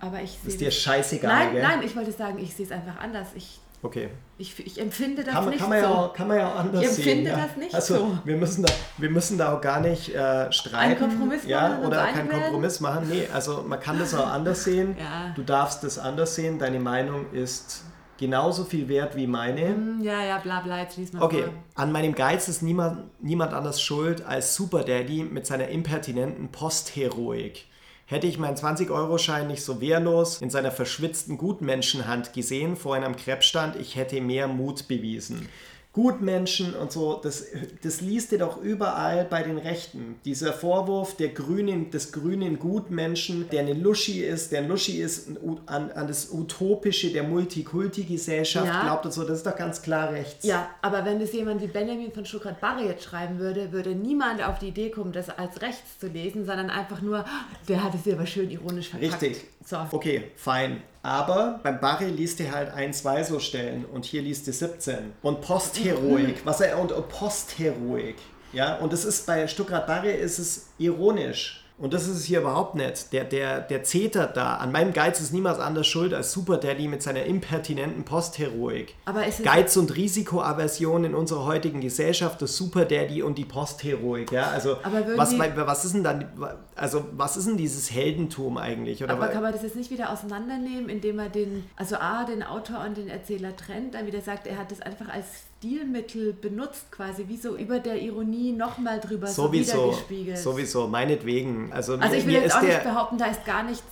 aber 0.00 0.20
ich 0.20 0.32
sehe. 0.32 0.50
Ist 0.50 0.60
dir 0.60 0.70
scheißegal, 0.70 1.30
Nein, 1.30 1.52
gell? 1.52 1.62
nein, 1.62 1.82
ich 1.82 1.96
wollte 1.96 2.12
sagen, 2.12 2.38
ich 2.38 2.54
sehe 2.54 2.66
es 2.66 2.72
einfach 2.72 2.98
anders. 2.98 3.28
Ich, 3.34 3.60
okay. 3.82 4.10
Ich, 4.36 4.58
ich 4.58 4.78
empfinde 4.78 5.24
das 5.24 5.34
kann, 5.34 5.48
nicht 5.48 5.60
kann 5.60 5.70
man 5.70 5.80
so. 5.80 5.86
Ja 5.86 5.94
auch, 5.94 6.12
kann 6.12 6.28
man 6.28 6.36
ja 6.36 6.52
auch 6.52 6.56
anders 6.56 6.80
sehen. 6.82 6.90
Ich 6.90 7.06
empfinde 7.06 7.30
sehen, 7.30 7.40
das 7.40 7.56
nicht 7.56 7.74
also, 7.74 7.96
so. 7.96 8.18
Wir 8.24 8.36
müssen, 8.36 8.64
da, 8.64 8.72
wir 8.98 9.10
müssen 9.10 9.38
da 9.38 9.54
auch 9.54 9.60
gar 9.60 9.80
nicht 9.80 10.14
äh, 10.14 10.52
streiten. 10.52 10.76
Einen 10.76 10.98
Kompromiss 10.98 11.46
ja, 11.46 11.68
machen 11.68 11.86
oder 11.86 12.06
keinen 12.06 12.28
Kompromiss 12.28 12.80
machen. 12.80 13.08
Nee, 13.08 13.28
also 13.32 13.64
man 13.66 13.80
kann 13.80 13.98
das 13.98 14.14
auch 14.14 14.26
anders 14.26 14.64
sehen. 14.64 14.96
Ja. 14.98 15.32
Du 15.34 15.42
darfst 15.42 15.82
das 15.84 15.98
anders 15.98 16.34
sehen. 16.34 16.58
Deine 16.58 16.80
Meinung 16.80 17.32
ist 17.32 17.84
genauso 18.18 18.64
viel 18.64 18.88
wert 18.88 19.16
wie 19.16 19.26
meine. 19.26 19.68
Hm, 19.68 20.02
ja, 20.02 20.22
ja, 20.24 20.38
bla 20.38 20.60
bla, 20.60 20.80
jetzt 20.82 20.96
lies 20.96 21.12
mal 21.12 21.22
Okay, 21.22 21.44
vor. 21.44 21.52
an 21.74 21.92
meinem 21.92 22.14
Geiz 22.14 22.48
ist 22.48 22.62
niemand, 22.62 23.10
niemand 23.22 23.52
anders 23.52 23.80
schuld 23.80 24.24
als 24.24 24.54
Super 24.54 24.82
Daddy 24.84 25.22
mit 25.24 25.46
seiner 25.46 25.68
impertinenten 25.68 26.48
Postheroik. 26.50 27.66
Hätte 28.06 28.26
ich 28.26 28.38
meinen 28.38 28.56
20-Euro-Schein 28.56 29.46
nicht 29.46 29.62
so 29.64 29.80
wehrlos 29.80 30.42
in 30.42 30.50
seiner 30.50 30.70
verschwitzten 30.70 31.38
Gutmenschenhand 31.38 32.34
gesehen, 32.34 32.76
vorhin 32.76 33.02
am 33.04 33.16
Krebsstand, 33.16 33.76
ich 33.76 33.96
hätte 33.96 34.20
mehr 34.20 34.46
Mut 34.46 34.88
bewiesen. 34.88 35.48
Gutmenschen 35.94 36.74
und 36.74 36.90
so, 36.90 37.20
das, 37.22 37.46
das 37.84 38.00
liest 38.00 38.32
ihr 38.32 38.38
doch 38.38 38.60
überall 38.60 39.24
bei 39.24 39.44
den 39.44 39.58
Rechten. 39.58 40.16
Dieser 40.24 40.52
Vorwurf 40.52 41.16
der 41.16 41.28
grünen, 41.28 41.92
des 41.92 42.10
grünen 42.10 42.58
Gutmenschen, 42.58 43.48
der 43.50 43.60
eine 43.60 43.74
Luschi 43.74 44.24
ist, 44.24 44.50
der 44.50 44.62
ein 44.62 44.68
Luschi 44.68 45.00
ist 45.00 45.28
an, 45.66 45.92
an 45.92 46.08
das 46.08 46.32
Utopische 46.32 47.12
der 47.12 47.22
Multikulti-Gesellschaft 47.22 48.66
ja. 48.66 48.82
glaubt 48.82 49.06
und 49.06 49.12
so, 49.12 49.22
das 49.22 49.38
ist 49.38 49.46
doch 49.46 49.54
ganz 49.54 49.82
klar 49.82 50.10
rechts. 50.10 50.44
Ja, 50.44 50.68
aber 50.82 51.04
wenn 51.04 51.20
das 51.20 51.32
jemand 51.32 51.62
wie 51.62 51.68
Benjamin 51.68 52.10
von 52.10 52.26
Stuttgart-Barre 52.26 52.86
jetzt 52.86 53.04
schreiben 53.04 53.38
würde, 53.38 53.70
würde 53.70 53.94
niemand 53.94 54.42
auf 54.42 54.58
die 54.58 54.68
Idee 54.68 54.90
kommen, 54.90 55.12
das 55.12 55.30
als 55.30 55.62
rechts 55.62 56.00
zu 56.00 56.08
lesen, 56.08 56.44
sondern 56.44 56.70
einfach 56.70 57.02
nur, 57.02 57.24
der 57.68 57.84
hat 57.84 57.94
es 57.94 58.02
hier 58.02 58.14
aber 58.14 58.26
schön 58.26 58.50
ironisch 58.50 58.88
verpackt. 58.88 59.22
Richtig. 59.22 59.44
So. 59.64 59.86
Okay, 59.92 60.30
fein. 60.36 60.82
Aber 61.02 61.60
beim 61.62 61.80
Barry 61.80 62.06
liest 62.06 62.40
er 62.40 62.52
halt 62.52 62.72
ein, 62.72 62.92
zwei 62.92 63.22
so 63.22 63.38
Stellen 63.38 63.84
und 63.84 64.04
hier 64.04 64.22
liest 64.22 64.46
er 64.46 64.54
17. 64.54 65.14
Und 65.22 65.40
Postheroik, 65.40 66.44
was 66.44 66.60
er 66.60 66.78
und, 66.78 66.92
Postheroik. 67.08 68.16
Ja, 68.52 68.76
und 68.76 68.92
es 68.92 69.04
ist 69.04 69.26
bei 69.26 69.46
Stuttgart 69.48 69.86
Barre 69.86 70.12
ist 70.12 70.38
es 70.38 70.68
ironisch. 70.78 71.63
Und 71.76 71.92
das 71.92 72.04
ist 72.06 72.16
es 72.16 72.24
hier 72.24 72.40
überhaupt 72.40 72.76
nicht. 72.76 73.12
Der, 73.12 73.24
der, 73.24 73.60
der 73.60 73.82
zetert 73.82 74.36
da. 74.36 74.56
An 74.56 74.70
meinem 74.70 74.92
Geiz 74.92 75.20
ist 75.20 75.32
niemals 75.32 75.58
anders 75.58 75.88
schuld 75.88 76.14
als 76.14 76.32
Super 76.32 76.56
Daddy 76.56 76.86
mit 76.86 77.02
seiner 77.02 77.24
impertinenten 77.24 78.04
Postheroik. 78.04 78.94
Aber 79.06 79.26
ist 79.26 79.42
Geiz 79.42 79.76
und 79.76 79.94
Risikoaversion 79.96 81.04
in 81.04 81.14
unserer 81.16 81.44
heutigen 81.46 81.80
Gesellschaft, 81.80 82.40
das 82.40 82.56
Super 82.56 82.84
Daddy 82.84 83.22
und 83.22 83.38
die 83.38 83.44
Postheroik. 83.44 84.30
Ja? 84.30 84.50
Also, 84.50 84.76
was, 85.16 85.36
was 85.36 85.84
ist 85.84 85.94
denn 85.94 86.04
dann, 86.04 86.28
also, 86.76 87.06
was 87.12 87.36
ist 87.36 87.48
denn 87.48 87.56
dieses 87.56 87.90
Heldentum 87.90 88.56
eigentlich? 88.56 89.02
Oder 89.02 89.14
aber 89.14 89.28
kann 89.28 89.42
man 89.42 89.52
das 89.52 89.62
jetzt 89.62 89.76
nicht 89.76 89.90
wieder 89.90 90.12
auseinandernehmen, 90.12 90.88
indem 90.88 91.18
er 91.18 91.28
den, 91.28 91.64
also 91.74 91.96
A, 91.96 92.24
den 92.24 92.44
Autor 92.44 92.84
und 92.86 92.96
den 92.96 93.08
Erzähler 93.08 93.56
trennt, 93.56 93.94
dann 93.94 94.06
wieder 94.06 94.20
sagt, 94.20 94.46
er 94.46 94.58
hat 94.58 94.70
das 94.70 94.80
einfach 94.80 95.08
als 95.08 95.26
Stilmittel 95.64 96.34
benutzt, 96.34 96.92
quasi 96.92 97.26
wie 97.28 97.36
so 97.36 97.56
über 97.56 97.78
der 97.78 98.00
Ironie 98.00 98.52
nochmal 98.52 99.00
drüber 99.00 99.26
sowieso, 99.26 99.72
so 99.72 99.82
wiedergespiegelt. 99.86 100.38
Sowieso, 100.38 100.88
meinetwegen. 100.88 101.72
Also, 101.72 101.96
also 101.96 102.14
ich 102.14 102.26
will 102.26 102.34
jetzt 102.34 102.54
auch 102.54 102.62
nicht 102.62 102.82
behaupten, 102.82 103.18
da 103.18 103.26
ist 103.26 103.44
gar 103.44 103.62
nichts 103.62 103.84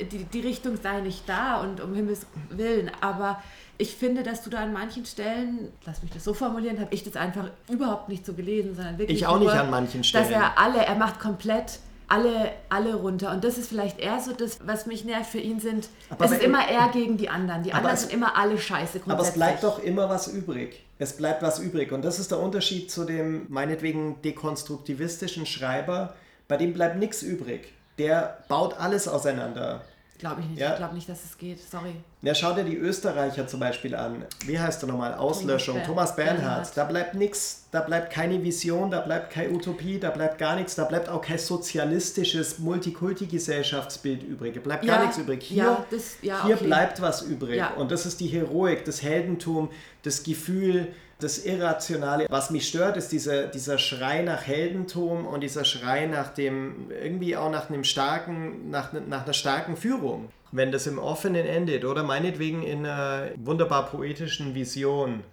die, 0.00 0.24
die 0.24 0.40
Richtung 0.40 0.78
sei 0.80 1.00
nicht 1.00 1.28
da 1.28 1.60
und 1.60 1.80
um 1.80 1.92
Himmels 1.92 2.24
Willen, 2.50 2.88
aber 3.00 3.42
ich 3.78 3.96
finde, 3.96 4.22
dass 4.22 4.44
du 4.44 4.50
da 4.50 4.58
an 4.58 4.72
manchen 4.72 5.04
Stellen, 5.04 5.72
lass 5.84 6.02
mich 6.02 6.12
das 6.12 6.22
so 6.22 6.34
formulieren, 6.34 6.78
habe 6.78 6.94
ich 6.94 7.02
das 7.02 7.16
einfach 7.16 7.50
überhaupt 7.68 8.08
nicht 8.08 8.24
so 8.24 8.34
gelesen, 8.34 8.76
sondern 8.76 8.98
wirklich. 8.98 9.18
Ich 9.18 9.26
auch 9.26 9.40
nur, 9.40 9.50
nicht 9.50 9.60
an 9.60 9.70
manchen 9.70 10.04
Stellen. 10.04 10.24
Dass 10.24 10.32
er 10.32 10.56
alle, 10.56 10.84
er 10.84 10.94
macht 10.94 11.18
komplett 11.18 11.80
alle, 12.08 12.52
alle 12.68 12.94
runter. 12.94 13.30
Und 13.32 13.44
das 13.44 13.58
ist 13.58 13.68
vielleicht 13.68 13.98
eher 14.00 14.18
so 14.20 14.32
das, 14.32 14.58
was 14.66 14.86
mich 14.86 15.04
nervt 15.04 15.30
für 15.30 15.38
ihn 15.38 15.60
sind. 15.60 15.88
Aber 16.10 16.24
es 16.24 16.32
ist 16.32 16.42
immer 16.42 16.66
er 16.66 16.88
gegen 16.88 17.16
die 17.16 17.28
anderen. 17.28 17.62
Die 17.62 17.72
anderen 17.72 17.94
es, 17.94 18.02
sind 18.02 18.12
immer 18.12 18.36
alle 18.36 18.58
scheiße 18.58 19.02
Aber 19.06 19.22
es 19.22 19.32
bleibt 19.32 19.62
doch 19.62 19.82
immer 19.82 20.08
was 20.08 20.28
übrig. 20.28 20.82
Es 20.98 21.16
bleibt 21.16 21.42
was 21.42 21.58
übrig. 21.58 21.92
Und 21.92 22.02
das 22.02 22.18
ist 22.18 22.30
der 22.30 22.40
Unterschied 22.40 22.90
zu 22.90 23.04
dem 23.04 23.46
meinetwegen 23.48 24.20
dekonstruktivistischen 24.22 25.46
Schreiber. 25.46 26.14
Bei 26.48 26.56
dem 26.56 26.72
bleibt 26.72 26.96
nichts 26.96 27.22
übrig. 27.22 27.72
Der 27.98 28.38
baut 28.48 28.78
alles 28.78 29.06
auseinander. 29.06 29.82
Glaube 30.18 30.40
ich 30.40 30.48
nicht. 30.48 30.58
Ja. 30.58 30.72
Ich 30.72 30.76
glaube 30.78 30.94
nicht, 30.96 31.08
dass 31.08 31.24
es 31.24 31.38
geht. 31.38 31.60
Sorry. 31.60 31.94
Ja, 32.22 32.34
schau 32.34 32.52
dir 32.52 32.64
die 32.64 32.76
Österreicher 32.76 33.46
zum 33.46 33.60
Beispiel 33.60 33.94
an. 33.94 34.24
Wie 34.44 34.58
heißt 34.58 34.82
er 34.82 34.88
nochmal? 34.88 35.14
Auslöschung. 35.14 35.76
Thomas, 35.76 35.86
Thomas 35.86 36.16
Bernhard. 36.16 36.40
Bernhard. 36.40 36.76
Da 36.76 36.84
bleibt 36.84 37.14
nichts. 37.14 37.66
Da 37.70 37.82
bleibt 37.82 38.12
keine 38.12 38.42
Vision, 38.42 38.90
da 38.90 39.00
bleibt 39.00 39.30
keine 39.30 39.50
Utopie, 39.50 40.00
da 40.00 40.10
bleibt 40.10 40.38
gar 40.38 40.56
nichts. 40.56 40.74
Da 40.74 40.84
bleibt 40.84 41.08
auch 41.08 41.20
kein 41.20 41.38
sozialistisches 41.38 42.58
Multikulti-Gesellschaftsbild 42.58 44.24
übrig. 44.24 44.54
Da 44.54 44.60
bleibt 44.60 44.84
ja, 44.84 44.96
gar 44.96 45.02
nichts 45.02 45.18
übrig. 45.18 45.44
Hier, 45.44 45.62
ja, 45.62 45.86
das, 45.88 46.16
hier 46.20 46.34
okay. 46.42 46.64
bleibt 46.64 47.00
was 47.00 47.22
übrig. 47.22 47.62
Und 47.76 47.92
das 47.92 48.04
ist 48.04 48.18
die 48.18 48.26
Heroik, 48.26 48.84
das 48.86 49.02
Heldentum, 49.02 49.70
das 50.02 50.24
Gefühl, 50.24 50.88
das 51.18 51.44
Irrationale. 51.44 52.26
Was 52.30 52.50
mich 52.50 52.68
stört, 52.68 52.96
ist 52.96 53.10
dieser, 53.10 53.46
dieser 53.46 53.78
Schrei 53.78 54.22
nach 54.22 54.46
Heldentum 54.46 55.26
und 55.26 55.40
dieser 55.42 55.64
Schrei 55.64 56.06
nach 56.06 56.32
dem, 56.32 56.90
irgendwie 56.90 57.36
auch 57.36 57.50
nach 57.50 57.68
einem 57.68 57.84
starken, 57.84 58.70
nach, 58.70 58.92
nach 58.92 59.24
einer 59.24 59.32
starken 59.32 59.76
Führung. 59.76 60.30
Wenn 60.52 60.72
das 60.72 60.86
im 60.86 60.98
Offenen 60.98 61.44
endet 61.44 61.84
oder 61.84 62.04
meinetwegen 62.04 62.62
in 62.62 62.86
einer 62.86 63.30
wunderbar 63.36 63.86
poetischen 63.86 64.54
Vision, 64.54 65.24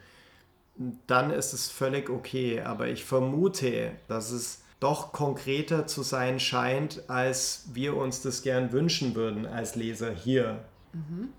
dann 1.08 1.32
ist 1.32 1.54
es 1.54 1.70
völlig 1.70 2.10
okay. 2.10 2.62
Aber 2.62 2.88
ich 2.88 3.06
vermute, 3.06 3.92
dass 4.08 4.32
es 4.32 4.64
doch 4.80 5.14
konkreter 5.14 5.88
zu 5.88 6.04
sein 6.04 6.40
scheint, 6.40 7.10
als 7.10 7.68
wir 7.74 7.96
uns 7.96 8.22
das 8.22 8.42
gern 8.42 8.72
wünschen 8.72 9.16
würden 9.16 9.46
als 9.46 9.76
Leser 9.76 10.12
hier. 10.12 10.66
Mhm 10.92 11.30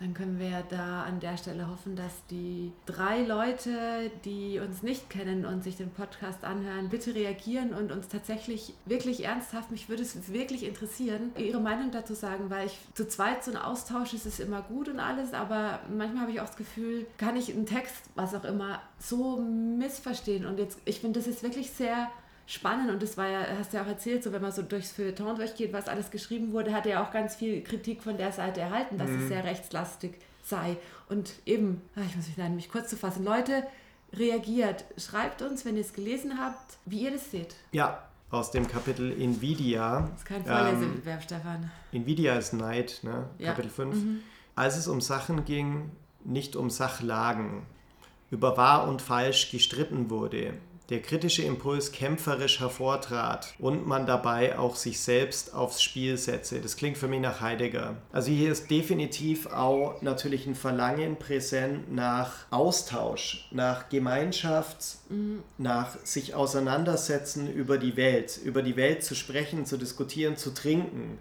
dann 0.00 0.14
können 0.14 0.38
wir 0.38 0.64
da 0.70 1.02
an 1.02 1.20
der 1.20 1.36
Stelle 1.36 1.68
hoffen, 1.68 1.94
dass 1.94 2.24
die 2.30 2.72
drei 2.86 3.22
Leute, 3.22 4.10
die 4.24 4.58
uns 4.58 4.82
nicht 4.82 5.10
kennen 5.10 5.44
und 5.44 5.62
sich 5.62 5.76
den 5.76 5.90
Podcast 5.90 6.42
anhören, 6.44 6.88
bitte 6.88 7.14
reagieren 7.14 7.74
und 7.74 7.92
uns 7.92 8.08
tatsächlich 8.08 8.72
wirklich 8.86 9.24
ernsthaft, 9.24 9.70
mich 9.70 9.90
würde 9.90 10.02
es 10.02 10.32
wirklich 10.32 10.64
interessieren, 10.66 11.32
ihre 11.36 11.60
Meinung 11.60 11.90
dazu 11.90 12.14
sagen, 12.14 12.48
weil 12.48 12.66
ich 12.66 12.78
zu 12.94 13.06
zweit 13.06 13.44
so 13.44 13.50
ein 13.50 13.58
Austausch 13.58 14.14
ist 14.14 14.24
es 14.24 14.40
immer 14.40 14.62
gut 14.62 14.88
und 14.88 15.00
alles, 15.00 15.34
aber 15.34 15.80
manchmal 15.94 16.22
habe 16.22 16.32
ich 16.32 16.40
auch 16.40 16.46
das 16.46 16.56
Gefühl, 16.56 17.06
kann 17.18 17.36
ich 17.36 17.52
einen 17.52 17.66
Text, 17.66 18.02
was 18.14 18.34
auch 18.34 18.44
immer, 18.44 18.80
so 18.98 19.36
missverstehen. 19.36 20.46
Und 20.46 20.58
jetzt, 20.58 20.78
ich 20.86 21.00
finde, 21.00 21.20
das 21.20 21.28
ist 21.28 21.42
wirklich 21.42 21.70
sehr 21.70 22.10
spannend 22.50 22.90
und 22.90 23.02
das 23.02 23.16
war 23.16 23.28
ja, 23.28 23.46
hast 23.58 23.72
du 23.72 23.76
ja 23.76 23.84
auch 23.84 23.88
erzählt, 23.88 24.24
so 24.24 24.32
wenn 24.32 24.42
man 24.42 24.50
so 24.50 24.62
durchs 24.62 24.90
Feuilleton 24.90 25.36
durchgeht, 25.36 25.72
was 25.72 25.86
alles 25.86 26.10
geschrieben 26.10 26.52
wurde, 26.52 26.72
hat 26.74 26.84
er 26.84 26.92
ja 26.92 27.04
auch 27.04 27.12
ganz 27.12 27.36
viel 27.36 27.62
Kritik 27.62 28.02
von 28.02 28.16
der 28.16 28.32
Seite 28.32 28.60
erhalten, 28.60 28.98
dass 28.98 29.08
mhm. 29.08 29.22
es 29.22 29.28
sehr 29.28 29.44
rechtslastig 29.44 30.14
sei. 30.42 30.76
Und 31.08 31.32
eben, 31.46 31.80
ah, 31.94 32.00
ich 32.04 32.16
muss 32.16 32.26
mich 32.26 32.36
da 32.36 32.42
nämlich 32.42 32.68
kurz 32.68 32.90
zu 32.90 32.96
fassen, 32.96 33.24
Leute, 33.24 33.64
reagiert, 34.12 34.84
schreibt 34.98 35.42
uns, 35.42 35.64
wenn 35.64 35.76
ihr 35.76 35.82
es 35.82 35.92
gelesen 35.92 36.40
habt, 36.40 36.78
wie 36.86 37.04
ihr 37.04 37.12
das 37.12 37.30
seht. 37.30 37.54
Ja, 37.70 38.02
aus 38.30 38.50
dem 38.50 38.66
Kapitel 38.66 39.12
Nvidia. 39.12 40.00
Das 40.00 40.18
ist 40.18 40.24
kein 40.24 40.44
Vorlesewettbewerb, 40.44 41.20
ähm, 41.20 41.24
Stefan. 41.24 41.70
Nvidia 41.92 42.34
ist 42.34 42.52
Neid, 42.52 43.00
ne? 43.02 43.28
Ja. 43.38 43.50
Kapitel 43.50 43.70
5. 43.70 43.94
Mhm. 43.94 44.20
Als 44.56 44.76
es 44.76 44.88
um 44.88 45.00
Sachen 45.00 45.44
ging, 45.44 45.92
nicht 46.24 46.56
um 46.56 46.68
Sachlagen, 46.68 47.62
über 48.32 48.56
wahr 48.56 48.88
und 48.88 49.02
falsch 49.02 49.52
gestritten 49.52 50.10
wurde, 50.10 50.54
der 50.90 51.00
kritische 51.00 51.42
Impuls 51.42 51.92
kämpferisch 51.92 52.58
hervortrat 52.58 53.54
und 53.60 53.86
man 53.86 54.06
dabei 54.06 54.58
auch 54.58 54.74
sich 54.74 55.00
selbst 55.00 55.54
aufs 55.54 55.80
Spiel 55.80 56.16
setze. 56.16 56.60
Das 56.60 56.76
klingt 56.76 56.98
für 56.98 57.06
mich 57.06 57.20
nach 57.20 57.40
Heidegger. 57.40 57.96
Also 58.12 58.32
hier 58.32 58.50
ist 58.50 58.70
definitiv 58.70 59.46
auch 59.46 60.02
natürlich 60.02 60.46
ein 60.46 60.56
Verlangen 60.56 61.16
präsent 61.16 61.92
nach 61.92 62.32
Austausch, 62.50 63.48
nach 63.52 63.88
Gemeinschaft, 63.88 64.98
mhm. 65.08 65.44
nach 65.58 65.96
sich 66.04 66.34
auseinandersetzen 66.34 67.52
über 67.52 67.78
die 67.78 67.96
Welt, 67.96 68.38
über 68.44 68.62
die 68.62 68.76
Welt 68.76 69.04
zu 69.04 69.14
sprechen, 69.14 69.66
zu 69.66 69.76
diskutieren, 69.76 70.36
zu 70.36 70.52
trinken. 70.52 71.18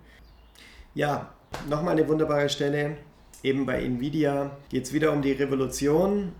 Ja, 0.96 1.32
nochmal 1.70 1.94
eine 1.94 2.08
wunderbare 2.08 2.50
Stelle. 2.50 2.98
Eben 3.44 3.68
bei 3.68 3.84
Nvidia 3.84 4.58
geht 4.70 4.86
es 4.86 4.94
wieder 4.94 5.14
um 5.14 5.22
die 5.22 5.32
Revolution. 5.32 6.34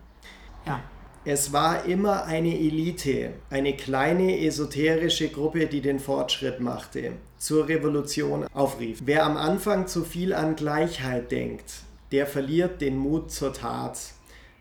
Ja. 0.66 0.82
Es 1.32 1.54
war 1.54 1.86
immer 1.86 2.26
eine 2.26 2.58
Elite, 2.58 3.34
eine 3.52 3.78
kleine 3.78 4.44
esoterische 4.44 5.30
Gruppe, 5.30 5.68
die 5.68 5.80
den 5.80 6.00
Fortschritt 6.00 6.60
machte, 6.60 7.12
zur 7.38 7.68
Revolution 7.68 8.48
aufrief. 8.52 9.04
Wer 9.06 9.28
am 9.28 9.38
Anfang 9.38 9.86
zu 9.86 10.04
viel 10.04 10.34
an 10.34 10.56
Gleichheit 10.56 11.32
denkt, 11.32 11.84
der 12.12 12.26
verliert 12.26 12.82
den 12.82 12.98
Mut 12.98 13.32
zur 13.32 13.54
Tat. 13.54 14.00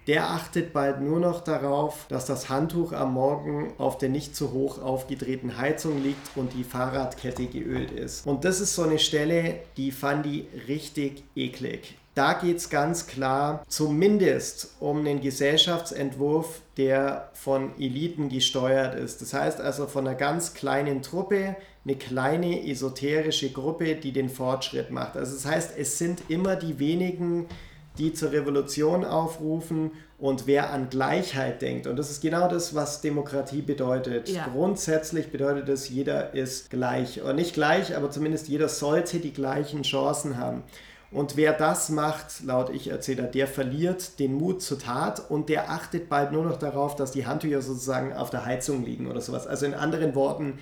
Der 0.08 0.28
achtet 0.28 0.74
bald 0.74 1.00
nur 1.00 1.20
noch 1.20 1.40
darauf, 1.40 2.04
dass 2.10 2.26
das 2.26 2.50
Handtuch 2.50 2.92
am 2.92 3.14
Morgen 3.14 3.72
auf 3.78 3.96
der 3.96 4.10
nicht 4.10 4.36
zu 4.36 4.52
hoch 4.52 4.78
aufgedrehten 4.78 5.56
Heizung 5.56 6.02
liegt 6.02 6.36
und 6.36 6.52
die 6.52 6.64
Fahrradkette 6.64 7.46
geölt 7.46 7.92
ist. 7.92 8.26
Und 8.26 8.44
das 8.44 8.60
ist 8.60 8.74
so 8.74 8.82
eine 8.82 8.98
Stelle, 8.98 9.60
die 9.78 9.90
fand 9.90 10.26
ich 10.26 10.44
richtig 10.68 11.22
eklig. 11.34 11.96
Da 12.18 12.32
geht 12.32 12.56
es 12.56 12.68
ganz 12.68 13.06
klar 13.06 13.64
zumindest 13.68 14.74
um 14.80 14.98
einen 14.98 15.20
Gesellschaftsentwurf, 15.20 16.62
der 16.76 17.30
von 17.32 17.70
Eliten 17.78 18.28
gesteuert 18.28 18.96
ist. 18.96 19.22
Das 19.22 19.34
heißt 19.34 19.60
also 19.60 19.86
von 19.86 20.04
einer 20.04 20.16
ganz 20.16 20.52
kleinen 20.52 21.02
Truppe, 21.02 21.54
eine 21.84 21.94
kleine 21.94 22.68
esoterische 22.68 23.50
Gruppe, 23.50 23.94
die 23.94 24.10
den 24.10 24.30
Fortschritt 24.30 24.90
macht. 24.90 25.16
Also 25.16 25.32
das 25.32 25.46
heißt, 25.46 25.78
es 25.78 25.96
sind 25.96 26.22
immer 26.26 26.56
die 26.56 26.80
wenigen, 26.80 27.46
die 27.98 28.12
zur 28.12 28.32
Revolution 28.32 29.04
aufrufen 29.04 29.92
und 30.18 30.48
wer 30.48 30.72
an 30.72 30.90
Gleichheit 30.90 31.62
denkt. 31.62 31.86
Und 31.86 31.94
das 31.94 32.10
ist 32.10 32.20
genau 32.20 32.48
das, 32.48 32.74
was 32.74 33.00
Demokratie 33.00 33.62
bedeutet. 33.62 34.28
Ja. 34.28 34.48
Grundsätzlich 34.52 35.30
bedeutet 35.30 35.68
es, 35.68 35.88
jeder 35.88 36.34
ist 36.34 36.70
gleich. 36.70 37.22
Oder 37.22 37.34
nicht 37.34 37.54
gleich, 37.54 37.96
aber 37.96 38.10
zumindest 38.10 38.48
jeder 38.48 38.68
sollte 38.68 39.20
die 39.20 39.32
gleichen 39.32 39.84
Chancen 39.84 40.36
haben. 40.36 40.64
Und 41.10 41.36
wer 41.36 41.54
das 41.54 41.88
macht, 41.88 42.44
laut 42.44 42.68
Ich-Erzähler, 42.70 43.24
der 43.24 43.46
verliert 43.46 44.18
den 44.18 44.34
Mut 44.34 44.60
zur 44.60 44.78
Tat 44.78 45.30
und 45.30 45.48
der 45.48 45.70
achtet 45.70 46.08
bald 46.10 46.32
nur 46.32 46.44
noch 46.44 46.58
darauf, 46.58 46.96
dass 46.96 47.12
die 47.12 47.26
Handtücher 47.26 47.62
sozusagen 47.62 48.12
auf 48.12 48.28
der 48.28 48.44
Heizung 48.44 48.84
liegen 48.84 49.06
oder 49.06 49.22
sowas. 49.22 49.46
Also 49.46 49.64
in 49.64 49.74
anderen 49.74 50.14
Worten, 50.14 50.58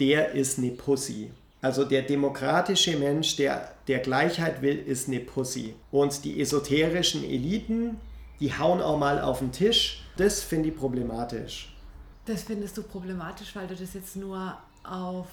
der 0.00 0.32
ist 0.32 0.58
eine 0.58 0.70
Pussy. 0.70 1.30
Also 1.60 1.84
der 1.84 2.02
demokratische 2.02 2.96
Mensch, 2.96 3.36
der, 3.36 3.70
der 3.86 3.98
Gleichheit 3.98 4.62
will, 4.62 4.78
ist 4.78 5.08
eine 5.08 5.20
Pussy. 5.20 5.74
Und 5.90 6.24
die 6.24 6.40
esoterischen 6.40 7.22
Eliten, 7.22 8.00
die 8.40 8.58
hauen 8.58 8.80
auch 8.80 8.98
mal 8.98 9.20
auf 9.20 9.38
den 9.38 9.52
Tisch. 9.52 10.04
Das 10.16 10.42
finde 10.42 10.70
ich 10.70 10.76
problematisch. 10.76 11.76
Das 12.24 12.44
findest 12.44 12.78
du 12.78 12.82
problematisch, 12.82 13.54
weil 13.54 13.66
du 13.66 13.76
das 13.76 13.94
jetzt 13.94 14.16
nur 14.16 14.56
auf 14.84 15.26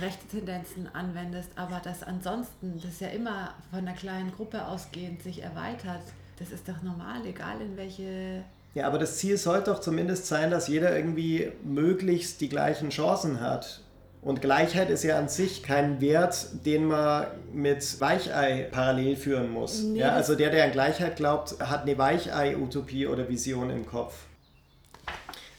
rechte 0.00 0.26
Tendenzen 0.26 0.88
anwendest, 0.92 1.50
aber 1.56 1.80
das 1.82 2.02
ansonsten, 2.02 2.80
das 2.82 3.00
ja 3.00 3.08
immer 3.08 3.54
von 3.70 3.80
einer 3.80 3.92
kleinen 3.92 4.32
Gruppe 4.32 4.66
ausgehend 4.66 5.22
sich 5.22 5.42
erweitert, 5.42 6.02
das 6.38 6.50
ist 6.50 6.68
doch 6.68 6.82
normal, 6.82 7.24
egal 7.26 7.60
in 7.60 7.76
welche. 7.76 8.44
Ja, 8.74 8.86
aber 8.86 8.98
das 8.98 9.18
Ziel 9.18 9.36
sollte 9.36 9.70
doch 9.70 9.80
zumindest 9.80 10.26
sein, 10.26 10.50
dass 10.50 10.66
jeder 10.66 10.96
irgendwie 10.96 11.52
möglichst 11.62 12.40
die 12.40 12.48
gleichen 12.48 12.90
Chancen 12.90 13.40
hat. 13.40 13.80
Und 14.20 14.40
Gleichheit 14.40 14.88
ist 14.88 15.04
ja 15.04 15.18
an 15.18 15.28
sich 15.28 15.62
kein 15.62 16.00
Wert, 16.00 16.46
den 16.64 16.86
man 16.86 17.26
mit 17.52 18.00
Weichei 18.00 18.68
parallel 18.72 19.16
führen 19.16 19.50
muss. 19.50 19.82
Nee, 19.82 20.00
ja, 20.00 20.12
also 20.12 20.34
der, 20.34 20.48
der 20.48 20.64
an 20.64 20.72
Gleichheit 20.72 21.16
glaubt, 21.16 21.56
hat 21.60 21.82
eine 21.82 21.98
Weichei-Utopie 21.98 23.06
oder 23.06 23.28
Vision 23.28 23.68
im 23.68 23.84
Kopf. 23.84 24.14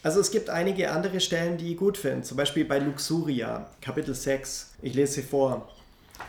Also 0.05 0.19
es 0.19 0.29
gibt 0.29 0.51
einige 0.51 0.91
andere 0.91 1.19
Stellen, 1.19 1.57
die 1.57 1.71
ich 1.71 1.77
gut 1.77 1.97
finde. 1.97 2.21
Zum 2.21 2.37
Beispiel 2.37 2.63
bei 2.63 2.77
Luxuria, 2.77 3.71
Kapitel 3.81 4.13
6. 4.13 4.75
Ich 4.83 4.93
lese 4.93 5.23
vor. 5.23 5.67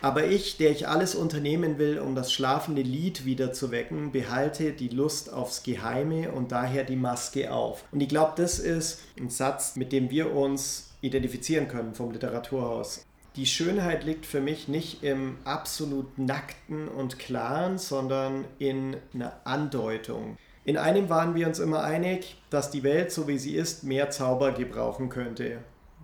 Aber 0.00 0.24
ich, 0.24 0.56
der 0.56 0.70
ich 0.70 0.88
alles 0.88 1.14
unternehmen 1.14 1.76
will, 1.76 1.98
um 1.98 2.14
das 2.14 2.32
schlafende 2.32 2.80
Lied 2.80 3.26
wieder 3.26 3.52
zu 3.52 3.70
wecken, 3.70 4.12
behalte 4.12 4.72
die 4.72 4.88
Lust 4.88 5.30
aufs 5.30 5.62
Geheime 5.62 6.32
und 6.32 6.52
daher 6.52 6.84
die 6.84 6.96
Maske 6.96 7.52
auf. 7.52 7.84
Und 7.92 8.00
ich 8.00 8.08
glaube, 8.08 8.32
das 8.36 8.58
ist 8.58 9.00
ein 9.20 9.28
Satz, 9.28 9.76
mit 9.76 9.92
dem 9.92 10.08
wir 10.08 10.32
uns 10.34 10.94
identifizieren 11.02 11.68
können 11.68 11.94
vom 11.94 12.12
Literaturhaus. 12.12 13.04
Die 13.36 13.44
Schönheit 13.44 14.04
liegt 14.04 14.24
für 14.24 14.40
mich 14.40 14.68
nicht 14.68 15.02
im 15.02 15.36
absolut 15.44 16.16
nackten 16.16 16.88
und 16.88 17.18
klaren, 17.18 17.76
sondern 17.76 18.46
in 18.58 18.96
einer 19.12 19.38
Andeutung. 19.44 20.38
In 20.66 20.76
einem 20.76 21.08
waren 21.08 21.36
wir 21.36 21.46
uns 21.46 21.60
immer 21.60 21.84
einig, 21.84 22.36
dass 22.50 22.72
die 22.72 22.82
Welt, 22.82 23.12
so 23.12 23.28
wie 23.28 23.38
sie 23.38 23.54
ist, 23.54 23.84
mehr 23.84 24.10
Zauber 24.10 24.50
gebrauchen 24.50 25.08
könnte. 25.08 25.58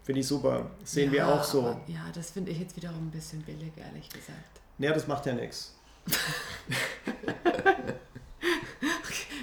Finde 0.05 0.21
ich 0.21 0.29
super. 0.29 0.71
Sehen 0.85 1.07
ja, 1.07 1.13
wir 1.13 1.29
auch 1.29 1.43
so. 1.43 1.63
Aber, 1.63 1.81
ja, 1.89 2.05
das 2.15 2.31
finde 2.31 2.53
ich 2.53 2.61
jetzt 2.61 2.77
wiederum 2.77 3.09
ein 3.09 3.11
bisschen 3.11 3.43
billig, 3.43 3.73
ehrlich 3.77 4.09
gesagt. 4.09 4.61
Naja, 4.79 4.95
das 4.95 5.09
macht 5.09 5.27
ja 5.27 5.33
nichts. 5.33 5.75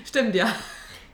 Stimmt, 0.06 0.36
ja. 0.36 0.56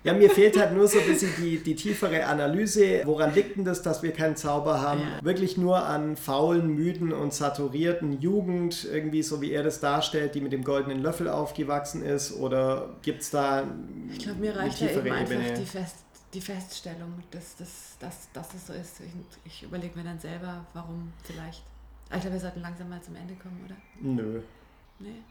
Ja, 0.06 0.14
mir 0.14 0.30
fehlt 0.30 0.56
halt 0.56 0.72
nur 0.74 0.88
so 0.88 0.99
ein 0.99 1.08
bisschen 1.08 1.32
die, 1.39 1.58
die 1.58 1.74
tiefere 1.74 2.28
Analyse. 2.28 3.01
Woran 3.06 3.34
liegt 3.34 3.58
denn 3.58 3.66
das, 3.66 3.82
dass 3.82 4.03
wir 4.03 4.12
keinen 4.14 4.36
Zauber 4.36 4.80
haben? 4.80 5.01
Ja. 5.01 5.26
Wirklich 5.26 5.58
nur 5.58 5.84
an 5.84 6.16
faulen, 6.16 6.76
müden 6.76 7.12
und 7.12 7.34
saturierten 7.34 8.22
Jugend, 8.22 8.86
irgendwie 8.86 9.24
so 9.24 9.41
wie 9.41 9.51
er 9.51 9.64
das 9.64 9.80
darstellt, 9.80 10.36
die 10.36 10.41
mit 10.41 10.53
dem 10.53 10.64
goldenen 10.64 11.01
Löffel 11.01 11.28
aufgewachsen 11.28 12.03
ist? 12.03 12.34
Oder 12.34 12.95
gibt 13.01 13.24
es 13.24 13.32
da 13.32 13.64
Ich 14.12 14.20
glaube, 14.20 14.41
mir 14.41 14.56
reicht 14.56 14.80
da 14.80 14.91
eben 14.91 15.12
einfach 15.12 15.58
die, 15.58 15.66
Fest, 15.66 15.95
die 16.36 16.41
Feststellung, 16.41 17.24
dass, 17.32 17.56
dass, 17.56 17.97
dass, 17.99 18.32
dass 18.32 18.53
es 18.53 18.68
so 18.68 18.74
ist. 18.74 18.99
Ich, 18.99 19.51
ich 19.51 19.64
überlege 19.64 19.97
mir 19.97 20.03
dann 20.03 20.20
selber, 20.20 20.68
warum 20.74 21.14
vielleicht. 21.24 21.64
ich 22.14 22.22
glaube, 22.22 22.34
wir 22.34 22.41
sollten 22.41 22.62
langsam 22.62 22.89
mal 22.89 23.01
zum 23.01 23.16
Ende 23.16 23.34
kommen, 23.41 23.60
oder? 23.66 23.76
Nö. 23.99 24.39
Nee. 24.99 25.24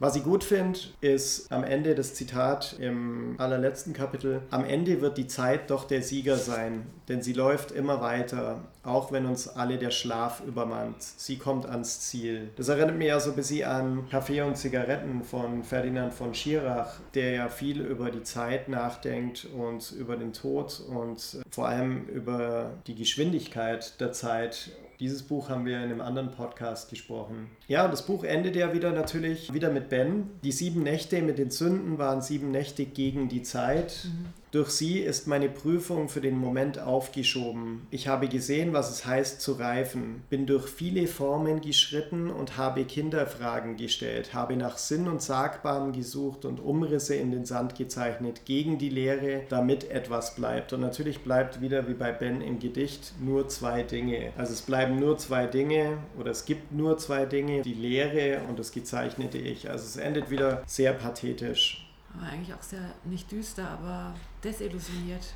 Was 0.00 0.16
ich 0.16 0.24
gut 0.24 0.44
finde, 0.44 0.78
ist 1.02 1.52
am 1.52 1.62
Ende 1.62 1.94
das 1.94 2.14
Zitat 2.14 2.74
im 2.80 3.34
allerletzten 3.36 3.92
Kapitel. 3.92 4.40
Am 4.50 4.64
Ende 4.64 5.02
wird 5.02 5.18
die 5.18 5.26
Zeit 5.26 5.68
doch 5.68 5.84
der 5.84 6.00
Sieger 6.00 6.38
sein, 6.38 6.86
denn 7.08 7.20
sie 7.20 7.34
läuft 7.34 7.70
immer 7.70 8.00
weiter, 8.00 8.62
auch 8.82 9.12
wenn 9.12 9.26
uns 9.26 9.46
alle 9.46 9.76
der 9.76 9.90
Schlaf 9.90 10.40
übermannt. 10.46 11.02
Sie 11.02 11.36
kommt 11.36 11.66
ans 11.66 12.00
Ziel. 12.00 12.48
Das 12.56 12.70
erinnert 12.70 12.96
mich 12.96 13.08
ja 13.08 13.20
so 13.20 13.28
ein 13.28 13.36
bisschen 13.36 13.68
an 13.68 14.08
Kaffee 14.08 14.40
und 14.40 14.56
Zigaretten 14.56 15.22
von 15.22 15.64
Ferdinand 15.64 16.14
von 16.14 16.32
Schirach, 16.32 16.98
der 17.12 17.32
ja 17.32 17.48
viel 17.50 17.82
über 17.82 18.10
die 18.10 18.22
Zeit 18.22 18.70
nachdenkt 18.70 19.48
und 19.54 19.92
über 19.92 20.16
den 20.16 20.32
Tod 20.32 20.80
und 20.88 21.42
vor 21.50 21.68
allem 21.68 22.06
über 22.06 22.70
die 22.86 22.94
Geschwindigkeit 22.94 24.00
der 24.00 24.12
Zeit 24.12 24.70
dieses 25.00 25.22
Buch 25.22 25.48
haben 25.48 25.64
wir 25.64 25.78
in 25.78 25.84
einem 25.84 26.00
anderen 26.02 26.30
Podcast 26.30 26.90
gesprochen. 26.90 27.50
Ja, 27.66 27.88
das 27.88 28.04
Buch 28.04 28.22
endet 28.22 28.54
ja 28.54 28.74
wieder 28.74 28.92
natürlich 28.92 29.52
wieder 29.52 29.70
mit 29.70 29.88
Ben. 29.88 30.28
Die 30.44 30.52
sieben 30.52 30.82
Nächte 30.82 31.22
mit 31.22 31.38
den 31.38 31.50
Sünden 31.50 31.96
waren 31.96 32.20
sieben 32.20 32.50
Nächte 32.50 32.84
gegen 32.84 33.28
die 33.28 33.42
Zeit. 33.42 34.04
Mhm. 34.04 34.39
Durch 34.52 34.70
sie 34.70 34.98
ist 34.98 35.28
meine 35.28 35.48
Prüfung 35.48 36.08
für 36.08 36.20
den 36.20 36.36
Moment 36.36 36.80
aufgeschoben. 36.80 37.86
Ich 37.92 38.08
habe 38.08 38.26
gesehen, 38.26 38.72
was 38.72 38.90
es 38.90 39.06
heißt 39.06 39.40
zu 39.40 39.52
reifen, 39.52 40.24
bin 40.28 40.44
durch 40.46 40.66
viele 40.68 41.06
Formen 41.06 41.60
geschritten 41.60 42.30
und 42.30 42.56
habe 42.56 42.84
Kinderfragen 42.84 43.76
gestellt, 43.76 44.34
habe 44.34 44.56
nach 44.56 44.76
Sinn 44.76 45.06
und 45.06 45.22
Sagbaren 45.22 45.92
gesucht 45.92 46.44
und 46.44 46.58
Umrisse 46.58 47.14
in 47.14 47.30
den 47.30 47.46
Sand 47.46 47.76
gezeichnet, 47.76 48.44
gegen 48.44 48.78
die 48.78 48.88
Lehre, 48.88 49.42
damit 49.48 49.88
etwas 49.88 50.34
bleibt. 50.34 50.72
Und 50.72 50.80
natürlich 50.80 51.20
bleibt 51.20 51.60
wieder 51.60 51.86
wie 51.86 51.94
bei 51.94 52.10
Ben 52.10 52.40
im 52.40 52.58
Gedicht 52.58 53.12
nur 53.20 53.48
zwei 53.48 53.84
Dinge. 53.84 54.32
Also 54.36 54.54
es 54.54 54.62
bleiben 54.62 54.98
nur 54.98 55.16
zwei 55.18 55.46
Dinge 55.46 55.98
oder 56.18 56.32
es 56.32 56.44
gibt 56.44 56.72
nur 56.72 56.98
zwei 56.98 57.24
Dinge, 57.24 57.62
die 57.62 57.74
Lehre 57.74 58.40
und 58.48 58.58
das 58.58 58.72
gezeichnete 58.72 59.38
Ich. 59.38 59.70
Also 59.70 59.84
es 59.84 59.96
endet 59.96 60.28
wieder 60.28 60.64
sehr 60.66 60.92
pathetisch. 60.92 61.86
Aber 62.14 62.26
eigentlich 62.26 62.54
auch 62.54 62.62
sehr, 62.62 62.92
nicht 63.04 63.30
düster, 63.30 63.68
aber 63.68 64.14
desillusioniert. 64.42 65.34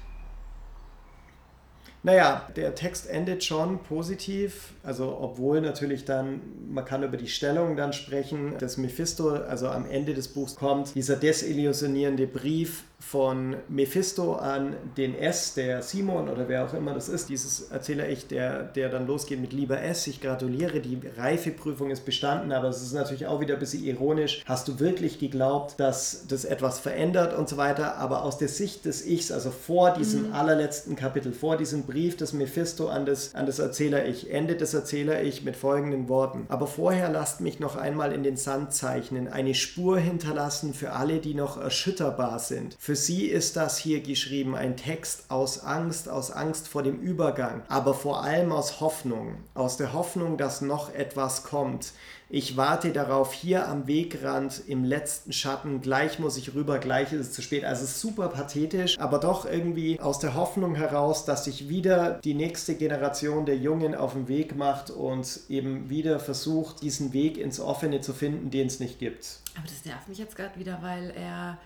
Naja, 2.05 2.47
der 2.55 2.75
Text 2.75 3.09
endet 3.09 3.45
schon 3.45 3.83
positiv, 3.83 4.75
also 4.83 5.17
obwohl 5.23 5.63
natürlich 5.63 6.05
dann, 6.05 6.43
man 6.69 6.85
kann 6.85 7.03
über 7.03 7.17
die 7.17 7.29
Stellung 7.29 7.77
dann 7.77 7.95
sprechen, 7.95 8.59
dass 8.59 8.77
Mephisto, 8.77 9.31
also 9.31 9.69
am 9.69 9.89
Ende 9.89 10.13
des 10.13 10.29
Buchs 10.29 10.55
kommt, 10.55 10.95
dieser 10.95 11.17
desillusionierende 11.17 12.27
Brief 12.27 12.85
von 13.07 13.57
Mephisto 13.69 14.35
an 14.35 14.75
den 14.97 15.15
S, 15.15 15.55
der 15.55 15.83
Simon 15.83 16.29
oder 16.29 16.49
wer 16.49 16.65
auch 16.65 16.75
immer 16.75 16.95
das 16.95 17.09
ist, 17.09 17.29
dieses 17.29 17.71
Erzähler 17.71 18.09
ich, 18.09 18.27
der, 18.27 18.63
der 18.63 18.89
dann 18.89 19.07
losgeht 19.07 19.41
mit 19.41 19.53
Lieber 19.53 19.81
S, 19.81 20.07
ich 20.07 20.21
gratuliere, 20.21 20.81
die 20.81 20.99
Reifeprüfung 21.17 21.91
ist 21.91 22.05
bestanden, 22.05 22.51
aber 22.51 22.69
es 22.69 22.83
ist 22.83 22.95
natürlich 22.95 23.27
auch 23.27 23.41
wieder 23.41 23.55
ein 23.55 23.61
bisschen 23.61 23.85
ironisch. 23.85 24.43
Hast 24.47 24.69
du 24.69 24.81
wirklich 24.81 25.19
geglaubt, 25.19 25.79
dass 25.79 26.27
das 26.29 26.45
etwas 26.45 26.81
verändert 26.81 27.37
und 27.37 27.49
so 27.49 27.57
weiter, 27.57 27.99
aber 27.99 28.25
aus 28.25 28.39
der 28.39 28.49
Sicht 28.49 28.85
des 28.87 29.07
Ichs, 29.07 29.31
also 29.31 29.51
vor 29.51 29.93
diesem 29.93 30.29
mhm. 30.29 30.33
allerletzten 30.33 30.97
Kapitel, 30.97 31.33
vor 31.33 31.57
diesem 31.57 31.85
Brief 31.85 32.17
des 32.17 32.33
Mephisto 32.33 32.89
an 32.89 33.05
das, 33.05 33.35
an 33.35 33.47
das 33.47 33.59
Erzähler-Ich, 33.59 34.31
endet 34.31 34.61
das 34.61 34.73
Erzähler-Ich 34.73 35.45
mit 35.45 35.57
folgenden 35.57 36.09
Worten. 36.09 36.47
Aber 36.49 36.67
vorher 36.67 37.11
lasst 37.11 37.43
mich 37.43 37.61
noch 37.61 37.77
einmal 37.77 38.13
in 38.13 38.23
den 38.23 38.37
Sand 38.37 38.73
zeichnen, 38.73 39.29
eine 39.29 39.55
Spur 39.55 39.99
hinterlassen 39.99 40.73
für 40.75 40.93
alle, 40.93 41.19
die 41.19 41.35
noch 41.35 41.61
erschütterbar 41.61 42.39
sind. 42.39 42.77
Für 42.79 42.94
für 42.95 43.01
sie 43.01 43.27
ist 43.27 43.57
das 43.57 43.77
hier 43.77 44.03
geschrieben, 44.03 44.55
ein 44.55 44.77
Text 44.77 45.29
aus 45.29 45.65
Angst, 45.65 46.09
aus 46.09 46.31
Angst 46.31 46.69
vor 46.69 46.85
dem 46.85 47.01
Übergang, 47.01 47.65
aber 47.67 47.93
vor 47.93 48.23
allem 48.23 48.53
aus 48.53 48.79
Hoffnung, 48.79 49.35
aus 49.53 49.77
der 49.77 49.93
Hoffnung, 49.93 50.39
dass 50.39 50.61
noch 50.61 50.95
etwas 50.95 51.43
kommt. 51.43 51.91
Ich 52.31 52.57
warte 52.57 52.93
darauf 52.93 53.33
hier 53.33 53.67
am 53.67 53.89
Wegrand 53.89 54.63
im 54.69 54.85
letzten 54.85 55.33
Schatten, 55.33 55.81
gleich 55.81 56.21
muss 56.21 56.37
ich 56.37 56.55
rüber, 56.55 56.79
gleich 56.79 57.13
ist 57.13 57.21
es 57.21 57.33
zu 57.33 57.43
spät. 57.43 57.65
Also 57.65 57.85
super 57.85 58.29
pathetisch, 58.29 58.97
aber 59.01 59.19
doch 59.19 59.45
irgendwie 59.45 59.99
aus 59.99 60.21
der 60.21 60.35
Hoffnung 60.35 60.77
heraus, 60.77 61.25
dass 61.25 61.47
sich 61.47 61.69
wieder 61.69 62.21
die 62.23 62.35
nächste 62.35 62.77
Generation 62.77 63.45
der 63.45 63.57
Jungen 63.57 63.97
auf 63.97 64.13
den 64.13 64.29
Weg 64.29 64.55
macht 64.55 64.91
und 64.91 65.41
eben 65.49 65.91
wieder 65.91 66.21
versucht, 66.21 66.81
diesen 66.81 67.13
Weg 67.13 67.39
ins 67.39 67.59
Offene 67.59 68.03
zu 68.03 68.13
finden, 68.13 68.51
den 68.51 68.69
es 68.69 68.79
nicht 68.79 69.01
gibt. 69.01 69.41
Aber 69.57 69.67
das 69.67 69.85
nervt 69.85 70.09
mich 70.09 70.19
jetzt 70.19 70.37
gerade 70.37 70.57
wieder, 70.61 70.79
weil 70.81 71.11
er 71.11 71.59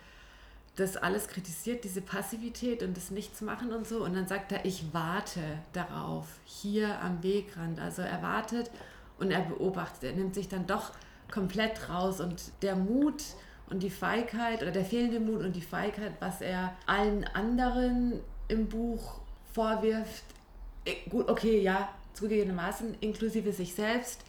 das 0.78 0.96
alles 0.96 1.28
kritisiert, 1.28 1.84
diese 1.84 2.00
Passivität 2.00 2.82
und 2.82 2.96
das 2.96 3.10
Nichtsmachen 3.10 3.72
und 3.72 3.86
so. 3.86 4.04
Und 4.04 4.14
dann 4.14 4.28
sagt 4.28 4.52
er, 4.52 4.64
ich 4.64 4.84
warte 4.92 5.40
darauf, 5.72 6.26
hier 6.44 7.00
am 7.00 7.22
Wegrand. 7.22 7.80
Also 7.80 8.02
er 8.02 8.22
wartet 8.22 8.70
und 9.18 9.30
er 9.30 9.40
beobachtet. 9.40 10.04
Er 10.04 10.12
nimmt 10.12 10.34
sich 10.34 10.48
dann 10.48 10.66
doch 10.66 10.92
komplett 11.30 11.88
raus 11.88 12.20
und 12.20 12.52
der 12.62 12.76
Mut 12.76 13.22
und 13.68 13.82
die 13.82 13.90
Feigheit 13.90 14.62
oder 14.62 14.70
der 14.70 14.84
fehlende 14.84 15.20
Mut 15.20 15.42
und 15.42 15.56
die 15.56 15.62
Feigheit, 15.62 16.12
was 16.20 16.40
er 16.40 16.74
allen 16.86 17.24
anderen 17.24 18.20
im 18.46 18.68
Buch 18.68 19.20
vorwirft, 19.52 20.24
äh, 20.84 20.94
gut, 21.10 21.28
okay, 21.28 21.60
ja, 21.60 21.88
zugegebenermaßen, 22.14 22.96
inklusive 23.00 23.52
sich 23.52 23.74
selbst, 23.74 24.22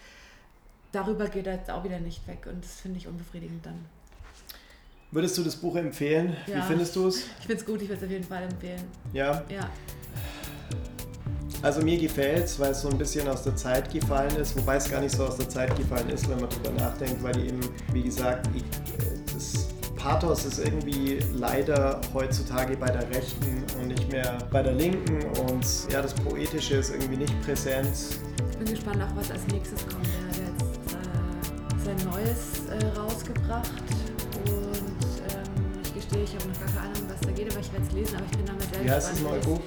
darüber 0.92 1.28
geht 1.28 1.48
er 1.48 1.56
jetzt 1.56 1.70
auch 1.70 1.84
wieder 1.84 2.00
nicht 2.00 2.28
weg 2.28 2.48
und 2.48 2.64
das 2.64 2.82
finde 2.82 2.98
ich 2.98 3.08
unbefriedigend 3.08 3.66
dann. 3.66 3.86
Würdest 5.12 5.36
du 5.40 5.44
das 5.44 5.56
Buch 5.56 5.76
empfehlen? 5.76 6.38
Ja. 6.46 6.58
Wie 6.58 6.62
findest 6.62 6.96
du 6.96 7.08
es? 7.08 7.26
Ich 7.40 7.48
finde 7.48 7.56
es 7.56 7.66
gut, 7.66 7.82
ich 7.82 7.90
würde 7.90 8.00
es 8.00 8.04
auf 8.04 8.12
jeden 8.12 8.24
Fall 8.24 8.44
empfehlen. 8.44 8.84
Ja? 9.12 9.44
Ja. 9.50 9.68
Also 11.64 11.82
mir 11.82 11.98
gefällt 11.98 12.46
es, 12.46 12.60
weil 12.60 12.72
es 12.72 12.82
so 12.82 12.90
ein 12.90 12.98
bisschen 12.98 13.28
aus 13.28 13.42
der 13.42 13.56
Zeit 13.56 13.92
gefallen 13.92 14.36
ist, 14.36 14.56
wobei 14.56 14.76
es 14.76 14.90
gar 14.90 15.02
nicht 15.02 15.16
so 15.16 15.26
aus 15.26 15.38
der 15.38 15.50
Zeit 15.50 15.76
gefallen 15.76 16.10
ist, 16.10 16.30
wenn 16.30 16.40
man 16.40 16.48
darüber 16.50 16.72
nachdenkt, 16.80 17.24
weil 17.24 17.38
eben, 17.44 17.60
wie 17.92 18.04
gesagt, 18.04 18.48
ich, 18.56 18.64
das 19.34 19.68
Pathos 19.96 20.46
ist 20.46 20.60
irgendwie 20.60 21.20
leider 21.34 22.00
heutzutage 22.14 22.78
bei 22.78 22.88
der 22.92 23.10
Rechten 23.10 23.66
und 23.82 23.88
nicht 23.88 24.12
mehr 24.12 24.38
bei 24.52 24.62
der 24.62 24.74
Linken 24.74 25.24
und 25.42 25.66
ja, 25.92 26.04
das 26.04 26.14
Poetische 26.14 26.76
ist 26.76 26.92
irgendwie 26.94 27.18
nicht 27.18 27.42
präsent. 27.42 27.90
Ich 28.52 28.58
bin 28.58 28.68
gespannt 28.68 29.02
auch, 29.02 29.16
was 29.16 29.32
als 29.32 29.46
nächstes 29.48 29.86
kommt. 29.88 30.08
Er 30.08 30.46
hat 30.46 30.62
jetzt 30.62 30.94
äh, 30.94 31.86
sein 31.86 32.10
Neues 32.10 32.62
äh, 32.70 32.98
rausgebracht 32.98 33.74
gestehe, 36.20 36.24
ich 36.24 36.36
habe 36.36 36.52
noch 36.52 36.60
gar 36.60 36.70
keine 36.70 36.96
Ahnung, 36.96 37.10
was 37.10 37.20
da 37.22 37.32
geht, 37.32 37.52
aber 37.52 37.60
ich 37.60 37.72
werde 37.72 37.86
es 37.86 37.94
lesen, 37.94 38.16
aber 38.16 38.26
ich 38.26 38.38
bin 38.38 38.46
da 38.46 38.54
mit 38.54 38.62
selbst. 38.64 38.84
Wie 38.84 38.92
heißt 38.92 39.12
das 39.12 39.22
neue 39.22 39.40
Buch? 39.40 39.62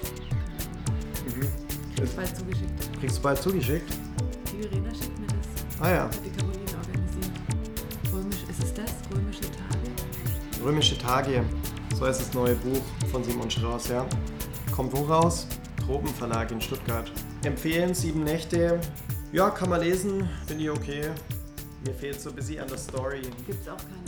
Mhm. 1.25 1.49
Kriegst 1.97 2.13
du 2.13 2.17
bald 2.17 2.37
zugeschickt. 2.37 3.01
Kriegst 3.01 3.19
du 3.19 3.23
bald 3.23 3.43
zugeschickt? 3.43 3.93
Die 4.53 4.63
Verena 4.63 4.91
schickt 4.95 5.19
mir 5.19 5.27
das. 5.27 5.81
Ah 5.81 5.91
ja. 5.91 6.11
Die 6.25 6.31
Caroline 6.31 6.65
organisiert. 6.79 7.33
Römisch, 8.13 8.43
ist 8.51 8.63
es 8.63 8.75
das? 8.75 8.91
Römische 9.15 9.41
Tage? 9.41 10.65
Römische 10.65 10.99
Tage. 10.99 11.45
So 11.99 12.07
heißt 12.07 12.21
das 12.21 12.35
neue 12.35 12.55
Buch 12.57 12.83
von 13.11 13.23
Simon 13.25 13.51
Strauß, 13.51 13.89
ja. 13.89 14.07
Kommt 14.75 14.93
wo 14.93 15.03
raus? 15.05 15.47
Tropenverlag 15.85 16.51
in 16.51 16.61
Stuttgart. 16.61 17.11
Empfehlen, 17.45 17.95
sieben 17.95 18.25
Nächte. 18.25 18.81
Ja, 19.33 19.51
kann 19.51 19.71
man 19.71 19.81
lesen, 19.81 20.29
finde 20.47 20.65
ich 20.65 20.71
okay. 20.71 21.11
Mir 21.85 21.95
fehlt 21.95 22.21
so 22.21 22.31
ein 22.31 22.37
bisschen 22.37 22.61
an 22.61 22.69
der 22.69 22.79
Story. 22.79 23.23
Gibt's 23.47 23.69
auch 23.69 23.77
keine. 23.77 24.02